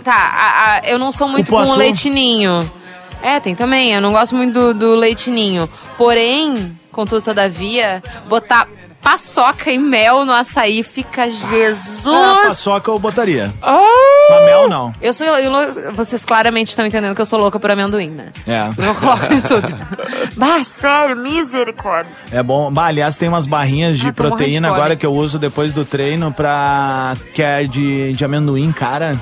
Tá, 0.04 0.14
a- 0.14 0.76
a- 0.76 0.82
eu 0.86 0.98
não 1.00 1.12
sou 1.12 1.28
muito 1.28 1.50
com 1.50 1.58
Cupuaçu? 1.58 1.74
o 1.74 1.78
leitinho. 1.78 2.72
É, 3.22 3.40
tem 3.40 3.54
também. 3.56 3.92
Eu 3.94 4.02
não 4.02 4.12
gosto 4.14 4.36
muito 4.36 4.54
do, 4.54 4.74
do 4.74 4.96
leitinho. 4.96 5.70
Porém, 5.98 6.78
contudo, 6.92 7.22
todavia, 7.22 8.02
botar 8.30 8.68
paçoca 9.02 9.72
e 9.72 9.78
mel 9.78 10.26
no 10.26 10.34
açaí 10.34 10.84
fica 10.84 11.24
Ah, 11.24 11.30
Jesus. 11.30 12.40
paçoca 12.46 12.92
eu 12.92 13.00
botaria. 13.00 13.52
Oh! 13.62 14.34
Mas 14.34 14.46
mel 14.46 14.70
não. 14.70 14.94
Eu 15.02 15.14
sou. 15.14 15.26
eu- 15.26 15.94
vocês 15.94 16.24
claramente 16.24 16.70
estão 16.70 16.86
entendendo 16.86 17.16
que 17.16 17.22
eu 17.22 17.26
sou 17.26 17.40
louca 17.40 17.60
por 17.60 17.72
amendoim, 17.72 18.10
né? 18.10 18.28
É. 18.48 18.70
Eu 18.78 18.94
coloco 18.96 19.34
em 19.34 19.42
tudo. 19.42 19.68
bah, 20.38 20.64
sério, 20.64 21.16
misericórdia. 21.16 22.12
É 22.32 22.44
bom. 22.44 22.72
Bah, 22.72 22.86
aliás, 22.86 23.18
tem 23.18 23.28
umas 23.30 23.48
barrinhas 23.48 23.98
de 23.98 24.10
Ah, 24.10 24.14
proteína 24.14 24.68
de 24.68 24.74
agora 24.74 24.96
que 24.96 25.06
eu 25.06 25.14
uso 25.14 25.40
depois 25.40 25.74
do 25.74 25.84
treino 25.86 26.32
pra. 26.32 27.16
que 27.34 27.42
é 27.42 27.64
de, 27.64 28.14
de 28.14 28.26
amendoim, 28.26 28.72
cara. 28.72 29.18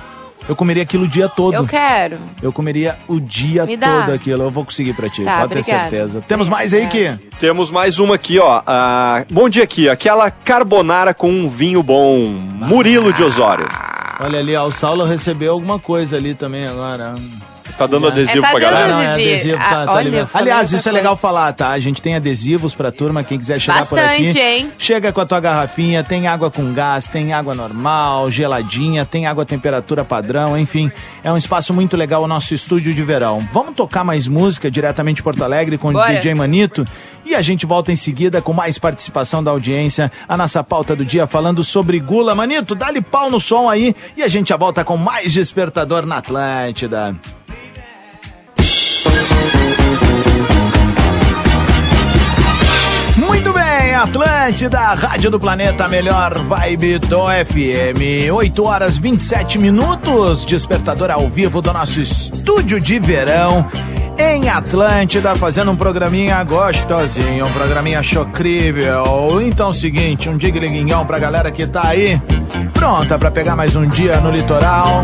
Eu 0.48 0.56
comeria 0.56 0.84
aquilo 0.84 1.04
o 1.06 1.08
dia 1.08 1.28
todo. 1.28 1.54
Eu 1.54 1.68
quero. 1.68 2.18
Eu 2.42 2.54
comeria 2.54 2.98
o 3.08 3.20
dia 3.20 3.66
Me 3.66 3.76
dá. 3.76 4.04
todo 4.06 4.14
aquilo. 4.14 4.44
Eu 4.44 4.52
vou 4.52 4.64
conseguir 4.64 4.94
pra 4.94 5.10
ti, 5.10 5.24
Tá, 5.24 5.42
pode 5.42 5.56
ter 5.56 5.64
certeza. 5.64 6.22
Temos 6.28 6.48
mais 6.48 6.74
aí, 6.74 6.88
Ki? 6.88 7.18
Temos 7.40 7.70
mais 7.70 8.00
uma 8.00 8.16
aqui, 8.16 8.40
ó. 8.40 8.62
Ah, 8.66 9.26
bom 9.30 9.50
dia 9.50 9.64
aqui. 9.64 9.90
Aquela 9.90 10.32
carbonara 10.32 11.14
com 11.14 11.30
um 11.30 11.48
vinho 11.48 11.84
bom. 11.84 12.28
Murilo 12.30 13.12
de 13.12 13.24
Osório. 13.24 13.68
Olha 14.20 14.40
ali, 14.40 14.56
ó, 14.56 14.66
o 14.66 14.72
Saulo 14.72 15.04
recebeu 15.06 15.54
alguma 15.54 15.78
coisa 15.80 16.18
ali 16.18 16.34
também 16.34 16.66
agora. 16.68 17.14
Tá 17.78 17.88
dando 17.88 18.08
adesivo 18.08 18.40
É, 18.40 18.42
tá 18.42 18.50
pra 18.52 18.60
dando 18.60 18.72
galera. 18.72 18.92
não, 18.94 19.02
é 19.02 19.08
adesivo. 19.14 19.58
Ah, 19.60 19.70
tá, 19.70 19.86
tá 19.86 19.94
olha, 19.94 20.30
Aliás, 20.34 20.68
isso 20.68 20.76
é 20.76 20.78
coisa. 20.84 20.92
legal 20.92 21.18
falar, 21.18 21.54
tá? 21.54 21.70
A 21.70 21.80
gente 21.80 22.02
tem 22.02 22.16
adesivos 22.16 22.76
pra 22.76 22.92
turma, 22.92 23.24
quem 23.24 23.38
quiser 23.38 23.60
chegar 23.60 23.86
por 23.86 23.98
aqui. 24.00 24.24
Bastante, 24.26 24.40
hein? 24.40 24.72
Chega 24.78 25.12
com 25.12 25.22
a 25.22 25.26
tua 25.26 25.40
garrafinha, 25.40 26.04
tem 26.04 26.28
água 26.28 26.50
com 26.52 26.74
gás, 26.74 27.08
tem 27.08 27.34
água 27.34 27.54
normal, 27.56 28.30
geladinha, 28.32 29.06
tem 29.06 29.26
água 29.26 29.44
à 29.44 29.46
temperatura 29.46 30.04
padrão, 30.06 30.58
enfim. 30.58 30.92
É 31.24 31.32
um 31.32 31.38
espaço 31.38 31.74
muito 31.74 31.96
legal 31.98 32.24
o 32.24 32.28
nosso 32.28 32.54
estúdio 32.54 32.94
de 32.94 33.02
verão. 33.04 33.48
Vamos 33.54 33.76
tocar 33.76 34.04
mais 34.04 34.28
música 34.28 34.70
diretamente 34.70 35.18
de 35.18 35.24
Porto 35.24 35.44
Alegre 35.44 35.78
com 35.78 35.90
o 35.90 35.94
Bora. 35.94 36.14
DJ 36.14 36.34
Manito 36.36 36.86
e 37.26 37.36
a 37.36 37.42
gente 37.42 37.66
volta 37.66 37.92
em 37.92 37.96
seguida 37.96 38.42
com 38.42 38.54
mais 38.54 38.78
participação 38.78 39.44
da 39.44 39.52
audiência. 39.52 40.12
A 40.28 40.38
nossa 40.38 40.64
pauta 40.64 40.96
do 40.96 41.04
dia 41.06 41.28
falando 41.28 41.64
sobre 41.64 42.00
gula. 42.00 42.34
Manito, 42.36 42.74
dá-lhe 42.76 43.02
pau 43.02 43.30
no 43.30 43.40
som 43.40 43.70
aí 43.70 43.96
e 44.16 44.24
a 44.24 44.28
gente 44.28 44.50
já 44.50 44.58
volta 44.58 44.84
com 44.84 44.96
mais 44.98 45.34
Despertador 45.34 46.06
na 46.06 46.18
Atlântida. 46.18 47.16
Atlântida, 53.98 54.80
Rádio 54.94 55.32
do 55.32 55.40
Planeta, 55.40 55.88
melhor 55.88 56.38
vibe 56.38 57.00
do 57.00 57.18
FM. 57.30 58.32
8 58.32 58.64
horas 58.64 58.96
27 58.96 59.58
minutos, 59.58 60.46
despertador 60.46 61.10
ao 61.10 61.28
vivo 61.28 61.64
do 61.64 61.74
nosso 61.74 62.00
estúdio 62.00 62.80
de 62.80 63.00
verão 63.00 63.66
em 64.16 64.50
Atlântida, 64.50 65.36
fazendo 65.36 65.72
um 65.72 65.76
programinha 65.76 66.44
gostosinho, 66.44 67.48
um 67.48 67.52
programinha 67.52 68.04
chocrível. 68.04 69.42
Então, 69.42 69.74
seguinte, 69.74 70.30
um 70.30 70.38
digliguinhão 70.38 71.04
pra 71.04 71.18
galera 71.18 71.50
que 71.50 71.66
tá 71.66 71.88
aí, 71.88 72.22
pronta 72.74 73.18
pra 73.18 73.32
pegar 73.32 73.56
mais 73.56 73.76
um 73.76 73.88
dia 73.88 74.20
no 74.20 74.30
litoral. 74.30 75.04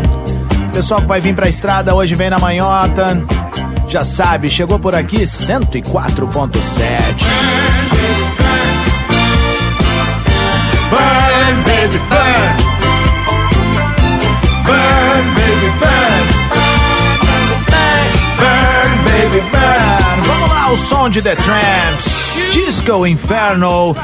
Pessoal 0.72 1.00
que 1.00 1.08
vai 1.08 1.20
vir 1.20 1.34
pra 1.34 1.48
estrada 1.48 1.92
hoje 1.96 2.14
vem 2.14 2.30
na 2.30 2.38
manhota. 2.38 3.20
Já 3.88 4.04
sabe, 4.04 4.48
chegou 4.48 4.78
por 4.78 4.94
aqui 4.94 5.24
104.7. 5.24 7.43
Burn, 10.90 11.62
baby, 11.64 11.98
burn. 12.08 12.56
Burn, 14.66 15.24
baby, 15.34 15.70
burn. 15.80 16.24
Burn, 18.38 18.92
baby, 19.04 19.40
burn. 19.50 20.20
Vamos 20.26 20.48
lá, 20.50 20.72
o 20.72 20.76
som 20.78 21.10
de 21.10 21.22
The 21.22 21.36
Tramps. 21.36 22.04
Disco 22.52 23.06
Inferno. 23.06 23.96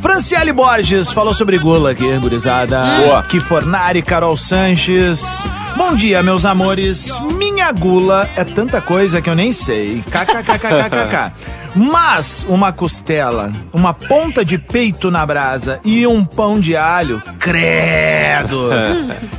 Franciele 0.00 0.52
Borges 0.52 1.12
falou 1.12 1.32
sobre 1.32 1.58
gula 1.58 1.92
aqui, 1.92 2.18
gurizada. 2.18 2.84
Boa. 2.98 3.22
Que 3.22 3.38
Fornari, 3.40 4.02
Carol 4.02 4.36
Sanches. 4.36 5.44
Bom 5.76 5.94
dia, 5.94 6.22
meus 6.22 6.44
amores. 6.44 7.18
Minha 7.38 7.51
gula 7.70 8.28
é 8.34 8.42
tanta 8.42 8.80
coisa 8.80 9.20
que 9.20 9.30
eu 9.30 9.34
nem 9.34 9.52
sei. 9.52 10.02
KKKKKK. 10.10 11.62
Mas 11.74 12.44
uma 12.48 12.70
costela, 12.70 13.50
uma 13.72 13.94
ponta 13.94 14.44
de 14.44 14.58
peito 14.58 15.10
na 15.10 15.24
brasa 15.24 15.80
e 15.84 16.06
um 16.06 16.24
pão 16.24 16.60
de 16.60 16.76
alho, 16.76 17.22
credo. 17.38 18.68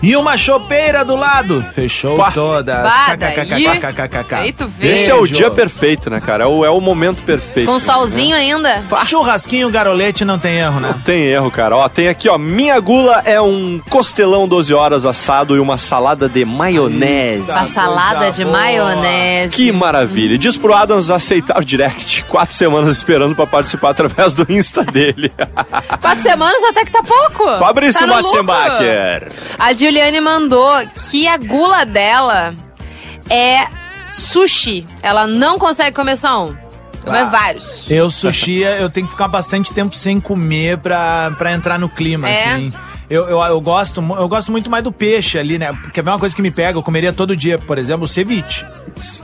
e 0.01 0.15
uma 0.15 0.35
chopeira 0.35 1.05
do 1.05 1.15
lado, 1.15 1.63
fechou 1.73 2.17
Pá. 2.17 2.31
todas. 2.31 2.91
KKKKKKK. 2.91 4.55
Esse 4.81 5.11
é 5.11 5.15
o 5.15 5.27
dia 5.27 5.51
perfeito, 5.51 6.09
né, 6.09 6.19
cara? 6.19 6.45
É 6.45 6.47
o, 6.47 6.65
é 6.65 6.69
o 6.69 6.81
momento 6.81 7.21
perfeito. 7.23 7.67
Com 7.67 7.73
né? 7.73 7.79
salzinho 7.79 8.35
ainda? 8.35 8.83
Churrasquinho, 9.05 9.69
garolete, 9.69 10.25
não 10.25 10.39
tem 10.39 10.57
erro, 10.57 10.79
né? 10.79 10.89
Não 10.93 10.99
tem 11.01 11.25
erro, 11.25 11.51
cara. 11.51 11.77
Ó, 11.77 11.87
tem 11.87 12.07
aqui, 12.07 12.29
ó. 12.29 12.37
Minha 12.37 12.79
gula 12.79 13.21
é 13.25 13.39
um 13.39 13.79
costelão 13.89 14.47
12 14.47 14.73
horas 14.73 15.05
assado 15.05 15.55
e 15.55 15.59
uma 15.59 15.77
salada 15.77 16.27
de 16.27 16.43
maionese. 16.43 17.51
Uma 17.51 17.65
salada 17.65 18.12
de 18.31 18.43
boa. 18.43 18.57
maionese. 18.57 19.53
Que 19.53 19.71
maravilha. 19.71 20.37
Diz 20.37 20.57
pro 20.57 20.73
Adams 20.73 21.09
aceitar 21.09 21.57
o 21.59 21.65
direct. 21.65 22.23
Quatro 22.25 22.53
semanas 22.55 22.97
esperando 22.97 23.35
pra 23.35 23.45
participar 23.47 23.89
através 23.91 24.33
do 24.33 24.45
Insta 24.51 24.83
dele. 24.83 25.31
Quatro 26.01 26.21
semanas 26.23 26.63
até 26.63 26.85
que 26.85 26.91
tá 26.91 27.01
pouco. 27.03 27.57
Fabrício 27.59 27.99
tá. 27.99 28.07
Matzenbacher. 28.07 29.31
A 29.59 29.73
Juliane 29.73 30.21
mandou 30.21 30.73
que 31.11 31.27
a 31.27 31.37
gula 31.37 31.85
dela 31.85 32.53
é 33.29 33.67
sushi. 34.09 34.85
Ela 35.01 35.27
não 35.27 35.57
consegue 35.57 35.95
comer 35.95 36.17
só 36.17 36.45
um. 36.47 36.55
Comer 37.03 37.19
Ah. 37.19 37.25
vários. 37.25 37.85
Eu, 37.89 38.09
sushi, 38.09 38.59
eu 38.61 38.89
tenho 38.89 39.05
que 39.07 39.11
ficar 39.11 39.27
bastante 39.27 39.71
tempo 39.73 39.95
sem 39.95 40.19
comer 40.21 40.77
pra, 40.77 41.31
pra 41.37 41.51
entrar 41.51 41.77
no 41.77 41.89
clima, 41.89 42.29
É? 42.29 42.31
assim. 42.33 42.73
Eu, 43.13 43.29
eu, 43.29 43.39
eu, 43.41 43.61
gosto, 43.61 44.01
eu 44.17 44.27
gosto 44.27 44.51
muito 44.51 44.71
mais 44.71 44.83
do 44.83 44.91
peixe 44.91 45.37
ali, 45.37 45.59
né? 45.59 45.71
Porque 45.83 45.99
é 45.99 46.03
uma 46.03 46.17
coisa 46.17 46.35
que 46.35 46.41
me 46.41 46.49
pega, 46.49 46.79
eu 46.79 46.81
comeria 46.83 47.13
todo 47.13 47.37
dia, 47.37 47.59
por 47.59 47.77
exemplo, 47.77 48.05
o 48.05 48.07
ceviche. 48.07 48.65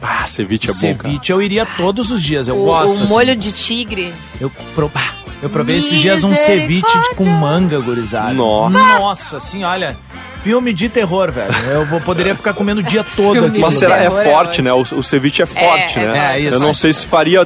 Ah, 0.02 0.28
ceviche 0.28 0.68
é 0.68 0.72
o 0.72 0.76
bom, 0.76 0.96
cara. 0.96 1.10
ceviche 1.10 1.32
eu 1.34 1.42
iria 1.42 1.66
todos 1.66 2.12
os 2.12 2.22
dias, 2.22 2.48
eu 2.48 2.62
o, 2.62 2.66
gosto. 2.66 2.92
o 2.92 2.96
assim. 2.98 3.08
molho 3.08 3.36
de 3.36 3.52
tigre. 3.52 4.14
Eu, 4.40 4.52
pro- 4.76 4.90
bah, 4.90 5.16
eu 5.42 5.50
provei 5.50 5.78
esses 5.78 6.00
dias 6.00 6.24
um 6.24 6.36
ceviche 6.36 6.86
de- 7.02 7.16
com 7.16 7.26
manga, 7.26 7.80
gurizada. 7.80 8.32
Nossa. 8.34 8.78
Nossa, 8.78 9.38
assim, 9.38 9.64
olha... 9.64 9.98
Filme 10.44 10.72
de 10.72 10.88
terror, 10.88 11.34
velho. 11.34 11.54
Eu 11.70 11.86
vou, 11.86 12.00
poderia 12.00 12.34
ficar 12.34 12.54
comendo 12.54 12.80
o 12.80 12.84
dia 12.84 13.04
todo 13.14 13.44
aqui. 13.48 13.60
Mas 13.60 13.76
será 13.76 14.02
é 14.02 14.06
é 14.06 14.10
forte, 14.24 14.62
né? 14.62 14.72
O, 14.72 14.80
o 14.80 15.04
ceviche 15.04 15.42
é 15.42 15.46
forte, 15.46 16.00
é 16.00 16.08
né? 16.08 16.36
É, 16.36 16.42
Eu 16.46 16.52
isso. 16.52 16.60
não 16.60 16.74
sei 16.74 16.94
se 16.94 17.06
faria 17.06 17.46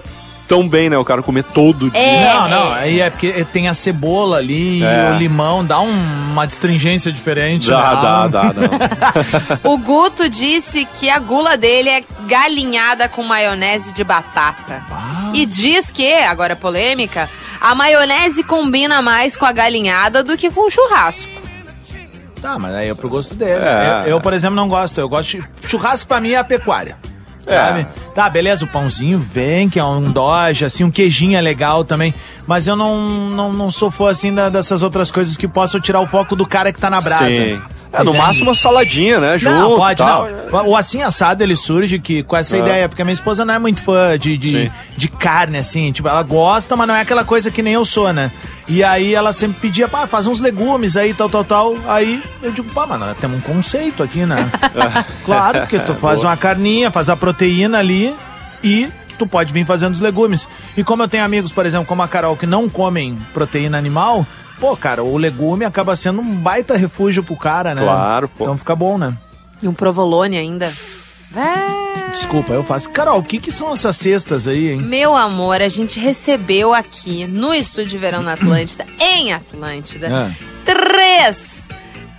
tão 0.54 0.68
bem, 0.70 0.88
né? 0.90 0.98
O 0.98 1.04
cara 1.06 1.24
comer 1.24 1.44
todo 1.44 1.90
dia. 1.90 2.00
É. 2.00 2.32
Não, 2.34 2.48
não, 2.50 2.72
aí 2.74 3.00
é 3.02 3.10
porque 3.10 3.44
tem 3.52 3.68
a 3.68 3.74
cebola 3.74 4.38
ali 4.38 4.84
É. 4.84 5.10
e 5.10 5.16
o 5.16 5.18
limão, 5.18 5.66
dá 5.66 5.80
um- 5.80 6.32
uma 6.32 6.46
distringência 6.46 7.12
diferente. 7.12 7.70
Dá, 7.70 7.78
né? 7.96 8.02
dá, 8.02 8.28
dá, 8.28 8.52
dá. 8.52 9.60
O 9.70 9.78
Guto 9.80 10.30
disse 10.30 10.86
que 10.86 11.10
a 11.10 11.18
gula 11.18 11.58
dele 11.58 11.90
é 11.90 12.04
galinhada 12.28 13.10
com 13.10 13.24
maionese 13.24 13.94
de 13.94 14.04
batata. 14.04 14.84
E 15.34 15.46
diz 15.46 15.90
que, 15.90 16.14
agora 16.14 16.56
polêmica, 16.56 17.28
a 17.60 17.74
maionese 17.74 18.44
combina 18.44 19.02
mais 19.02 19.36
com 19.36 19.46
a 19.46 19.52
galinhada 19.52 20.24
do 20.24 20.38
que 20.38 20.52
com 20.52 20.68
o 20.68 20.70
churrasco. 20.70 21.30
Tá, 22.42 22.60
mas 22.60 22.76
aí 22.76 22.90
é 22.90 22.94
pro 22.94 23.10
gosto 23.10 23.34
dele. 23.36 23.64
É. 23.64 24.04
Eu, 24.06 24.10
eu, 24.12 24.22
por 24.22 24.34
exemplo, 24.34 24.56
não 24.56 24.68
gosto. 24.68 25.00
Eu 25.00 25.08
gosto 25.10 25.40
de... 25.40 25.44
Churrasco 25.68 26.08
pra 26.08 26.20
mim 26.20 26.32
é 26.32 26.38
a 26.38 26.44
pecuária. 26.44 26.98
É. 27.46 27.56
Sabe? 27.58 27.88
Tá, 28.16 28.30
beleza, 28.30 28.64
o 28.66 28.68
pãozinho 28.68 29.20
vem, 29.20 29.68
que 29.68 29.80
é 29.80 29.84
um 29.84 30.12
doge, 30.12 30.64
assim, 30.66 30.84
um 30.84 30.92
queijinho 30.92 31.38
é 31.38 31.42
legal 31.42 31.84
também. 31.84 32.14
Mas 32.48 32.68
eu 32.68 32.76
não, 32.76 33.30
não, 33.30 33.52
não 33.52 33.70
sou 33.72 33.90
fã, 33.92 34.10
assim, 34.10 34.34
da- 34.34 34.50
dessas 34.50 34.82
outras 34.82 35.12
coisas 35.12 35.36
que 35.36 35.48
possam 35.48 35.80
tirar 35.82 36.00
o 36.00 36.08
foco 36.08 36.36
do 36.36 36.46
cara 36.46 36.72
que 36.72 36.80
tá 36.80 36.90
na 36.90 37.02
brasa. 37.02 37.32
Sim. 37.32 37.62
É, 37.94 38.04
no 38.04 38.14
máximo 38.14 38.50
uma 38.50 38.56
saladinha, 38.56 39.20
né? 39.20 39.38
Junto. 39.38 39.56
Não, 39.56 39.76
pode, 39.78 39.98
tal. 40.00 40.28
não. 40.52 40.68
O 40.68 40.76
assim 40.76 41.04
assado 41.04 41.44
ele 41.44 41.56
surge 41.56 42.00
que, 42.00 42.24
com 42.24 42.36
essa 42.36 42.58
É. 42.58 42.60
ideia, 42.60 42.90
porque 42.90 43.02
a 43.02 43.06
minha 43.06 43.14
esposa 43.14 43.46
não 43.46 43.54
é 43.54 43.60
muito 43.60 43.84
fã 43.84 44.18
de, 44.18 44.36
de, 44.36 44.72
de 44.98 45.08
carne, 45.08 45.60
assim. 45.60 45.92
Tipo, 45.92 46.08
ela 46.08 46.24
gosta, 46.24 46.76
mas 46.76 46.88
não 46.88 46.96
é 46.96 47.02
aquela 47.02 47.24
coisa 47.24 47.52
que 47.52 47.62
nem 47.62 47.74
eu 47.74 47.86
sou, 47.86 48.12
né? 48.12 48.32
E 48.68 48.84
aí 48.84 49.14
ela 49.14 49.32
sempre 49.32 49.60
pedia, 49.62 49.88
pá, 49.88 50.08
faz 50.08 50.26
uns 50.26 50.40
legumes 50.40 50.98
aí, 50.98 51.14
tal, 51.14 51.30
tal, 51.30 51.44
tal. 51.44 51.76
Aí 51.88 52.22
eu 52.42 52.52
digo, 52.52 52.68
pá, 52.74 52.88
mano, 52.88 53.06
nós 53.06 53.18
temos 53.18 53.38
um 53.38 53.42
conceito 53.42 54.02
aqui, 54.02 54.26
né? 54.26 54.50
claro, 55.24 55.60
porque 55.62 55.78
tu 55.80 55.94
faz 55.94 56.22
Boa. 56.22 56.32
uma 56.32 56.38
carninha, 56.38 56.90
faz 56.90 57.10
a 57.10 57.16
proteína 57.16 57.78
ali 57.78 58.16
e 58.64 58.90
tu 59.20 59.28
pode 59.28 59.54
vir 59.54 59.66
fazendo 59.66 59.94
os 59.94 60.00
legumes. 60.00 60.48
E 60.76 60.84
como 60.84 61.04
eu 61.04 61.08
tenho 61.08 61.24
amigos, 61.24 61.52
por 61.52 61.66
exemplo, 61.66 61.86
como 61.86 62.02
a 62.02 62.08
Carol, 62.08 62.36
que 62.36 62.48
não 62.48 62.68
comem 62.68 63.18
proteína 63.34 63.78
animal, 63.78 64.26
pô, 64.64 64.78
cara, 64.78 65.04
o 65.04 65.18
legume 65.18 65.66
acaba 65.66 65.94
sendo 65.94 66.22
um 66.22 66.36
baita 66.36 66.78
refúgio 66.78 67.22
pro 67.22 67.36
cara, 67.36 67.76
né? 67.76 67.82
Claro, 67.82 68.30
pô. 68.30 68.46
Então 68.46 68.58
fica 68.58 68.74
bom, 68.74 68.98
né? 68.98 69.14
E 69.62 69.68
um 69.68 69.74
provolone 69.74 70.38
ainda. 70.38 70.72
É. 71.36 72.10
Desculpa, 72.10 72.54
eu 72.54 72.64
faço. 72.64 72.90
Carol, 72.90 73.20
o 73.20 73.24
que, 73.24 73.40
que 73.40 73.52
são 73.52 73.74
essas 73.74 73.98
cestas 73.98 74.48
aí, 74.48 74.72
hein? 74.72 74.80
Meu 74.82 75.18
amor, 75.18 75.62
a 75.62 75.68
gente 75.68 76.00
recebeu 76.00 76.74
aqui 76.74 77.28
no 77.28 77.54
Estúdio 77.54 77.90
de 77.92 77.98
Verão 77.98 78.22
na 78.24 78.34
Atlântida, 78.34 78.86
em 79.02 79.34
Atlântida, 79.34 80.08
Ah. 80.10 80.32
três, 80.64 81.63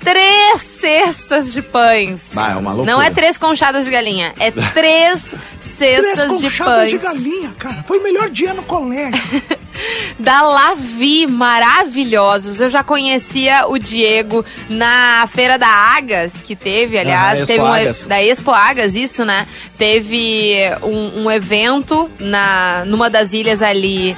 três 0.05 0.61
cestas 0.61 1.53
de 1.53 1.63
pães. 1.63 2.31
Ah, 2.37 2.53
é 2.53 2.57
uma 2.57 2.73
loucura. 2.73 2.93
Não 2.93 3.03
é 3.03 3.11
três 3.11 3.39
conchadas 3.39 3.85
de 3.85 3.91
galinha, 3.91 4.35
é 4.39 4.51
três 4.51 5.35
cestas 5.59 6.41
de 6.41 6.51
pães 6.51 7.03
galinha, 7.03 7.53
cara. 7.59 7.83
Foi 7.87 7.99
o 7.99 8.03
melhor 8.03 8.29
dia 8.31 8.55
no 8.55 8.63
colégio. 8.63 9.21
da 10.19 10.43
Lavi, 10.43 11.27
maravilhosos. 11.27 12.61
Eu 12.61 12.71
já 12.71 12.85
conhecia 12.85 13.67
o 13.67 13.79
Diego 13.79 14.45
na 14.69 15.29
Feira 15.33 15.59
da 15.59 15.67
Agas, 15.69 16.35
que 16.43 16.55
teve, 16.55 16.99
aliás, 16.99 17.43
Ah, 17.43 17.47
teve 17.47 17.61
um 17.61 17.67
Agas. 17.67 18.07
da 18.07 18.23
Expo 18.23 18.51
Agas, 18.51 18.95
isso, 18.95 19.25
né? 19.25 19.47
Teve 19.77 20.55
um, 20.83 21.25
um 21.25 21.31
evento 21.31 22.11
na 22.19 22.85
numa 22.87 23.11
das 23.11 23.33
ilhas 23.33 23.61
ali 23.63 24.17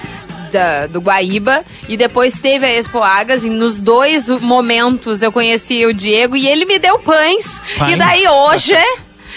da- 0.57 0.87
do 0.87 1.01
Guaíba 1.01 1.65
e 1.89 1.97
depois 1.97 2.39
teve 2.41 2.65
a 2.67 2.73
Expo 2.73 3.03
Agas 3.03 3.45
e 3.45 3.51
nos 3.51 3.79
dois 3.79 4.29
momentos 4.41 5.23
eu 5.23 5.31
conheci 5.31 5.85
o 5.87 5.93
Diego 5.93 6.37
e 6.37 6.47
ele 6.49 6.65
me 6.65 6.79
deu 6.79 6.99
pães. 6.99 7.61
Pães? 7.79 7.93
E 7.93 7.97
daí 7.97 8.27
hoje 8.27 8.75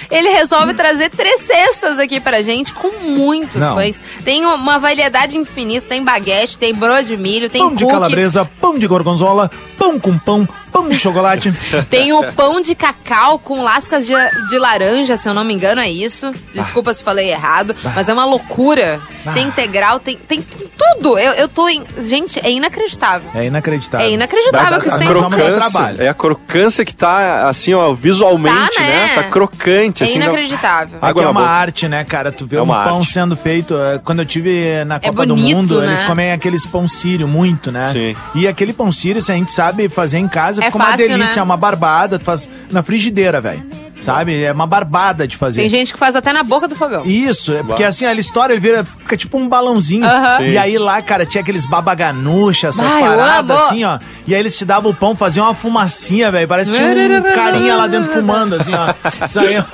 ele 0.09 0.29
resolve 0.29 0.73
trazer 0.73 1.09
três 1.09 1.41
cestas 1.41 1.99
aqui 1.99 2.19
pra 2.19 2.41
gente 2.41 2.73
com 2.73 2.89
muitos 3.03 3.61
Não. 3.61 3.75
pães. 3.75 4.01
Tem 4.23 4.45
uma 4.45 4.79
variedade 4.79 5.37
infinita, 5.37 5.87
tem 5.89 6.03
baguete, 6.03 6.57
tem 6.57 6.73
broa 6.73 7.03
de 7.03 7.15
milho, 7.17 7.49
tem 7.49 7.61
Pão 7.61 7.75
de 7.75 7.83
cookie, 7.83 7.93
calabresa, 7.95 8.49
pão 8.59 8.79
de 8.79 8.87
gorgonzola, 8.87 9.51
pão 9.77 9.99
com 9.99 10.17
pão, 10.17 10.47
pão 10.69 10.87
de 10.87 10.97
chocolate. 10.97 11.53
tem 11.89 12.13
o 12.13 12.23
pão 12.33 12.61
de 12.61 12.73
cacau 12.75 13.39
com 13.39 13.63
lascas 13.63 14.05
de, 14.05 14.13
de 14.49 14.57
laranja, 14.57 15.15
se 15.15 15.27
eu 15.27 15.33
não 15.33 15.43
me 15.43 15.53
engano, 15.53 15.81
é 15.81 15.89
isso. 15.89 16.31
Desculpa 16.53 16.93
se 16.93 17.03
falei 17.03 17.29
errado, 17.31 17.75
mas 17.95 18.07
é 18.07 18.13
uma 18.13 18.25
loucura. 18.25 19.01
Tem 19.33 19.47
integral, 19.47 19.99
tem, 19.99 20.15
tem 20.17 20.41
tudo. 20.41 21.17
Eu, 21.17 21.33
eu 21.33 21.47
tô 21.47 21.67
em... 21.69 21.83
Gente, 21.99 22.39
é 22.39 22.49
inacreditável. 22.51 23.29
É 23.33 23.45
inacreditável. 23.45 24.07
É 24.07 24.11
inacreditável 24.11 24.79
que 24.79 24.87
isso 24.87 24.97
tem 24.97 25.07
crocância, 25.07 25.55
trabalho. 25.69 26.01
é 26.01 26.07
a 26.07 26.13
crocância 26.13 26.85
que 26.85 26.93
tá 26.95 27.47
assim, 27.47 27.73
ó, 27.73 27.93
visualmente, 27.93 28.75
Tá, 28.75 28.81
né? 28.81 29.07
né? 29.07 29.15
Tá 29.15 29.23
crocante, 29.23 30.03
É 30.03 30.05
assim. 30.05 30.19
não- 30.19 30.27
inacreditável. 30.27 30.99
É 31.01 31.05
Água 31.05 31.23
é 31.23 31.27
uma 31.27 31.33
boca. 31.41 31.45
arte, 31.51 31.87
né, 31.87 32.03
cara? 32.03 32.31
Tu 32.31 32.45
vê 32.45 32.57
É 32.57 32.61
um 32.61 32.67
pão 32.67 32.97
arte. 32.97 33.11
sendo 33.11 33.35
feito. 33.35 33.75
eh, 33.77 33.99
Quando 34.03 34.19
eu 34.19 34.25
tive 34.25 34.83
na 34.85 34.99
Copa 34.99 35.25
do 35.25 35.35
bonito, 35.35 35.55
Mundo, 35.57 35.81
né? 35.81 35.87
eles 35.87 36.03
comem 36.03 36.31
aqueles 36.31 36.65
pão 36.65 36.87
sírio 36.87 37.27
muito, 37.27 37.71
né? 37.71 37.89
Sim. 37.91 38.15
E 38.35 38.47
aquele 38.47 38.73
pão 38.73 38.91
sírio, 38.91 39.21
se 39.21 39.31
a 39.31 39.35
gente 39.35 39.51
sabe 39.51 39.89
fazer 39.89 40.17
em 40.17 40.27
casa, 40.27 40.58
É 40.61 40.65
fica 40.65 40.77
uma 40.77 40.85
fácil, 40.85 41.07
delícia, 41.07 41.35
né? 41.35 41.39
é 41.39 41.43
uma 41.43 41.57
barbada. 41.57 42.19
Tu 42.19 42.25
faz 42.25 42.49
na 42.71 42.81
frigideira, 42.83 43.39
velho. 43.41 43.63
Sabe? 44.01 44.41
É 44.41 44.51
uma 44.53 44.65
barbada 44.65 45.27
de 45.27 45.35
fazer. 45.35 45.59
Tem 45.59 45.69
gente 45.69 45.91
que 45.91 45.99
faz 45.99 46.15
até 46.15 46.31
na 46.31 46.41
boca 46.41 46.69
do 46.69 46.75
fogão. 46.75 47.05
Isso, 47.05 47.51
é 47.53 47.61
porque 47.61 47.83
assim, 47.83 48.05
a 48.05 48.13
história 48.13 48.57
vira, 48.57 48.81
fica 48.85 49.17
tipo 49.17 49.37
um 49.37 49.49
balãozinho. 49.49 50.05
E 50.41 50.57
aí 50.57 50.77
lá, 50.77 51.01
cara, 51.01 51.25
tinha 51.25 51.41
aqueles 51.41 51.65
babaganucha, 51.65 52.67
essas 52.67 52.93
Ah, 52.93 52.97
eu 52.97 53.05
paradas 53.17 53.57
assim, 53.63 53.83
ó. 53.83 53.99
E 54.25 54.33
aí 54.33 54.39
eles 54.39 54.57
te 54.57 54.63
davam 54.63 54.91
o 54.91 54.95
pão, 54.95 55.17
faziam 55.17 55.45
uma 55.45 55.53
fumacinha, 55.53 56.31
velho. 56.31 56.47
Parece 56.47 56.71
que 56.71 56.77
tinha 56.77 56.87
um 57.19 57.23
carinha 57.35 57.75
lá 57.75 57.87
dentro 57.87 58.09
fumando, 58.09 58.55
assim, 58.55 58.71
ó. 58.73 58.93
Saiu, 59.27 59.65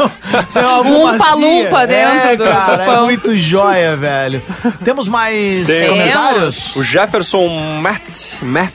saiu 0.49 0.69
uma 0.69 0.81
Um 0.81 0.83
fumacinha. 0.95 1.19
palumpa 1.19 1.85
dentro 1.87 2.27
é, 2.27 2.35
do 2.35 2.43
cara, 2.45 2.81
é 2.83 2.85
pão. 2.87 3.03
muito 3.03 3.37
joia, 3.37 3.95
velho. 3.95 4.41
Temos 4.83 5.07
mais 5.07 5.67
Tem. 5.67 5.87
comentários? 5.87 6.75
O 6.75 6.81
Jefferson 6.81 7.47
Matt, 7.79 8.41
Matt. 8.41 8.73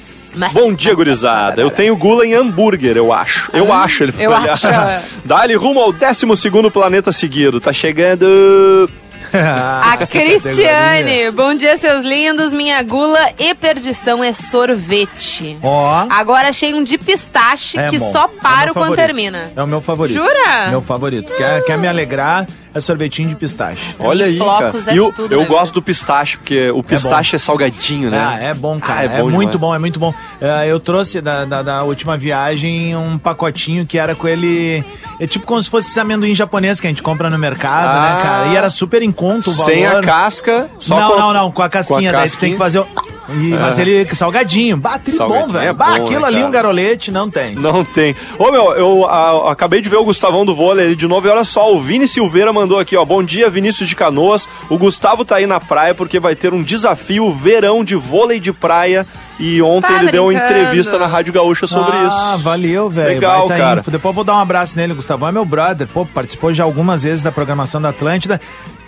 Bom 0.52 0.72
dia, 0.72 0.94
gurizada. 0.94 1.60
Eu 1.60 1.70
tenho 1.70 1.96
gula 1.96 2.26
em 2.26 2.34
hambúrguer, 2.34 2.96
eu 2.96 3.12
acho. 3.12 3.50
Eu 3.52 3.72
acho, 3.72 4.04
ele 4.04 4.14
eu 4.18 4.34
acho, 4.34 4.68
é. 4.68 5.02
Dá-lhe 5.24 5.54
rumo 5.54 5.80
ao 5.80 5.92
12 5.92 6.70
planeta 6.70 7.12
seguido. 7.12 7.60
Tá 7.60 7.72
chegando. 7.72 8.88
A 9.92 10.06
Cristiane, 10.06 11.30
bom 11.30 11.54
dia, 11.54 11.76
seus 11.78 12.04
lindos. 12.04 12.52
Minha 12.52 12.82
gula 12.82 13.18
e 13.38 13.54
perdição 13.54 14.22
é 14.24 14.32
sorvete. 14.32 15.56
Ó. 15.62 16.06
Agora 16.10 16.48
achei 16.48 16.74
um 16.74 16.82
de 16.82 16.98
pistache 16.98 17.78
É 17.78 17.88
que 17.90 17.98
bom. 17.98 18.10
só 18.12 18.22
É 18.22 18.26
o 18.26 18.28
paro 18.28 18.64
meu 18.66 18.74
quando 18.74 18.96
termina. 18.96 19.50
É 19.54 19.62
o 19.62 19.66
meu 19.66 19.80
favorito. 19.80 20.16
Jura? 20.16 20.70
Meu 20.70 20.82
favorito. 20.82 21.32
Quer, 21.34 21.62
quer 21.64 21.78
me 21.78 21.86
alegrar? 21.88 22.46
É 22.72 22.80
sorvetinho 22.80 23.28
de 23.28 23.34
pistache. 23.34 23.96
Olha 23.98 24.26
aí, 24.26 24.38
cara. 24.38 24.72
é 24.86 24.94
e 24.94 25.00
o- 25.00 25.12
tudo, 25.12 25.34
eu 25.34 25.40
né, 25.40 25.46
gosto 25.46 25.74
do 25.74 25.82
pistache, 25.82 26.36
porque 26.36 26.70
o 26.70 26.84
pistache 26.84 27.34
é, 27.34 27.38
salgadinho, 27.38 28.10
né? 28.10 28.18
Ah, 28.24 28.38
é 28.40 28.54
bom, 28.54 28.78
cara. 28.78 29.00
Ah, 29.00 29.14
é 29.14 29.18
é 29.18 29.22
bom 29.22 29.28
muito 29.30 29.50
demais. 29.52 29.60
bom, 29.60 29.74
é 29.74 29.78
muito 29.80 29.98
bom. 29.98 30.14
É, 30.40 30.68
eu 30.70 30.78
trouxe 30.78 31.20
da, 31.20 31.44
da, 31.44 31.62
da 31.62 31.82
última 31.82 32.16
viagem 32.16 32.94
um 32.96 33.18
pacotinho 33.18 33.84
que 33.84 33.98
era 33.98 34.14
com 34.14 34.28
ele. 34.28 34.84
É 35.18 35.26
tipo 35.26 35.44
como 35.46 35.60
se 35.60 35.68
fosse 35.68 35.90
esse 35.90 35.98
amendoim 35.98 36.32
japonês 36.32 36.80
que 36.80 36.86
a 36.86 36.90
gente 36.90 37.02
compra 37.02 37.28
no 37.28 37.36
mercado, 37.38 37.88
Ah. 37.98 38.14
né, 38.16 38.22
cara? 38.22 38.46
E 38.48 38.56
era 38.56 38.70
super 38.70 39.02
em 39.02 39.10
conta 39.20 39.50
o 39.50 39.52
valor. 39.52 39.70
Sem 39.70 39.86
a 39.86 40.00
casca, 40.00 40.70
só 40.78 40.98
não, 40.98 41.10
com 41.10 41.18
não, 41.18 41.32
não, 41.34 41.50
com 41.52 41.62
a 41.62 41.68
casquinha. 41.68 42.10
daí 42.12 42.30
tu 42.30 42.38
tem 42.38 42.52
que 42.52 42.58
fazer 42.58 42.78
o. 42.80 42.86
E, 43.32 43.50
Mas 43.50 43.78
ele 43.78 44.02
é 44.02 44.14
salgadinho. 44.14 44.76
Bate 44.76 45.12
bom, 45.12 45.16
Salgadinho 45.18 45.52
velho. 45.52 45.68
é 45.68 45.72
bah, 45.72 45.86
bom, 45.98 46.04
aquilo 46.04 46.22
né, 46.22 46.26
ali, 46.26 46.42
um 46.42 46.50
garolete, 46.50 47.12
não 47.12 47.30
tem. 47.30 47.54
Não 47.54 47.84
tem. 47.84 48.16
Ô, 48.36 48.50
meu, 48.50 48.72
eu 48.72 49.06
a- 49.06 49.52
acabei 49.52 49.80
de 49.80 49.88
ver 49.88 49.98
o 49.98 50.04
Gustavão 50.04 50.44
do 50.44 50.52
vôlei 50.52 50.86
ali 50.86 50.96
de 50.96 51.06
novo 51.06 51.28
e 51.28 51.30
olha 51.30 51.44
só, 51.44 51.72
o 51.72 51.80
Vini 51.80 52.08
Silveira 52.08 52.52
mandou 52.52 52.76
aqui, 52.80 52.96
ó. 52.96 53.04
Bom 53.04 53.22
dia, 53.22 53.48
Vinícius 53.48 53.88
de 53.88 53.94
Canoas. 53.94 54.48
O 54.68 54.76
Gustavo 54.76 55.24
tá 55.24 55.36
aí 55.36 55.46
na 55.46 55.60
praia 55.60 55.94
porque 55.94 56.18
vai 56.18 56.34
ter 56.34 56.52
um 56.52 56.60
desafio 56.60 57.30
verão 57.32 57.84
de 57.84 57.94
vôlei 57.94 58.40
de 58.40 58.52
praia 58.52 59.06
e 59.38 59.62
ontem 59.62 59.94
Tá 59.94 60.02
ele 60.02 60.10
deu 60.10 60.24
uma 60.24 60.34
entrevista 60.34 60.98
na 60.98 61.06
Rádio 61.06 61.32
Gaúcha 61.32 61.68
sobre 61.68 61.92
ah, 61.96 62.32
isso. 62.34 62.42
valeu, 62.42 62.90
velho. 62.90 63.10
Legal, 63.10 63.46
Baita 63.46 63.62
cara. 63.62 63.80
info. 63.80 63.92
Depois 63.92 64.10
eu 64.10 64.14
vou 64.16 64.24
dar 64.24 64.34
um 64.34 64.40
abraço 64.40 64.76
nele. 64.76 64.92
Gustavão 64.92 65.28
é 65.28 65.32
meu 65.32 65.44
brother. 65.44 65.86
Pô, 65.86 66.04
participou 66.04 66.52
já 66.52 66.64
algumas 66.64 67.04
vezes 67.04 67.22
da 67.22 67.30
programação 67.30 67.80
da 67.80 67.90
Atlântida. 67.90 68.40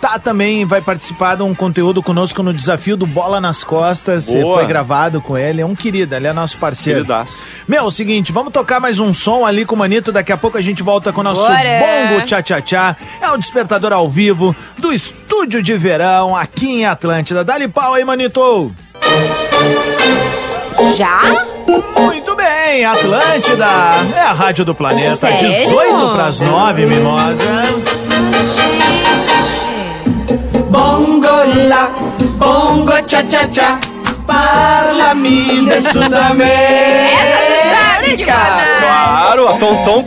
Tá 0.03 0.19
também, 0.19 0.65
vai 0.65 0.81
participar 0.81 1.35
de 1.35 1.43
um 1.43 1.55
conteúdo 1.55 2.03
conosco 2.03 2.43
no 2.43 2.53
desafio 2.53 2.97
do 2.97 3.07
Bola 3.07 3.39
nas 3.39 3.63
Costas. 3.63 4.33
Boa. 4.33 4.57
Foi 4.57 4.67
gravado 4.67 5.21
com 5.21 5.37
ele. 5.37 5.61
É 5.61 5.65
um 5.65 5.73
querido, 5.73 6.13
ele 6.13 6.27
é 6.27 6.33
nosso 6.33 6.57
parceiro. 6.57 6.99
Queridaço. 6.99 7.45
Meu, 7.65 7.79
é 7.79 7.81
o 7.83 7.89
seguinte, 7.89 8.33
vamos 8.33 8.51
tocar 8.51 8.81
mais 8.81 8.99
um 8.99 9.13
som 9.13 9.45
ali 9.45 9.63
com 9.63 9.75
o 9.75 9.77
Manito. 9.77 10.11
Daqui 10.11 10.33
a 10.33 10.37
pouco 10.37 10.57
a 10.57 10.61
gente 10.61 10.83
volta 10.83 11.13
com 11.13 11.21
o 11.21 11.23
nosso 11.23 11.47
Bora. 11.47 11.79
bongo 11.79 12.25
tchá-tchá-tchá. 12.25 12.97
É 13.21 13.31
o 13.31 13.37
despertador 13.37 13.93
ao 13.93 14.09
vivo 14.09 14.53
do 14.77 14.91
Estúdio 14.91 15.63
de 15.63 15.77
Verão 15.77 16.35
aqui 16.35 16.81
em 16.81 16.85
Atlântida. 16.85 17.41
Dá-lhe 17.41 17.69
pau 17.69 17.93
aí, 17.93 18.03
Manito. 18.03 18.73
Já? 20.97 21.21
Muito 21.97 22.35
bem, 22.35 22.83
Atlântida 22.83 23.65
é 24.17 24.19
a 24.19 24.33
rádio 24.33 24.65
do 24.65 24.75
planeta. 24.75 25.15
Sério? 25.15 25.49
18 25.49 26.09
para 26.11 26.25
as 26.25 26.41
9, 26.41 26.85
Mimosa. 26.87 28.02
Bongo 31.43 31.67
la, 31.67 31.89
bongo 32.37 32.93
cha 33.05 33.21
cha 33.27 33.45
cha, 33.49 33.77
parlami 34.25 35.65
del 35.65 35.83
Sudamérica. 35.83 36.39
Claro, 38.79 39.49
a 39.49 39.57
Tonton 39.57 40.05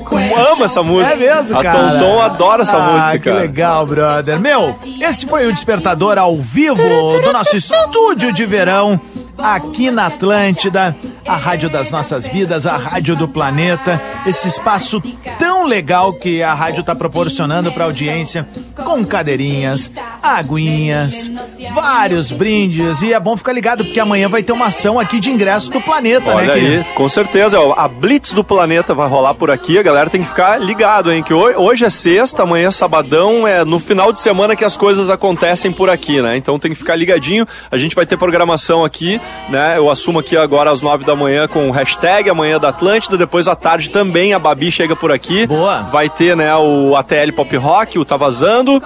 ama 0.51 0.65
essa 0.65 0.83
música. 0.83 1.13
É 1.13 1.17
mesmo, 1.19 1.59
a 1.59 1.63
cara. 1.63 1.79
A 1.79 1.91
Tonton 1.91 2.21
adora 2.23 2.63
essa 2.63 2.79
ah, 2.79 2.91
música, 2.91 3.19
que 3.19 3.29
cara. 3.29 3.37
legal, 3.37 3.85
brother. 3.85 4.41
Meu, 4.41 4.75
esse 4.99 5.27
foi 5.27 5.47
o 5.47 5.53
despertador 5.53 6.17
ao 6.17 6.39
vivo 6.39 7.21
do 7.23 7.31
nosso 7.35 7.55
estúdio 7.55 8.33
de 8.33 8.47
verão 8.47 8.99
aqui 9.39 9.91
na 9.91 10.07
Atlântida, 10.07 10.97
a 11.27 11.37
rádio 11.37 11.69
das 11.69 11.91
nossas 11.91 12.27
vidas, 12.27 12.67
a 12.67 12.77
rádio 12.77 13.15
do 13.15 13.29
planeta, 13.29 14.01
esse 14.25 14.49
espaço 14.49 15.03
tão 15.39 15.46
legal 15.67 16.13
que 16.13 16.43
a 16.43 16.55
rádio 16.55 16.81
está 16.81 16.95
proporcionando 16.95 17.71
para 17.73 17.85
audiência, 17.85 18.47
com 18.75 19.05
cadeirinhas, 19.05 19.91
aguinhas, 20.23 21.31
vários 21.75 22.31
brindes 22.31 23.03
e 23.03 23.13
é 23.13 23.19
bom 23.21 23.37
ficar 23.37 23.53
ligado 23.53 23.85
porque 23.85 23.99
amanhã 24.01 24.29
vai 24.29 24.43
ter 24.43 24.53
uma 24.53 24.67
ação 24.67 24.99
aqui 24.99 25.19
de 25.19 25.31
ingresso 25.31 25.71
do 25.71 25.81
planeta, 25.81 26.35
Olha 26.35 26.55
né, 26.55 26.77
aí, 26.79 26.85
com 26.95 27.09
certeza. 27.09 27.59
ó, 27.61 27.75
A 27.77 27.89
Blitz 27.89 28.33
do 28.33 28.45
Planeta 28.45 28.95
vai 28.95 29.09
rolar 29.09 29.35
por 29.35 29.51
aqui. 29.51 29.79
A 29.79 29.83
galera 29.83 30.09
tem 30.09 30.21
que 30.23 30.29
ficar 30.29 30.59
ligado, 30.59 31.13
hein? 31.13 31.23
Que 31.23 31.35
ho- 31.35 31.61
hoje 31.61 31.85
é 31.85 31.91
sexta, 31.91 32.43
amanhã 32.45 32.69
é 32.69 32.71
sabadão. 32.71 33.47
É 33.47 33.65
no 33.65 33.79
final 33.81 34.13
de 34.13 34.21
semana 34.21 34.55
que 34.55 34.65
as 34.65 34.77
coisas 34.77 35.11
acontecem 35.11 35.73
por 35.73 35.91
aqui, 35.91 36.21
né? 36.21 36.37
Então 36.37 36.59
tem 36.59 36.71
que 36.71 36.77
ficar 36.77 36.97
ligadinho. 36.97 37.47
A 37.71 37.77
gente 37.77 37.95
vai 37.97 38.07
ter 38.07 38.17
programação 38.17 38.85
aqui, 38.85 39.21
né? 39.49 39.77
Eu 39.77 39.91
assumo 39.91 40.19
aqui 40.21 40.37
agora 40.37 40.71
às 40.71 40.81
nove 40.81 41.05
da 41.05 41.17
manhã 41.17 41.49
com 41.49 41.69
o 41.69 41.73
hashtag 41.73 42.29
Amanhã 42.31 42.59
da 42.59 42.69
Atlântida. 42.69 43.17
Depois 43.17 43.49
à 43.49 43.57
tarde 43.57 43.91
também 43.91 44.33
a 44.33 44.39
Babi 44.39 44.71
chega 44.71 44.95
por 44.95 45.11
aqui. 45.11 45.47
Boa. 45.47 45.56
Vai 45.91 46.09
ter, 46.09 46.37
né, 46.37 46.55
o 46.57 46.95
ATL 46.97 47.33
Pop 47.35 47.57
Rock, 47.57 47.99
o 47.99 48.05
Tá 48.05 48.17
Vazando. 48.17 48.83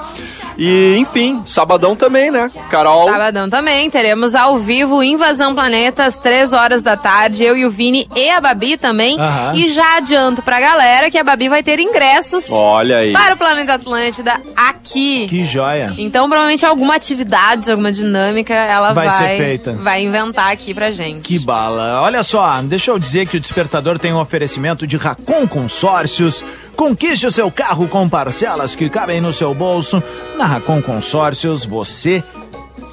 E, 0.62 0.97
enfim, 0.99 1.43
sabadão 1.47 1.97
também, 1.97 2.31
né? 2.31 2.51
Carol. 2.68 3.09
Sabadão 3.09 3.49
também, 3.49 3.89
teremos 3.89 4.35
ao 4.35 4.59
vivo 4.59 5.03
Invasão 5.03 5.55
Planeta 5.55 6.05
às 6.05 6.18
3 6.18 6.53
horas 6.53 6.83
da 6.83 6.99
tarde, 6.99 7.43
eu 7.43 7.57
e 7.57 7.64
o 7.64 7.71
Vini 7.71 8.07
e 8.14 8.29
a 8.31 8.43
Babi 8.43 8.77
também. 8.77 9.18
Aham. 9.18 9.55
E 9.55 9.73
já 9.73 9.97
adianto 9.97 10.43
pra 10.43 10.61
galera 10.61 11.11
que 11.11 11.16
a 11.16 11.25
Babi 11.25 11.49
vai 11.49 11.62
ter 11.62 11.81
ingressos 11.81 12.51
Olha 12.51 12.99
aí. 12.99 13.12
para 13.12 13.37
o 13.37 13.39
Planeta 13.39 13.75
Atlântida 13.75 14.39
aqui. 14.55 15.27
Que 15.31 15.45
joia. 15.45 15.95
Então, 15.97 16.29
provavelmente 16.29 16.66
alguma 16.66 16.95
atividade, 16.97 17.71
alguma 17.71 17.91
dinâmica, 17.91 18.53
ela 18.53 18.93
Vai 18.93 19.09
vai, 19.09 19.16
ser 19.18 19.37
feita. 19.43 19.73
vai 19.81 20.03
inventar 20.05 20.53
aqui 20.53 20.75
pra 20.75 20.91
gente. 20.91 21.23
Que 21.23 21.39
bala. 21.39 22.03
Olha 22.03 22.23
só, 22.23 22.61
deixa 22.61 22.91
eu 22.91 22.99
dizer 22.99 23.27
que 23.27 23.39
o 23.39 23.41
Despertador 23.41 23.99
tem 23.99 24.12
um 24.12 24.21
oferecimento 24.21 24.87
de 24.87 24.99
Racon 24.99 25.49
Consórcios. 25.49 26.45
Conquiste 26.81 27.26
o 27.26 27.31
seu 27.31 27.51
carro 27.51 27.87
com 27.89 28.09
parcelas 28.09 28.74
que 28.74 28.89
cabem 28.89 29.20
no 29.20 29.35
seu 29.35 29.53
bolso. 29.53 30.03
Na 30.39 30.47
Racon 30.47 30.81
Consórcios, 30.81 31.66
você 31.66 32.24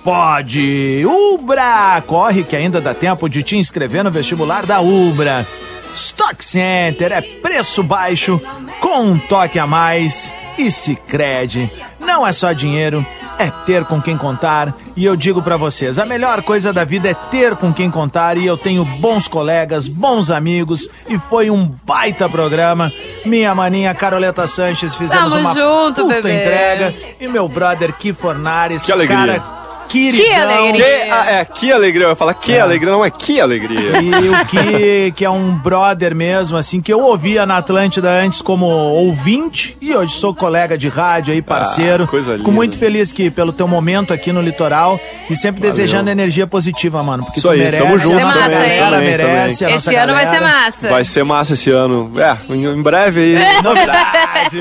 pode. 0.04 1.06
Ubra! 1.06 2.04
Corre 2.06 2.44
que 2.44 2.58
ainda 2.58 2.82
dá 2.82 2.94
tempo 2.94 3.30
de 3.30 3.42
te 3.42 3.56
inscrever 3.56 4.04
no 4.04 4.12
vestibular 4.12 4.66
da 4.66 4.82
Ubra. 4.82 5.48
Stock 5.96 6.44
Center 6.44 7.14
é 7.14 7.22
preço 7.22 7.82
baixo, 7.82 8.42
com 8.82 9.04
um 9.04 9.20
toque 9.20 9.58
a 9.58 9.66
mais. 9.66 10.36
E 10.58 10.70
Sicredi 10.70 11.72
não 11.98 12.28
é 12.28 12.34
só 12.34 12.52
dinheiro, 12.52 13.06
é 13.40 13.50
ter 13.66 13.86
com 13.86 14.02
quem 14.02 14.18
contar. 14.18 14.76
E 14.98 15.06
eu 15.06 15.16
digo 15.16 15.42
pra 15.42 15.56
vocês, 15.56 15.98
a 15.98 16.06
melhor 16.06 16.42
coisa 16.42 16.74
da 16.74 16.84
vida 16.84 17.10
é 17.10 17.14
ter 17.14 17.56
com 17.56 17.72
quem 17.72 17.90
contar. 17.90 18.38
E 18.38 18.46
eu 18.46 18.58
tenho 18.58 18.84
bons 18.84 19.30
colegas, 19.30 19.88
bons 19.88 20.30
amigos. 20.30 20.90
E 21.08 21.18
foi 21.18 21.50
um 21.50 21.66
baita 21.86 22.28
programa. 22.28 22.92
Minha 23.28 23.54
maninha 23.54 23.94
Caroleta 23.94 24.48
Sanches 24.48 24.96
fizemos 24.96 25.32
Tamo 25.34 25.42
uma 25.42 25.54
junto, 25.54 26.02
puta 26.04 26.16
bebê. 26.16 26.42
entrega. 26.42 26.94
E 27.20 27.28
meu 27.28 27.48
brother 27.48 27.94
Kifornares, 27.94 28.84
Que 28.84 28.92
alegria. 28.92 29.18
cara, 29.18 29.57
queridão. 29.88 30.26
Que 30.26 30.34
alegria. 30.34 30.86
Que, 30.86 31.12
ah, 31.12 31.26
é, 31.32 31.46
que 31.46 31.72
alegria. 31.72 32.06
Eu 32.06 32.10
ia 32.10 32.16
falar 32.16 32.34
que 32.34 32.58
alegria, 32.58 32.92
não 32.92 33.04
é 33.04 33.10
que 33.10 33.40
alegria. 33.40 34.02
E 34.02 34.30
o 34.30 34.46
que, 34.46 35.12
que 35.16 35.26
é 35.26 35.30
um 35.30 35.56
brother 35.56 36.16
mesmo, 36.16 36.58
assim, 36.58 36.82
que 36.82 36.92
eu 36.92 37.02
ouvia 37.02 37.46
na 37.46 37.58
Atlântida 37.58 38.10
antes 38.10 38.42
como 38.42 38.66
ouvinte 38.66 39.78
e 39.82 39.94
hoje 39.96 40.14
sou 40.14 40.34
colega 40.34 40.78
de 40.78 40.88
rádio 40.88 41.34
aí, 41.34 41.42
parceiro. 41.42 42.04
Ah, 42.04 42.08
coisa 42.08 42.32
Fico 42.34 42.46
linda. 42.46 42.56
muito 42.56 42.78
feliz 42.78 43.12
que 43.12 43.30
pelo 43.30 43.52
teu 43.52 43.68
momento 43.68 44.14
aqui 44.14 44.32
no 44.32 44.42
litoral 44.42 45.00
e 45.30 45.36
sempre 45.36 45.62
desejando 45.62 46.10
energia 46.10 46.48
positiva, 46.48 47.02
mano. 47.04 47.24
Porque 47.24 47.40
Isso 47.40 47.48
tu 47.48 47.52
aí, 47.52 47.60
merece, 47.60 47.84
tamo 47.84 47.98
junto 47.98 48.26
a 48.26 48.34
também, 48.34 48.50
galera 48.50 48.92
também, 48.92 49.10
merece, 49.10 49.66
a 49.66 49.72
Esse 49.72 49.96
ano 49.96 50.14
vai 50.14 50.26
ser 50.26 50.40
galera. 50.40 50.46
massa. 50.48 50.90
Vai 50.90 51.04
ser 51.04 51.24
massa 51.24 51.54
esse 51.54 51.72
ano. 51.72 52.12
É, 52.18 52.38
em, 52.54 52.82
breve 52.82 53.20
aí. 53.22 53.36
Novidades. 53.64 54.60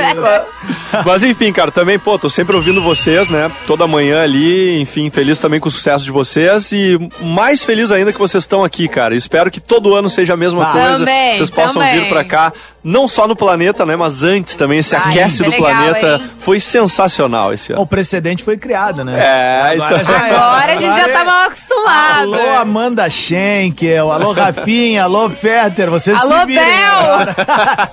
Mas 1.05 1.23
enfim, 1.23 1.53
cara, 1.53 1.71
também, 1.71 1.99
pô, 1.99 2.19
tô 2.19 2.29
sempre 2.29 2.57
ouvindo 2.57 2.83
vocês, 2.83 3.31
né? 3.31 3.51
Toda 3.67 3.87
manhã 3.87 4.23
ali, 4.23 4.81
enfim, 4.81 5.11
feliz 5.17 5.39
também 5.39 5.59
com 5.59 5.67
o 5.69 5.71
sucesso 5.73 6.05
de 6.05 6.11
vocês 6.11 6.73
e 6.73 6.99
mais 7.23 7.65
feliz 7.65 7.91
ainda 7.91 8.13
que 8.13 8.19
vocês 8.19 8.45
estão 8.45 8.63
aqui, 8.63 8.87
cara. 8.87 9.15
Espero 9.17 9.51
que 9.51 9.61
todo 9.61 9.95
ano 9.95 10.11
seja 10.11 10.35
a 10.35 10.37
mesma 10.37 10.69
Ah. 10.69 10.73
coisa. 10.73 10.99
Também, 10.99 11.35
vocês 11.37 11.49
possam 11.49 11.81
também. 11.81 12.01
vir 12.01 12.09
pra 12.11 12.23
cá, 12.23 12.53
não 12.89 13.09
só 13.09 13.27
no 13.27 13.35
planeta, 13.35 13.85
né? 13.85 13.97
Mas 13.97 14.23
antes 14.23 14.55
também, 14.55 14.79
esse 14.79 14.95
Ai, 14.95 15.03
aquece 15.09 15.43
do 15.43 15.51
legal, 15.51 15.67
planeta 15.69 16.23
hein? 16.23 16.31
foi 16.39 16.61
sensacional 16.61 17.53
esse 17.53 17.73
ano. 17.73 17.83
O 17.83 17.87
precedente 17.87 18.45
foi 18.45 18.57
criado, 18.57 19.05
né? 19.05 19.19
É, 19.19 19.73
Agora 19.73 20.03
então- 20.03 20.05
já 20.15 20.29
é. 20.29 20.31
Agora 20.37 20.73
a 20.73 20.77
gente 20.77 20.97
já 21.01 21.09
tá 21.13 21.25
mal 21.25 21.43
acostumado. 21.49 22.35
Alô, 22.35 22.59
Amanda 22.61 23.11
Schenkel, 23.11 24.13
alô, 24.13 24.31
Rafinha, 24.33 25.03
alô, 25.03 25.29
Fetter, 25.29 25.91
vocês 25.91 26.17
Alô, 26.17 26.39
se 26.41 26.47
virem 26.47 26.65
Bel. 26.65 27.35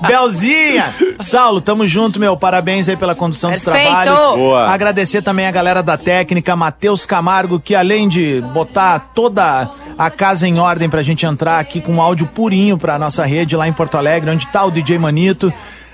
Belzinha! 0.07 0.85
Saulo, 1.19 1.59
tamo 1.59 1.87
junto, 1.87 2.19
meu, 2.19 2.37
parabéns 2.37 2.87
aí 2.87 2.95
pela 2.95 3.15
condução 3.15 3.49
dos 3.51 3.63
Perfeito. 3.63 3.87
trabalhos. 3.87 4.19
Boa. 4.35 4.67
Agradecer 4.69 5.23
também 5.23 5.47
a 5.47 5.51
galera 5.51 5.81
da 5.81 5.97
técnica, 5.97 6.55
Matheus 6.55 7.03
Camargo, 7.03 7.59
que 7.59 7.73
além 7.73 8.07
de 8.07 8.41
botar 8.53 9.09
toda 9.15 9.67
a 9.97 10.09
casa 10.09 10.47
em 10.47 10.59
ordem 10.59 10.89
pra 10.89 11.01
gente 11.03 11.25
entrar 11.25 11.59
aqui 11.59 11.79
com 11.81 11.93
um 11.93 12.01
áudio 12.01 12.25
purinho 12.27 12.77
pra 12.77 12.97
nossa 12.99 13.25
rede 13.25 13.55
lá 13.55 13.67
em 13.67 13.73
Porto 13.73 13.95
Alegre, 13.97 14.29
onde 14.31 14.47
tá 14.47 14.63
o 14.65 14.71
DJ 14.71 14.97
Manito. 14.97 15.53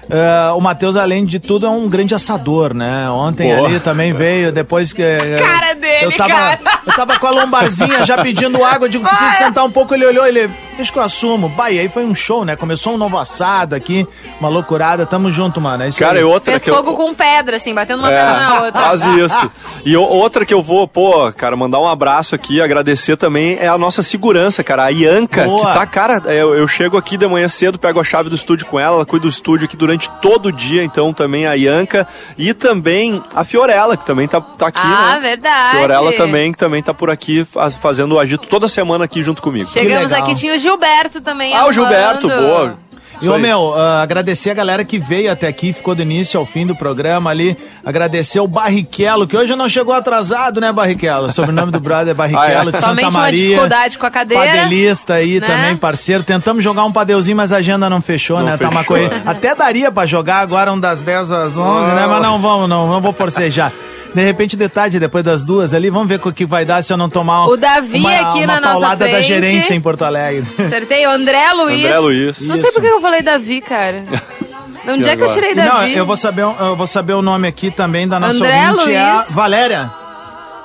eh, 0.09 0.51
o 0.55 0.59
Matheus, 0.61 0.95
além 0.97 1.23
de 1.25 1.39
tudo, 1.39 1.65
é 1.67 1.69
um 1.69 1.87
grande 1.87 2.15
assador, 2.15 2.73
né? 2.73 3.09
Ontem 3.11 3.53
Boa. 3.55 3.67
ali 3.67 3.79
também 3.79 4.11
veio, 4.13 4.51
depois 4.51 4.91
que. 4.93 5.01
eh, 5.03 5.39
Cara 5.41 5.73
dele, 5.75 6.05
eu 6.05 6.11
tava, 6.17 6.33
cara. 6.33 6.59
eu 6.87 6.93
tava 6.93 7.19
com 7.19 7.27
a 7.27 7.31
lombarzinha 7.31 8.05
já 8.05 8.17
pedindo 8.17 8.63
água, 8.63 8.85
eu 8.87 8.89
digo, 8.89 9.07
preciso 9.07 9.31
sentar 9.37 9.63
um 9.65 9.71
pouco, 9.71 9.93
ele 9.93 10.05
olhou, 10.07 10.25
ele, 10.25 10.49
deixa 10.79 10.91
que 10.93 10.97
eu 10.99 11.03
assumo. 11.03 11.49
Bah, 11.49 11.69
e 11.69 11.77
aí 11.79 11.89
foi 11.89 12.05
um 12.05 12.15
show, 12.15 12.45
né? 12.45 12.55
Começou 12.55 12.93
um 12.93 12.97
novo 12.97 13.17
assado 13.17 13.75
aqui, 13.75 14.07
uma 14.39 14.47
loucurada, 14.49 15.05
tamo 15.05 15.31
junto, 15.31 15.59
mano. 15.59 15.83
É 15.83 15.89
isso 15.89 15.99
Cara, 15.99 16.13
aí. 16.15 16.21
e 16.21 16.23
outra 16.23 16.53
Fez 16.53 16.63
que 16.63 16.69
eu... 16.71 16.75
fogo 16.75 16.93
com 16.95 17.13
pedra, 17.13 17.57
assim, 17.57 17.73
batendo 17.73 17.99
uma 17.99 18.07
pedra 18.07 18.31
na 18.33 18.55
É, 18.55 18.59
outra. 18.65 18.81
quase 18.81 19.19
isso. 19.19 19.51
E 19.85 19.95
outra 19.97 20.45
que 20.45 20.53
eu 20.53 20.61
vou, 20.61 20.87
pô, 20.87 21.31
cara, 21.33 21.55
mandar 21.55 21.79
um 21.79 21.87
abraço 21.87 22.33
aqui, 22.33 22.61
agradecer 22.61 23.17
também 23.17 23.57
é 23.59 23.67
a 23.67 23.77
nossa 23.77 24.01
segurança, 24.01 24.63
cara. 24.63 24.85
A 24.85 24.89
Ianca, 24.89 25.43
Boa. 25.45 25.67
que 25.67 25.73
tá, 25.77 25.85
cara, 25.85 26.21
eu, 26.33 26.55
eu 26.55 26.67
chego 26.67 26.97
aqui 26.97 27.17
de 27.17 27.27
manhã 27.27 27.47
cedo, 27.47 27.77
pego 27.77 27.99
a 27.99 28.03
chave 28.03 28.29
do 28.29 28.35
estúdio 28.35 28.65
com 28.65 28.79
ela, 28.79 28.95
ela 28.95 29.05
cuida 29.05 29.23
do 29.23 29.29
estúdio 29.29 29.65
aqui 29.65 29.75
durante 29.75 30.09
todo 30.21 30.47
o 30.47 30.51
dia, 30.51 30.83
então 30.83 31.11
também 31.13 31.45
a 31.45 31.53
Ianca. 31.55 32.07
E 32.37 32.53
também 32.53 33.21
a 33.35 33.43
Fiorella, 33.43 33.97
que 33.97 34.05
também 34.05 34.27
tá, 34.27 34.39
tá 34.39 34.67
aqui, 34.67 34.79
Ah, 34.81 35.15
né? 35.15 35.19
verdade. 35.19 35.77
Fiorella 35.77 36.13
também, 36.13 36.51
que 36.51 36.57
também 36.57 36.81
tá 36.81 36.93
por 36.93 37.09
aqui 37.09 37.43
fa- 37.43 37.69
fazendo 37.71 38.15
o 38.15 38.19
agito 38.19 38.47
toda 38.47 38.67
semana 38.69 39.03
aqui 39.05 39.21
junto 39.21 39.41
comigo. 39.41 39.69
Chegamos 39.69 40.11
aqui, 40.11 40.35
tinha 40.35 40.55
o 40.55 40.59
Gilberto 40.69 41.21
também. 41.21 41.55
Ah, 41.55 41.65
o 41.65 41.71
Gilberto, 41.73 42.27
arrumando. 42.29 42.47
boa. 42.47 42.77
E, 43.21 43.27
ô, 43.27 43.37
meu, 43.37 43.73
ah, 43.75 44.01
agradecer 44.01 44.49
a 44.49 44.53
galera 44.53 44.85
que 44.85 44.97
veio 44.97 45.29
até 45.29 45.45
aqui, 45.45 45.73
ficou 45.73 45.93
do 45.93 46.01
início 46.01 46.39
ao 46.39 46.45
fim 46.45 46.65
do 46.65 46.73
programa 46.73 47.29
ali. 47.29 47.57
Agradecer 47.85 48.39
o 48.39 48.47
Barrichello, 48.47 49.27
que 49.27 49.35
hoje 49.35 49.53
não 49.57 49.67
chegou 49.67 49.93
atrasado, 49.93 50.61
né, 50.61 50.71
Barrichello? 50.71 51.27
O 51.27 51.31
sobrenome 51.33 51.69
do 51.69 51.81
brother 51.81 52.11
é 52.11 52.13
Barrichello, 52.13 52.45
Ah, 52.47 52.61
é? 52.61 52.65
de 52.65 52.71
Santa 52.71 52.81
Somente 52.87 53.09
uma 53.09 53.29
dificuldade 53.29 53.97
com 53.99 54.05
a 54.05 54.09
cadeira. 54.11 54.45
Padelista 54.45 55.15
aí 55.15 55.41
né? 55.41 55.47
também, 55.47 55.75
parceiro. 55.75 56.23
Tentamos 56.23 56.63
jogar 56.63 56.85
um 56.85 56.93
padeuzinho, 56.93 57.35
mas 57.35 57.51
a 57.51 57.57
agenda 57.57 57.89
não 57.89 57.99
fechou, 58.01 58.39
Não 58.39 58.45
né? 58.45 58.57
Tá 58.57 58.69
uma 58.69 58.83
fechou, 58.83 58.95
coisa. 58.97 59.13
é. 59.15 59.21
Até 59.25 59.53
daria 59.53 59.91
pra 59.91 60.05
jogar 60.05 60.37
agora 60.39 60.71
um 60.71 60.79
das 60.79 61.03
10 61.03 61.31
às 61.33 61.57
11, 61.57 61.95
né? 61.95 62.07
Mas 62.07 62.21
não 62.21 62.39
vamos, 62.39 62.69
não, 62.69 62.87
não 62.87 63.01
vou 63.01 63.11
forcejar. 63.11 63.73
De 64.13 64.23
repente, 64.23 64.57
de 64.57 64.67
tarde, 64.67 64.99
depois 64.99 65.23
das 65.23 65.45
duas 65.45 65.73
ali, 65.73 65.89
vamos 65.89 66.07
ver 66.07 66.19
o 66.23 66.33
que 66.33 66.45
vai 66.45 66.65
dar 66.65 66.83
se 66.83 66.91
eu 66.91 66.97
não 66.97 67.09
tomar 67.09 67.45
O 67.47 67.55
Davi 67.55 67.99
uma, 67.99 68.11
aqui 68.11 68.39
uma 68.39 68.47
na 68.47 68.59
nossa 68.59 68.71
paulada 68.71 69.07
da 69.07 69.21
gerência 69.21 69.73
em 69.73 69.81
Porto 69.81 70.03
Alegre. 70.03 70.45
Acertei, 70.57 71.05
o 71.05 71.11
André 71.11 71.51
Luiz. 71.53 71.85
André 71.85 71.99
Luiz. 71.99 72.47
Não 72.47 72.55
sei 72.55 72.63
Isso. 72.65 72.73
por 72.73 72.81
que 72.81 72.87
eu 72.87 73.01
falei 73.01 73.21
Davi, 73.21 73.61
cara. 73.61 74.01
De 74.01 74.91
onde 74.91 75.03
E 75.03 75.09
é 75.09 75.15
que 75.15 75.23
eu 75.23 75.33
tirei 75.33 75.53
Não, 75.53 75.65
Davi? 75.65 75.93
eu 75.95 76.05
vou 76.05 76.17
saber, 76.17 76.41
eu 76.41 76.75
vou 76.75 76.87
saber 76.87 77.13
o 77.13 77.21
nome 77.21 77.47
aqui 77.47 77.69
também 77.69 78.07
da 78.07 78.19
nossa 78.19 78.37
André 78.37 78.71
ouvinte, 78.71 78.93
é 78.93 78.99
a 78.99 79.15
Luiz. 79.17 79.31
Valéria. 79.31 79.91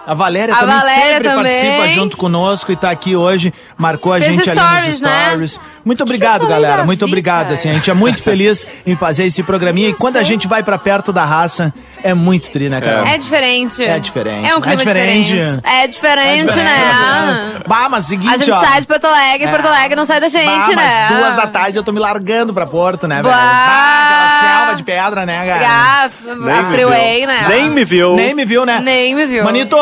A 0.06 0.12
Valéria 0.12 0.54
A 0.54 0.58
também 0.58 0.76
Valéria 0.76 1.04
sempre 1.14 1.28
também. 1.30 1.44
participa 1.52 1.88
junto 1.88 2.16
conosco 2.18 2.70
e 2.70 2.76
tá 2.76 2.90
aqui 2.90 3.16
hoje, 3.16 3.54
marcou 3.76 4.12
a 4.12 4.18
Fez 4.18 4.32
gente 4.34 4.50
ali 4.50 4.60
nos 4.60 4.68
stories, 4.68 5.00
né? 5.00 5.58
Muito 5.84 6.02
obrigado, 6.02 6.46
galera. 6.46 6.84
Muito 6.84 7.04
obrigado. 7.04 7.52
Assim, 7.52 7.68
a 7.70 7.74
gente 7.74 7.90
é 7.90 7.94
muito 7.94 8.22
feliz 8.22 8.66
em 8.86 8.96
fazer 8.96 9.26
esse 9.26 9.42
programinha. 9.42 9.90
E 9.90 9.94
quando 9.94 10.16
a 10.16 10.22
gente 10.22 10.48
vai 10.48 10.62
pra 10.62 10.78
perto 10.78 11.12
da 11.12 11.24
raça, 11.24 11.72
é 12.02 12.14
muito 12.14 12.50
tri, 12.50 12.68
né, 12.68 12.80
cara? 12.80 13.08
É 13.08 13.18
diferente. 13.18 13.82
É 13.84 13.98
diferente. 13.98 14.48
É 14.48 14.56
um 14.56 14.60
clima 14.60 14.72
É 14.74 14.76
diferente. 14.76 15.32
diferente. 15.32 15.60
É 15.64 15.86
diferente, 15.86 16.56
né? 16.56 17.60
Bah, 17.66 17.88
mas 17.90 18.06
seguinte, 18.06 18.32
A 18.34 18.38
gente 18.38 18.50
ó. 18.50 18.60
sai 18.64 18.80
de 18.80 18.86
Porto 18.86 19.04
Alegre, 19.06 19.46
É. 19.46 19.50
Porto 19.50 19.66
Alegre 19.66 19.94
não 19.96 20.06
sai 20.06 20.20
da 20.20 20.28
gente, 20.28 20.46
bah, 20.46 20.72
mas 20.74 20.76
né? 20.76 21.08
duas 21.18 21.36
da 21.36 21.46
tarde 21.46 21.76
eu 21.76 21.82
tô 21.82 21.92
me 21.92 22.00
largando 22.00 22.52
pra 22.54 22.66
Porto, 22.66 23.06
né, 23.06 23.16
velho? 23.16 23.28
Bah. 23.28 23.34
Ah, 23.36 24.06
aquela 24.06 24.40
selva 24.64 24.76
de 24.76 24.82
pedra, 24.84 25.26
né, 25.26 25.46
cara? 25.46 25.66
Ah, 25.68 26.10
Nem 26.36 26.54
a 26.54 26.62
me 26.62 26.72
freeway, 26.74 27.18
viu. 27.18 27.26
né? 27.26 27.46
Nem 27.48 27.70
me 27.70 27.84
viu. 27.84 28.16
Nem 28.16 28.34
me 28.34 28.44
viu, 28.44 28.64
né? 28.66 28.80
Nem 28.82 29.14
me 29.14 29.26
viu. 29.26 29.44
Manito, 29.44 29.76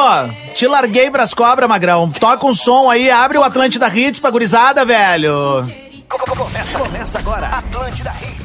te 0.55 0.66
larguei 0.66 1.11
pras 1.11 1.32
cobras, 1.34 1.68
magrão. 1.68 2.11
Toca 2.11 2.46
um 2.46 2.55
som 2.55 2.90
aí, 2.90 3.11
abre 3.11 3.38
o 3.38 3.44
Atlântida 3.44 3.88
Hits 3.88 4.18
pra 4.20 4.30
gurizada, 4.30 4.84
velho. 4.84 5.64
Começa, 6.18 6.78
começa 6.78 7.18
agora. 7.18 7.46
Atlântida 7.46 8.12
Hits. 8.20 8.41